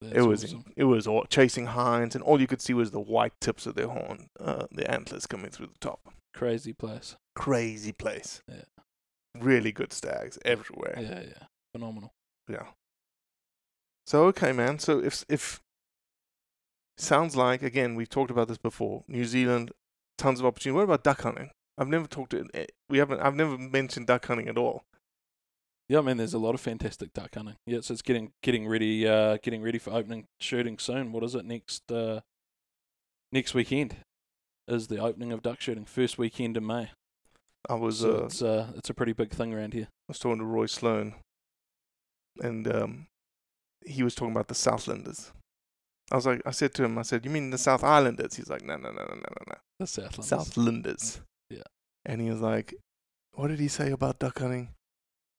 That's 0.00 0.16
it 0.16 0.22
was 0.22 0.44
awesome. 0.44 0.64
it 0.76 0.84
was 0.84 1.06
all, 1.06 1.24
chasing 1.24 1.66
hinds, 1.66 2.14
and 2.14 2.22
all 2.22 2.40
you 2.40 2.46
could 2.46 2.60
see 2.60 2.74
was 2.74 2.90
the 2.90 3.00
white 3.00 3.32
tips 3.40 3.66
of 3.66 3.74
their 3.74 3.88
horn, 3.88 4.28
uh, 4.38 4.66
the 4.70 4.88
antlers 4.90 5.26
coming 5.26 5.50
through 5.50 5.66
the 5.68 5.78
top. 5.80 6.00
crazy 6.34 6.72
place. 6.72 7.16
Crazy 7.34 7.92
place. 7.92 8.42
Yeah. 8.48 8.62
Really 9.40 9.72
good 9.72 9.92
stags 9.92 10.38
everywhere. 10.44 10.96
Yeah, 11.00 11.22
yeah. 11.22 11.46
Phenomenal. 11.72 12.12
Yeah. 12.48 12.66
So 14.06 14.24
okay, 14.26 14.52
man. 14.52 14.78
So 14.78 15.00
if 15.00 15.24
if 15.28 15.60
sounds 16.98 17.36
like 17.36 17.62
again 17.62 17.94
we've 17.94 18.08
talked 18.08 18.30
about 18.30 18.48
this 18.48 18.58
before. 18.58 19.04
New 19.08 19.24
Zealand, 19.24 19.72
tons 20.16 20.40
of 20.40 20.46
opportunity. 20.46 20.76
What 20.76 20.84
about 20.84 21.04
duck 21.04 21.22
hunting? 21.22 21.50
I've 21.78 21.88
never 21.88 22.06
talked 22.06 22.30
to 22.30 22.46
eh, 22.54 22.66
we 22.88 22.98
haven't. 22.98 23.20
I've 23.20 23.34
never 23.34 23.58
mentioned 23.58 24.06
duck 24.06 24.26
hunting 24.26 24.48
at 24.48 24.58
all. 24.58 24.84
Yeah, 25.88 25.98
I 25.98 26.02
mean, 26.02 26.16
there's 26.16 26.34
a 26.34 26.38
lot 26.38 26.54
of 26.54 26.60
fantastic 26.60 27.12
duck 27.12 27.34
hunting. 27.34 27.56
Yeah, 27.66 27.80
so 27.80 27.92
it's 27.92 28.02
getting 28.02 28.32
getting 28.42 28.66
ready, 28.66 29.06
uh, 29.06 29.38
getting 29.42 29.62
ready 29.62 29.78
for 29.78 29.92
opening 29.92 30.26
shooting 30.40 30.78
soon. 30.78 31.12
What 31.12 31.22
is 31.22 31.34
it 31.34 31.44
next? 31.44 31.90
Uh, 31.90 32.20
next 33.30 33.54
weekend 33.54 33.96
is 34.66 34.88
the 34.88 34.98
opening 34.98 35.32
of 35.32 35.42
duck 35.42 35.60
shooting. 35.60 35.84
First 35.84 36.18
weekend 36.18 36.56
in 36.56 36.66
May. 36.66 36.90
I 37.68 37.74
was 37.74 37.98
So 38.00 38.22
uh, 38.22 38.24
it's 38.26 38.42
uh, 38.42 38.72
it's 38.76 38.90
a 38.90 38.94
pretty 38.94 39.12
big 39.12 39.30
thing 39.30 39.52
around 39.52 39.74
here. 39.74 39.88
I 39.90 40.08
was 40.08 40.18
talking 40.18 40.38
to 40.38 40.44
Roy 40.44 40.66
Sloan, 40.66 41.14
and 42.40 42.66
um, 42.72 43.06
he 43.84 44.02
was 44.02 44.14
talking 44.14 44.32
about 44.32 44.48
the 44.48 44.54
Southlanders. 44.54 45.30
I 46.12 46.14
was 46.16 46.26
like, 46.26 46.40
I 46.46 46.52
said 46.52 46.72
to 46.74 46.84
him, 46.84 46.98
I 46.98 47.02
said, 47.02 47.24
"You 47.24 47.30
mean 47.30 47.50
the 47.50 47.58
South 47.58 47.82
Islanders?" 47.82 48.34
He's 48.36 48.48
like, 48.48 48.62
"No, 48.62 48.76
no, 48.76 48.90
no, 48.90 49.02
no, 49.02 49.14
no, 49.14 49.14
no, 49.14 49.44
no, 49.48 49.54
The 49.80 49.86
Southlands. 49.86 50.30
Southlanders." 50.30 51.20
Yeah. 51.50 51.62
And 52.04 52.20
he 52.20 52.30
was 52.30 52.40
like, 52.40 52.74
"What 53.32 53.48
did 53.48 53.58
he 53.58 53.68
say 53.68 53.90
about 53.90 54.20
duck 54.20 54.38
hunting?" 54.38 54.70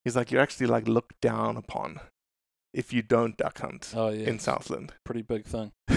He's 0.03 0.15
like, 0.15 0.31
"You're 0.31 0.41
actually 0.41 0.67
like 0.67 0.87
looked 0.87 1.21
down 1.21 1.55
upon 1.55 2.01
if 2.73 2.91
you 2.91 3.01
don't 3.01 3.37
duck 3.37 3.59
hunt 3.59 3.93
Oh 3.95 4.09
yeah, 4.09 4.27
in 4.27 4.39
Southland." 4.39 4.93
Pretty 5.05 5.21
big 5.21 5.45
thing. 5.45 5.71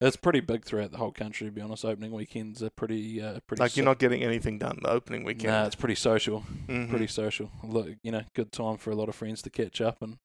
It's 0.00 0.16
pretty 0.16 0.40
big 0.40 0.64
throughout 0.64 0.92
the 0.92 0.98
whole 0.98 1.10
country. 1.10 1.46
To 1.48 1.50
be 1.50 1.60
honest, 1.60 1.84
opening 1.84 2.12
weekends 2.12 2.62
are 2.62 2.70
pretty 2.70 3.20
uh, 3.20 3.40
pretty. 3.46 3.60
like 3.60 3.76
you're 3.76 3.84
not 3.84 3.98
getting 3.98 4.22
anything 4.22 4.58
done 4.58 4.78
the 4.82 4.90
opening 4.90 5.24
weekend. 5.24 5.52
Nah, 5.52 5.64
it's 5.66 5.74
pretty 5.74 5.96
social. 5.96 6.44
Mhm. 6.68 6.88
Pretty 6.88 7.08
social. 7.08 7.50
Look, 7.64 7.88
you 8.04 8.12
know, 8.12 8.22
good 8.34 8.52
time 8.52 8.76
for 8.76 8.90
a 8.90 8.94
lot 8.94 9.08
of 9.08 9.14
friends 9.16 9.42
to 9.42 9.50
catch 9.50 9.80
up 9.80 9.96
and 10.00 10.18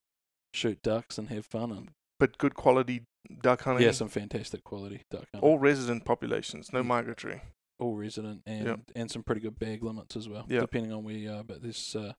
shoot 0.52 0.80
ducks 0.82 1.18
and 1.18 1.28
have 1.30 1.44
fun 1.46 1.72
and 1.72 1.90
but 2.20 2.38
good 2.38 2.54
quality 2.54 3.02
duck 3.42 3.62
hunting. 3.62 3.84
yeah, 3.84 3.90
some 3.90 4.08
fantastic 4.08 4.62
quality 4.62 5.00
duck 5.10 5.24
hunting. 5.34 5.40
all 5.50 5.58
resident 5.58 6.04
populations, 6.04 6.72
no 6.72 6.82
migratory. 6.84 7.40
all 7.80 7.96
resident 7.96 8.42
and 8.46 8.66
Yep. 8.66 8.80
and 8.94 9.10
some 9.10 9.24
pretty 9.24 9.40
good 9.40 9.58
bag 9.58 9.82
limits 9.82 10.14
as 10.14 10.28
well, 10.28 10.46
Yep. 10.48 10.60
depending 10.60 10.92
on 10.92 11.02
where 11.02 11.16
you 11.16 11.32
are. 11.32 11.42
But 11.42 11.62
this, 11.62 11.96
uh, 11.96 12.12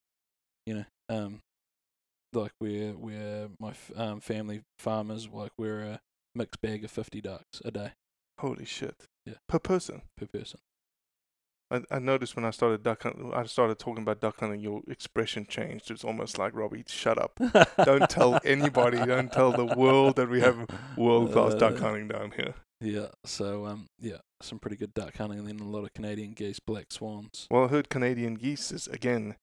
you 0.66 0.74
know, 0.74 0.84
um, 1.08 1.40
like 2.34 2.52
where 2.58 2.92
where 2.92 3.48
my 3.58 3.70
f- 3.70 3.92
um, 3.96 4.20
family 4.20 4.60
farmers, 4.78 5.26
like 5.28 5.52
we're 5.56 5.80
a 5.80 6.00
mixed 6.36 6.60
bag 6.60 6.84
of 6.84 6.90
fifty 6.90 7.20
ducks 7.20 7.60
a 7.64 7.70
day 7.70 7.92
Holy 8.40 8.64
shit! 8.64 9.04
Yeah. 9.24 9.34
per 9.48 9.58
person. 9.58 10.02
per 10.16 10.26
person. 10.26 10.60
I, 11.70 11.80
I 11.90 11.98
noticed 11.98 12.36
when 12.36 12.44
I 12.44 12.50
started 12.50 12.82
duck 12.84 13.02
hunting, 13.02 13.32
I 13.34 13.44
started 13.46 13.78
talking 13.80 14.02
about 14.02 14.20
duck 14.20 14.38
hunting, 14.38 14.60
your 14.60 14.82
expression 14.88 15.46
changed. 15.48 15.90
It's 15.90 16.04
almost 16.04 16.38
like 16.38 16.54
Robbie, 16.54 16.84
shut 16.86 17.18
up. 17.18 17.40
Don't 17.84 18.08
tell 18.08 18.38
anybody. 18.44 18.98
Don't 18.98 19.32
tell 19.32 19.50
the 19.50 19.64
world 19.64 20.14
that 20.16 20.28
we 20.28 20.40
have 20.42 20.64
world 20.96 21.32
class 21.32 21.54
duck 21.54 21.74
Uh, 21.80 21.84
hunting 21.86 22.08
down 22.08 22.32
here. 22.36 22.54
Yeah. 22.80 23.08
So 23.24 23.66
um, 23.66 23.86
yeah, 23.98 24.18
some 24.42 24.58
pretty 24.60 24.76
good 24.76 24.94
duck 24.94 25.16
hunting, 25.16 25.38
and 25.40 25.48
then 25.48 25.58
a 25.58 25.64
lot 25.68 25.82
of 25.82 25.92
Canadian 25.94 26.34
geese, 26.34 26.60
black 26.60 26.92
swans. 26.92 27.48
Well, 27.50 27.64
I 27.64 27.68
heard 27.68 27.88
Canadian 27.88 28.34
geese 28.34 28.70
is 28.70 28.86
again 28.86 29.34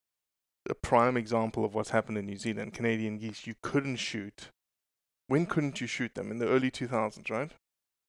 a 0.70 0.74
prime 0.74 1.18
example 1.18 1.62
of 1.64 1.74
what's 1.74 1.90
happened 1.90 2.16
in 2.16 2.24
New 2.24 2.38
Zealand. 2.38 2.72
Canadian 2.72 3.18
geese, 3.18 3.46
you 3.46 3.54
couldn't 3.62 3.96
shoot. 3.96 4.48
When 5.26 5.46
couldn't 5.46 5.80
you 5.80 5.86
shoot 5.86 6.14
them? 6.14 6.30
In 6.30 6.38
the 6.38 6.48
early 6.48 6.70
2000s, 6.70 7.30
right? 7.30 7.50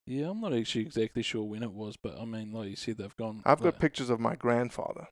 Yeah, 0.05 0.29
I'm 0.29 0.41
not 0.41 0.53
actually 0.53 0.81
exactly 0.81 1.23
sure 1.23 1.43
when 1.43 1.63
it 1.63 1.71
was, 1.71 1.97
but 1.97 2.19
I 2.19 2.25
mean, 2.25 2.51
like 2.51 2.69
you 2.69 2.75
said, 2.75 2.97
they've 2.97 3.15
gone. 3.15 3.41
I've 3.45 3.61
got 3.61 3.79
pictures 3.79 4.09
of 4.09 4.19
my 4.19 4.35
grandfather. 4.35 5.07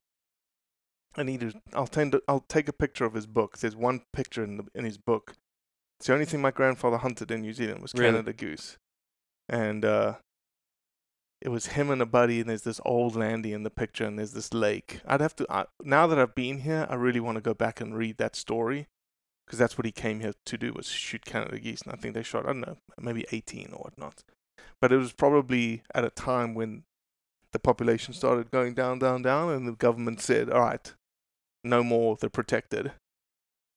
I 1.15 1.23
need 1.23 1.39
to. 1.41 1.53
I'll 1.73 1.87
tend 1.87 2.11
to, 2.13 2.21
I'll 2.27 2.45
take 2.47 2.67
a 2.67 2.73
picture 2.73 3.05
of 3.05 3.13
his 3.13 3.25
book. 3.25 3.57
There's 3.57 3.75
one 3.75 4.01
picture 4.13 4.43
in 4.43 4.57
the, 4.57 4.65
in 4.75 4.85
his 4.85 4.97
book. 4.97 5.33
It's 5.99 6.07
the 6.07 6.13
only 6.13 6.25
thing 6.25 6.41
my 6.41 6.51
grandfather 6.51 6.97
hunted 6.97 7.31
in 7.31 7.41
New 7.41 7.53
Zealand 7.53 7.81
was 7.81 7.93
Really? 7.95 8.11
Canada 8.11 8.33
goose, 8.33 8.77
and 9.49 9.83
uh, 9.85 10.15
it 11.41 11.49
was 11.49 11.67
him 11.67 11.89
and 11.89 12.01
a 12.01 12.05
buddy. 12.05 12.41
And 12.41 12.49
there's 12.49 12.63
this 12.63 12.81
old 12.85 13.15
landy 13.15 13.53
in 13.53 13.63
the 13.63 13.71
picture, 13.71 14.05
and 14.05 14.19
there's 14.19 14.33
this 14.33 14.53
lake. 14.53 15.01
I'd 15.07 15.21
have 15.21 15.35
to. 15.37 15.47
I, 15.49 15.65
now 15.81 16.05
that 16.07 16.19
I've 16.19 16.35
been 16.35 16.59
here, 16.59 16.85
I 16.87 16.95
really 16.95 17.19
want 17.19 17.37
to 17.37 17.41
go 17.41 17.53
back 17.55 17.81
and 17.81 17.95
read 17.97 18.17
that 18.17 18.35
story, 18.35 18.87
because 19.45 19.59
that's 19.59 19.77
what 19.77 19.85
he 19.85 19.91
came 19.91 20.19
here 20.19 20.33
to 20.45 20.57
do 20.57 20.73
was 20.73 20.87
shoot 20.87 21.25
Canada 21.25 21.59
geese. 21.59 21.81
And 21.81 21.93
I 21.93 21.95
think 21.97 22.13
they 22.13 22.23
shot 22.23 22.43
I 22.45 22.47
don't 22.47 22.61
know 22.61 22.77
maybe 22.99 23.25
18 23.31 23.69
or 23.73 23.79
whatnot, 23.83 24.23
but 24.81 24.91
it 24.91 24.97
was 24.97 25.13
probably 25.13 25.83
at 25.93 26.03
a 26.05 26.09
time 26.09 26.53
when 26.53 26.83
the 27.51 27.59
population 27.59 28.13
started 28.13 28.49
going 28.51 28.73
down, 28.73 28.99
down, 28.99 29.21
down, 29.21 29.51
and 29.51 29.67
the 29.67 29.73
government 29.73 30.19
said, 30.21 30.49
"All 30.49 30.61
right, 30.61 30.93
no 31.63 31.83
more. 31.83 32.17
They're 32.19 32.29
protected," 32.29 32.93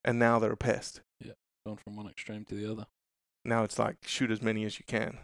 and 0.05 0.19
now 0.19 0.39
they're 0.39 0.53
a 0.53 0.57
pest. 0.57 1.03
Yeah, 1.21 1.33
gone 1.67 1.77
from 1.77 1.97
one 1.97 2.09
extreme 2.09 2.45
to 2.47 2.55
the 2.55 2.71
other. 2.71 2.87
Now 3.45 3.65
it's 3.65 3.79
like 3.79 3.97
shoot 4.07 4.31
as 4.31 4.41
many 4.43 4.65
as 4.65 4.79
you 4.79 4.85
can. 4.87 5.19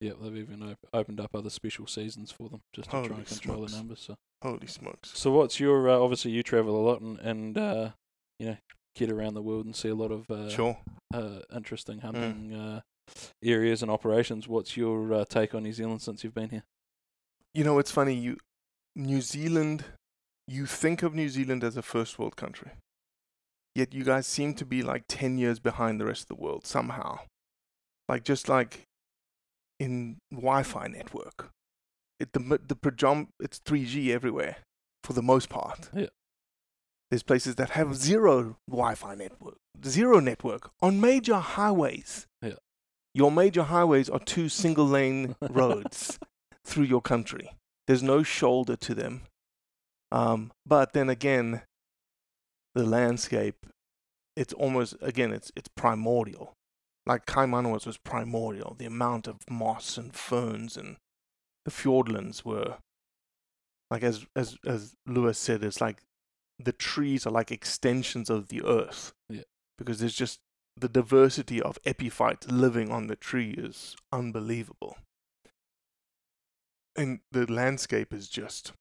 Yeah, 0.00 0.12
they've 0.20 0.36
even 0.36 0.62
op- 0.62 0.88
opened 0.92 1.20
up 1.20 1.30
other 1.34 1.48
special 1.48 1.86
seasons 1.86 2.30
for 2.30 2.48
them 2.50 2.60
just 2.74 2.90
to 2.90 2.90
try 2.90 3.00
Holy 3.02 3.14
and 3.14 3.26
control 3.26 3.56
smokes. 3.58 3.72
the 3.72 3.78
numbers. 3.78 4.00
So, 4.00 4.14
Holy 4.42 4.66
smokes! 4.66 5.12
so 5.18 5.30
what's 5.30 5.60
your? 5.60 5.88
Uh, 5.88 5.96
obviously, 5.98 6.32
you 6.32 6.42
travel 6.42 6.76
a 6.78 6.84
lot 6.84 7.00
and 7.00 7.18
and 7.20 7.56
uh, 7.56 7.90
you 8.40 8.46
know 8.46 8.56
get 8.96 9.10
around 9.10 9.34
the 9.34 9.42
world 9.42 9.66
and 9.66 9.76
see 9.76 9.88
a 9.88 9.94
lot 9.94 10.10
of 10.10 10.30
uh, 10.30 10.48
sure. 10.48 10.78
uh, 11.14 11.40
interesting 11.54 12.00
hunting 12.00 12.52
uh, 12.54 12.80
areas 13.44 13.82
and 13.82 13.90
operations. 13.90 14.48
What's 14.48 14.76
your 14.76 15.12
uh, 15.12 15.24
take 15.28 15.54
on 15.54 15.62
New 15.62 15.72
Zealand 15.72 16.02
since 16.02 16.24
you've 16.24 16.34
been 16.34 16.50
here? 16.50 16.64
You 17.54 17.64
know, 17.64 17.78
it's 17.78 17.90
funny. 17.90 18.14
You 18.14 18.38
New 18.94 19.20
Zealand. 19.20 19.84
You 20.48 20.66
think 20.66 21.02
of 21.02 21.14
New 21.14 21.28
Zealand 21.28 21.64
as 21.64 21.76
a 21.76 21.82
first 21.82 22.18
world 22.18 22.36
country, 22.36 22.70
yet 23.74 23.92
you 23.92 24.04
guys 24.04 24.26
seem 24.26 24.54
to 24.54 24.64
be 24.64 24.82
like 24.82 25.04
ten 25.08 25.38
years 25.38 25.58
behind 25.58 26.00
the 26.00 26.06
rest 26.06 26.22
of 26.22 26.28
the 26.28 26.42
world 26.42 26.66
somehow. 26.66 27.20
Like 28.08 28.22
just 28.22 28.48
like 28.48 28.82
in 29.80 30.18
Wi-Fi 30.30 30.86
network, 30.86 31.50
it 32.20 32.32
the 32.32 32.38
the 32.38 33.26
it's 33.40 33.58
3G 33.58 34.10
everywhere 34.10 34.56
for 35.02 35.12
the 35.12 35.22
most 35.22 35.48
part. 35.48 35.90
Yeah. 35.94 36.06
There's 37.10 37.22
places 37.22 37.54
that 37.56 37.70
have 37.70 37.94
zero 37.94 38.56
Wi-Fi 38.68 39.14
network, 39.14 39.58
zero 39.84 40.18
network 40.20 40.70
on 40.80 41.00
major 41.00 41.36
highways. 41.36 42.26
Yeah. 42.42 42.54
Your 43.14 43.30
major 43.30 43.62
highways 43.64 44.10
are 44.10 44.18
two 44.18 44.48
single 44.48 44.86
lane 44.86 45.36
roads 45.50 46.18
through 46.64 46.84
your 46.84 47.00
country. 47.00 47.52
There's 47.86 48.02
no 48.02 48.22
shoulder 48.22 48.76
to 48.76 48.94
them. 48.94 49.22
Um, 50.10 50.52
but 50.66 50.92
then 50.92 51.08
again, 51.08 51.62
the 52.74 52.84
landscape, 52.84 53.66
it's 54.34 54.52
almost 54.52 54.96
again, 55.00 55.32
it's 55.32 55.50
it's 55.56 55.68
primordial. 55.76 56.52
Like 57.06 57.24
Kaimanawas 57.24 57.86
was 57.86 57.98
primordial. 57.98 58.74
The 58.76 58.86
amount 58.86 59.28
of 59.28 59.38
moss 59.48 59.96
and 59.96 60.12
ferns 60.12 60.76
and 60.76 60.96
the 61.64 61.70
Fiordlands 61.70 62.44
were 62.44 62.78
like 63.90 64.02
as 64.02 64.26
as 64.34 64.58
as 64.66 64.94
Lewis 65.06 65.38
said, 65.38 65.62
it's 65.62 65.80
like 65.80 66.02
the 66.58 66.72
trees 66.72 67.26
are 67.26 67.30
like 67.30 67.50
extensions 67.52 68.30
of 68.30 68.48
the 68.48 68.62
earth. 68.62 69.12
Yeah. 69.28 69.42
Because 69.78 69.98
there's 70.00 70.14
just 70.14 70.40
the 70.76 70.88
diversity 70.88 71.60
of 71.60 71.78
epiphytes 71.84 72.50
living 72.50 72.90
on 72.90 73.06
the 73.06 73.16
tree 73.16 73.50
is 73.50 73.96
unbelievable. 74.12 74.98
And 76.94 77.20
the 77.32 77.50
landscape 77.50 78.12
is 78.12 78.28
just 78.28 78.72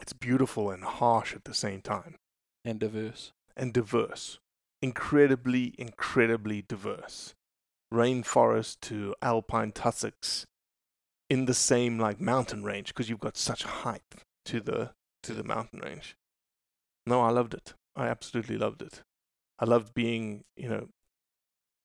it's 0.00 0.12
beautiful 0.12 0.70
and 0.70 0.82
harsh 0.82 1.34
at 1.34 1.44
the 1.44 1.54
same 1.54 1.80
time 1.80 2.16
And 2.64 2.80
diverse. 2.80 3.32
and 3.56 3.72
diverse. 3.72 4.38
Incredibly, 4.80 5.74
incredibly 5.78 6.62
diverse. 6.62 7.34
Rainforest 7.92 8.80
to 8.82 9.14
alpine 9.22 9.70
tussocks 9.72 10.46
in 11.28 11.44
the 11.44 11.54
same 11.54 11.98
like 11.98 12.20
mountain 12.20 12.64
range 12.64 12.88
because 12.88 13.08
you've 13.08 13.20
got 13.20 13.36
such 13.36 13.62
height 13.62 14.02
to 14.46 14.60
the 14.60 14.90
to 15.22 15.34
the 15.34 15.44
mountain 15.44 15.78
range. 15.80 16.16
No, 17.06 17.20
I 17.20 17.30
loved 17.30 17.54
it. 17.54 17.74
I 17.96 18.08
absolutely 18.08 18.56
loved 18.56 18.82
it. 18.82 19.02
I 19.58 19.64
loved 19.64 19.94
being, 19.94 20.44
you 20.56 20.68
know, 20.68 20.88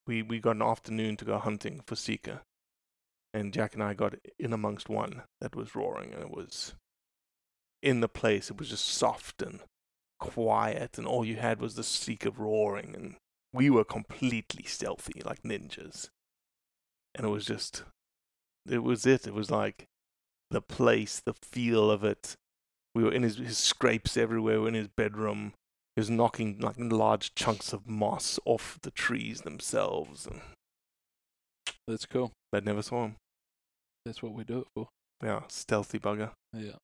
we 0.06 0.22
we 0.22 0.40
got 0.40 0.56
an 0.56 0.62
afternoon 0.62 1.16
to 1.18 1.24
go 1.24 1.38
hunting 1.38 1.82
for 1.86 1.96
Sika. 1.96 2.42
And 3.34 3.52
Jack 3.52 3.74
and 3.74 3.82
I 3.82 3.94
got 3.94 4.14
in 4.38 4.52
amongst 4.52 4.88
one 4.88 5.22
that 5.40 5.54
was 5.54 5.74
roaring 5.74 6.14
and 6.14 6.22
it 6.22 6.30
was 6.30 6.74
in 7.82 8.00
the 8.00 8.08
place. 8.08 8.50
It 8.50 8.58
was 8.58 8.70
just 8.70 8.86
soft 8.86 9.42
and 9.42 9.60
quiet 10.18 10.98
and 10.98 11.06
all 11.06 11.24
you 11.24 11.36
had 11.36 11.60
was 11.60 11.74
the 11.74 11.84
Sika 11.84 12.30
roaring 12.30 12.94
and 12.94 13.16
we 13.52 13.70
were 13.70 13.84
completely 13.84 14.64
stealthy 14.64 15.20
like 15.24 15.42
ninjas. 15.42 16.08
And 17.14 17.26
it 17.26 17.30
was 17.30 17.44
just 17.44 17.84
it 18.68 18.82
was 18.82 19.06
it. 19.06 19.26
It 19.26 19.34
was 19.34 19.50
like 19.50 19.86
the 20.50 20.62
place, 20.62 21.20
the 21.20 21.34
feel 21.34 21.90
of 21.90 22.02
it. 22.02 22.36
We 22.94 23.04
were 23.04 23.12
in 23.12 23.22
his, 23.22 23.36
his 23.36 23.58
scrapes 23.58 24.16
everywhere. 24.16 24.56
We 24.56 24.62
were 24.62 24.68
in 24.68 24.74
his 24.74 24.88
bedroom. 24.88 25.52
He 25.94 26.00
was 26.00 26.10
knocking 26.10 26.58
like 26.60 26.76
large 26.78 27.34
chunks 27.34 27.72
of 27.72 27.88
moss 27.88 28.38
off 28.44 28.78
the 28.82 28.90
trees 28.90 29.42
themselves, 29.42 30.26
and 30.26 30.40
That's 31.86 32.06
cool. 32.06 32.32
I 32.52 32.60
never 32.60 32.82
saw 32.82 33.04
him. 33.04 33.16
That's 34.04 34.22
what 34.22 34.32
we 34.32 34.44
do 34.44 34.60
it 34.60 34.66
for. 34.74 34.88
Yeah, 35.22 35.42
stealthy 35.48 35.98
bugger. 35.98 36.30
Yeah. 36.52 36.76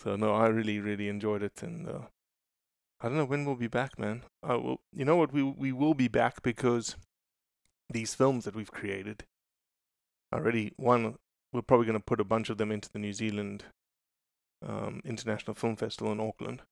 So 0.00 0.16
no, 0.16 0.34
I 0.34 0.48
really, 0.48 0.80
really 0.80 1.08
enjoyed 1.08 1.42
it, 1.42 1.62
and 1.62 1.88
uh, 1.88 2.00
I 3.00 3.08
don't 3.08 3.16
know 3.16 3.24
when 3.24 3.44
we'll 3.44 3.54
be 3.54 3.68
back, 3.68 3.98
man. 3.98 4.22
Uh, 4.42 4.58
will. 4.58 4.80
you 4.92 5.04
know 5.04 5.16
what? 5.16 5.32
We 5.32 5.42
we 5.42 5.72
will 5.72 5.94
be 5.94 6.08
back 6.08 6.42
because 6.42 6.96
these 7.90 8.14
films 8.14 8.44
that 8.44 8.54
we've 8.54 8.72
created 8.72 9.24
already. 10.34 10.72
One, 10.76 11.16
we're 11.52 11.62
probably 11.62 11.86
going 11.86 11.98
to 11.98 12.04
put 12.04 12.20
a 12.20 12.24
bunch 12.24 12.50
of 12.50 12.58
them 12.58 12.72
into 12.72 12.90
the 12.92 12.98
New 12.98 13.12
Zealand 13.12 13.64
um, 14.66 15.00
International 15.04 15.54
Film 15.54 15.76
Festival 15.76 16.12
in 16.12 16.20
Auckland, 16.20 16.62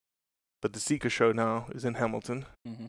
but 0.61 0.73
the 0.73 0.81
Sika 0.81 1.09
show 1.09 1.33
now 1.33 1.67
is 1.75 1.85
in 1.85 1.95
Hamilton. 1.95 2.47
hmm 2.67 2.87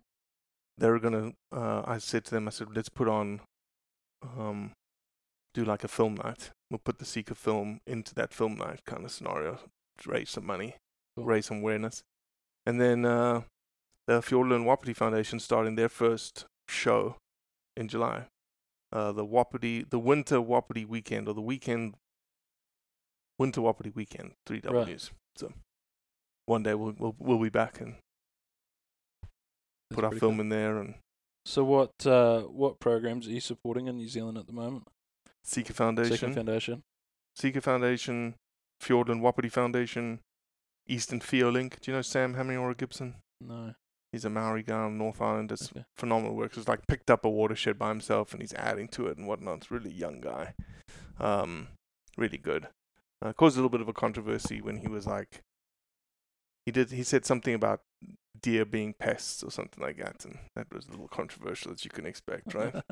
They're 0.77 0.99
gonna. 0.99 1.33
Uh, 1.51 1.83
I 1.85 1.97
said 1.99 2.25
to 2.25 2.31
them, 2.31 2.47
I 2.47 2.51
said, 2.51 2.67
let's 2.75 2.89
put 2.89 3.07
on, 3.07 3.41
um, 4.23 4.71
do 5.53 5.63
like 5.63 5.83
a 5.83 5.87
film 5.87 6.15
night. 6.15 6.51
We'll 6.69 6.79
put 6.79 6.97
the 6.99 7.05
Sika 7.05 7.35
film 7.35 7.79
into 7.85 8.15
that 8.15 8.33
film 8.33 8.55
night 8.55 8.81
kind 8.85 9.05
of 9.05 9.11
scenario 9.11 9.59
to 9.99 10.09
raise 10.09 10.31
some 10.31 10.45
money, 10.45 10.75
Cool. 11.15 11.25
raise 11.25 11.45
some 11.45 11.57
awareness. 11.59 12.01
And 12.65 12.79
then 12.81 13.05
uh, 13.05 13.41
the 14.07 14.21
Fiordland 14.21 14.55
and 14.55 14.65
Wapiti 14.65 14.93
Foundation 14.93 15.39
starting 15.39 15.75
their 15.75 15.89
first 15.89 16.45
show 16.67 17.17
in 17.77 17.87
July. 17.87 18.25
Uh, 18.91 19.11
the 19.11 19.25
Wapiti, 19.25 19.83
the 19.83 19.99
Winter 19.99 20.39
Wapiti 20.41 20.85
Weekend, 20.85 21.27
or 21.27 21.33
the 21.33 21.41
weekend, 21.41 21.95
Winter 23.39 23.61
Wapiti 23.61 23.91
Weekend, 23.91 24.33
three 24.45 24.61
Right. 24.63 24.85
W's. 24.87 25.11
So 25.35 25.51
one 26.45 26.63
day 26.63 26.73
we'll, 26.73 26.93
we'll 26.97 27.15
we'll 27.19 27.39
be 27.41 27.49
back 27.49 27.79
and 27.81 27.95
That's 29.89 29.95
put 29.95 30.03
our 30.03 30.11
film 30.11 30.35
cool. 30.35 30.41
in 30.41 30.49
there 30.49 30.77
and 30.79 30.95
So 31.45 31.63
what 31.63 31.91
uh, 32.05 32.41
what 32.41 32.79
programs 32.79 33.27
are 33.27 33.31
you 33.31 33.41
supporting 33.41 33.87
in 33.87 33.97
New 33.97 34.07
Zealand 34.09 34.37
at 34.37 34.47
the 34.47 34.53
moment? 34.53 34.87
Sika 35.43 35.73
Foundation, 35.73 36.15
Second 36.17 36.35
Foundation. 36.35 36.81
Sika 37.35 37.61
Foundation, 37.61 38.35
Fiordland 38.81 39.21
Wapiti 39.21 39.49
Foundation, 39.49 40.19
Eastern 40.87 41.19
Fiolink. 41.19 41.79
Do 41.81 41.91
you 41.91 41.97
know 41.97 42.01
Sam 42.01 42.35
Hamiora 42.35 42.77
Gibson? 42.77 43.15
No. 43.41 43.73
He's 44.11 44.25
a 44.25 44.29
Maori 44.29 44.61
guy 44.61 44.77
on 44.77 44.97
North 44.99 45.19
Island. 45.21 45.49
Does 45.49 45.71
Okay. 45.71 45.83
phenomenal 45.97 46.35
work. 46.35 46.53
He's 46.53 46.67
like 46.67 46.85
picked 46.87 47.09
up 47.09 47.25
a 47.25 47.29
watershed 47.29 47.79
by 47.79 47.89
himself 47.89 48.31
and 48.31 48.41
he's 48.41 48.53
adding 48.53 48.87
to 48.89 49.07
it 49.07 49.17
and 49.17 49.27
whatnot. 49.27 49.57
It's 49.57 49.71
a 49.71 49.73
really 49.73 49.89
young 49.91 50.21
guy. 50.21 50.53
Um, 51.19 51.69
really 52.15 52.37
good. 52.37 52.67
Uh, 53.23 53.31
caused 53.31 53.55
a 53.55 53.59
little 53.59 53.69
bit 53.69 53.81
of 53.81 53.87
a 53.87 53.93
controversy 53.93 54.61
when 54.61 54.77
he 54.77 54.87
was 54.87 55.07
like, 55.07 55.41
he 56.65 56.71
did. 56.71 56.91
He 56.91 57.03
said 57.03 57.25
something 57.25 57.53
about 57.53 57.81
deer 58.41 58.65
being 58.65 58.93
pests 58.93 59.43
or 59.43 59.51
something 59.51 59.81
like 59.81 59.97
that, 59.97 60.25
and 60.25 60.39
that 60.55 60.73
was 60.73 60.87
a 60.87 60.91
little 60.91 61.07
controversial 61.07 61.71
as 61.71 61.85
you 61.85 61.91
can 61.91 62.05
expect, 62.05 62.53
right? 62.53 62.75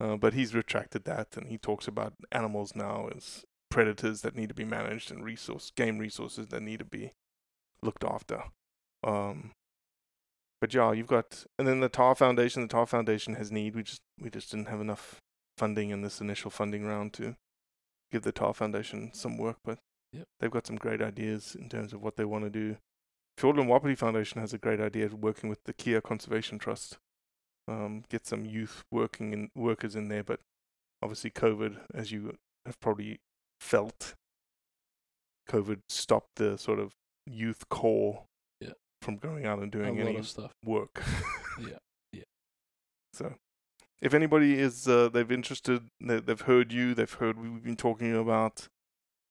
Uh, 0.00 0.16
but 0.16 0.34
he's 0.34 0.52
retracted 0.52 1.04
that, 1.04 1.28
and 1.36 1.46
he 1.46 1.56
talks 1.56 1.86
about 1.86 2.14
animals 2.32 2.74
now 2.74 3.08
as 3.14 3.44
predators 3.70 4.22
that 4.22 4.34
need 4.34 4.48
to 4.48 4.54
be 4.54 4.64
managed 4.64 5.12
and 5.12 5.24
resource 5.24 5.70
game 5.76 5.98
resources 5.98 6.48
that 6.48 6.60
need 6.60 6.80
to 6.80 6.84
be 6.84 7.12
looked 7.84 8.02
after. 8.02 8.42
Um, 9.04 9.52
but 10.60 10.74
yeah, 10.74 10.90
you've 10.90 11.06
got, 11.06 11.44
and 11.56 11.68
then 11.68 11.78
the 11.78 11.88
Tahr 11.88 12.16
Foundation. 12.16 12.62
The 12.62 12.68
Tahr 12.68 12.86
Foundation 12.86 13.34
has 13.34 13.52
need. 13.52 13.76
We 13.76 13.84
just 13.84 14.00
we 14.20 14.28
just 14.28 14.50
didn't 14.50 14.68
have 14.68 14.80
enough 14.80 15.20
funding 15.56 15.90
in 15.90 16.02
this 16.02 16.20
initial 16.20 16.50
funding 16.50 16.84
round 16.84 17.12
to 17.14 17.36
give 18.12 18.22
the 18.22 18.30
Tahr 18.32 18.54
Foundation 18.54 19.12
some 19.14 19.36
work, 19.38 19.56
but 19.64 19.78
Yep. 20.12 20.26
they've 20.38 20.50
got 20.50 20.66
some 20.66 20.76
great 20.76 21.00
ideas 21.00 21.54
in 21.54 21.68
terms 21.70 21.92
of 21.94 22.02
what 22.02 22.16
they 22.16 22.24
want 22.26 22.44
to 22.44 22.50
do. 22.50 22.76
Fiordland 23.38 23.66
Wapiti 23.68 23.94
Foundation 23.94 24.40
has 24.42 24.52
a 24.52 24.58
great 24.58 24.78
idea 24.80 25.06
of 25.06 25.14
working 25.14 25.48
with 25.48 25.64
the 25.64 25.72
Kea 25.72 26.00
Conservation 26.02 26.58
Trust. 26.58 26.98
Um, 27.66 28.04
get 28.10 28.26
some 28.26 28.44
youth 28.44 28.82
working 28.92 29.32
in 29.32 29.48
workers 29.54 29.96
in 29.96 30.08
there, 30.08 30.22
but 30.22 30.40
obviously 31.00 31.30
COVID, 31.30 31.78
as 31.94 32.12
you 32.12 32.36
have 32.66 32.78
probably 32.80 33.20
felt 33.60 34.14
COVID 35.48 35.80
stopped 35.88 36.36
the 36.36 36.56
sort 36.58 36.78
of 36.78 36.92
youth 37.26 37.68
core 37.68 38.24
Yeah. 38.60 38.72
from 39.00 39.16
going 39.16 39.46
out 39.46 39.60
and 39.60 39.72
doing 39.72 39.98
a 39.98 40.02
any 40.04 40.16
of 40.18 40.28
stuff. 40.28 40.52
work. 40.64 41.02
Yeah, 41.58 41.78
yeah. 42.12 42.24
So, 43.12 43.34
if 44.02 44.12
anybody 44.12 44.58
is 44.58 44.88
uh, 44.88 45.08
they've 45.08 45.30
interested, 45.30 45.84
they, 46.00 46.18
they've 46.18 46.40
heard 46.40 46.72
you, 46.72 46.92
they've 46.92 47.12
heard 47.12 47.38
we've 47.38 47.62
been 47.62 47.76
talking 47.76 48.14
about, 48.14 48.68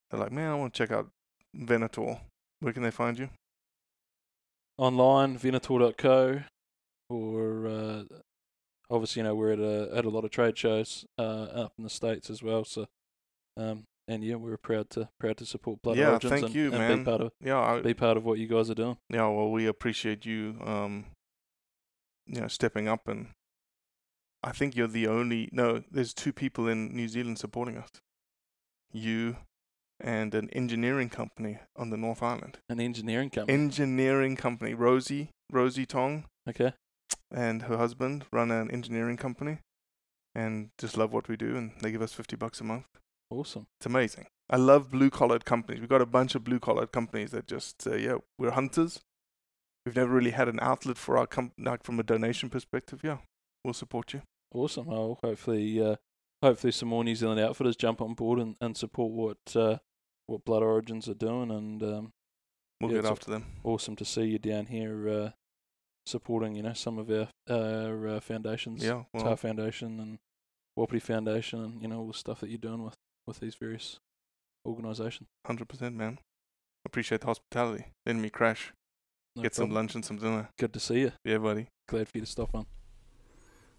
they're 0.09 0.19
like, 0.19 0.31
man, 0.31 0.49
I 0.49 0.55
want 0.55 0.73
to 0.73 0.77
check 0.77 0.91
out 0.91 1.09
Venator. 1.53 2.21
Where 2.61 2.71
can 2.71 2.81
they 2.81 2.91
find 2.91 3.19
you? 3.19 3.29
Online, 4.77 5.37
venator.co, 5.37 6.41
or 7.09 7.67
uh, 7.67 8.03
obviously, 8.89 9.19
you 9.19 9.23
know, 9.23 9.35
we're 9.35 9.51
at 9.51 9.59
a 9.59 9.89
at 9.93 10.05
a 10.05 10.09
lot 10.09 10.23
of 10.23 10.31
trade 10.31 10.57
shows 10.57 11.05
uh, 11.19 11.21
up 11.21 11.73
in 11.77 11.83
the 11.83 11.89
states 11.89 12.29
as 12.29 12.41
well. 12.41 12.63
So, 12.63 12.87
um, 13.57 13.83
and 14.07 14.23
yeah, 14.23 14.35
we're 14.35 14.57
proud 14.57 14.89
to 14.91 15.09
proud 15.19 15.37
to 15.37 15.45
support 15.45 15.81
Blood 15.81 15.97
yeah, 15.97 16.11
Origins 16.11 16.31
thank 16.31 16.45
and, 16.45 16.55
you, 16.55 16.65
and 16.67 16.77
man. 16.77 16.97
be 16.99 17.03
part 17.03 17.21
of 17.21 17.31
yeah, 17.43 17.59
I, 17.59 17.81
be 17.81 17.93
part 17.93 18.15
of 18.15 18.23
what 18.23 18.39
you 18.39 18.47
guys 18.47 18.69
are 18.69 18.75
doing. 18.75 18.97
yeah. 19.09 19.27
Well, 19.27 19.51
we 19.51 19.67
appreciate 19.67 20.25
you, 20.25 20.55
um, 20.63 21.05
you 22.25 22.39
know, 22.39 22.47
stepping 22.47 22.87
up, 22.87 23.07
and 23.07 23.27
I 24.43 24.51
think 24.51 24.75
you're 24.75 24.87
the 24.87 25.07
only. 25.07 25.49
No, 25.51 25.83
there's 25.91 26.13
two 26.13 26.33
people 26.33 26.67
in 26.67 26.95
New 26.95 27.07
Zealand 27.07 27.37
supporting 27.39 27.77
us. 27.77 27.89
You 28.91 29.37
and 29.99 30.33
an 30.33 30.49
engineering 30.49 31.09
company 31.09 31.59
on 31.75 31.91
the 31.91 31.97
North 31.97 32.23
Island. 32.23 32.57
An 32.67 32.79
engineering 32.79 33.29
company. 33.29 33.53
Engineering 33.53 34.35
company, 34.35 34.73
Rosie, 34.73 35.29
Rosie 35.51 35.85
Tong, 35.85 36.25
okay. 36.49 36.73
and 37.31 37.63
her 37.63 37.77
husband 37.77 38.25
run 38.33 38.49
an 38.49 38.71
engineering 38.71 39.17
company, 39.17 39.59
and 40.33 40.69
just 40.79 40.97
love 40.97 41.13
what 41.13 41.27
we 41.29 41.37
do, 41.37 41.55
and 41.55 41.73
they 41.81 41.91
give 41.91 42.01
us 42.01 42.13
fifty 42.13 42.35
bucks 42.35 42.59
a 42.59 42.63
month. 42.63 42.85
Awesome. 43.29 43.67
It's 43.79 43.85
amazing. 43.85 44.25
I 44.49 44.57
love 44.57 44.91
blue 44.91 45.09
collared 45.09 45.45
companies. 45.45 45.79
We've 45.79 45.87
got 45.87 46.01
a 46.01 46.05
bunch 46.05 46.35
of 46.35 46.43
blue 46.43 46.59
collared 46.59 46.91
companies 46.91 47.31
that 47.31 47.47
just 47.47 47.81
say, 47.81 48.01
yeah, 48.01 48.17
we're 48.37 48.51
hunters. 48.51 48.99
We've 49.85 49.95
never 49.95 50.11
really 50.11 50.31
had 50.31 50.49
an 50.49 50.59
outlet 50.61 50.97
for 50.97 51.17
our 51.17 51.25
comp 51.25 51.53
like 51.57 51.83
from 51.83 51.99
a 51.99 52.03
donation 52.03 52.49
perspective. 52.49 53.01
Yeah, 53.03 53.19
we'll 53.63 53.73
support 53.73 54.13
you. 54.13 54.23
Awesome. 54.53 54.85
Well, 54.85 55.17
hopefully, 55.23 55.81
uh, 55.81 55.95
hopefully, 56.41 56.71
some 56.71 56.89
more 56.89 57.03
New 57.03 57.15
Zealand 57.15 57.39
outfitters 57.39 57.75
jump 57.75 58.01
on 58.01 58.13
board 58.13 58.39
and, 58.39 58.55
and 58.61 58.75
support 58.75 59.11
what 59.11 59.55
uh, 59.55 59.77
what 60.27 60.45
Blood 60.45 60.63
Origins 60.63 61.07
are 61.07 61.13
doing. 61.13 61.51
And 61.51 61.81
um, 61.83 62.13
We'll 62.81 62.91
Yeah, 62.91 63.01
get 63.01 63.11
after 63.11 63.29
them. 63.29 63.45
awesome 63.63 63.95
to 63.97 64.05
see 64.05 64.23
you 64.23 64.39
down 64.39 64.65
here 64.65 65.07
uh, 65.07 65.29
supporting, 66.07 66.55
you 66.55 66.63
know, 66.63 66.73
some 66.73 66.97
of 66.97 67.09
our 67.11 67.27
our 67.49 68.07
uh, 68.07 68.19
foundations, 68.19 68.83
Yeah, 68.83 69.03
well, 69.13 69.23
Tahr 69.23 69.37
Foundation 69.37 69.99
and 69.99 70.17
Wapiti 70.75 70.99
Foundation, 70.99 71.63
and 71.63 71.81
you 71.81 71.87
know 71.87 71.99
all 71.99 72.07
the 72.07 72.13
stuff 72.17 72.39
that 72.39 72.49
you're 72.49 72.57
doing 72.57 72.83
with 72.83 72.95
with 73.27 73.39
these 73.39 73.55
various 73.55 73.99
organisations. 74.65 75.29
hundred 75.45 75.69
percent, 75.69 75.95
man. 75.95 76.17
Appreciate 76.85 77.21
the 77.21 77.27
hospitality. 77.27 77.85
Letting 78.07 78.21
me 78.23 78.31
crash, 78.31 78.73
No 79.35 79.43
get 79.43 79.53
some 79.53 79.69
lunch 79.69 79.93
and 79.93 80.03
some 80.03 80.17
dinner. 80.17 80.49
Good 80.57 80.73
to 80.73 80.79
see 80.79 81.01
you. 81.01 81.11
Yeah, 81.23 81.37
buddy. 81.37 81.67
Glad 81.87 82.07
for 82.07 82.17
you 82.17 82.25
to 82.25 82.31
stop 82.31 82.55
on. 82.55 82.65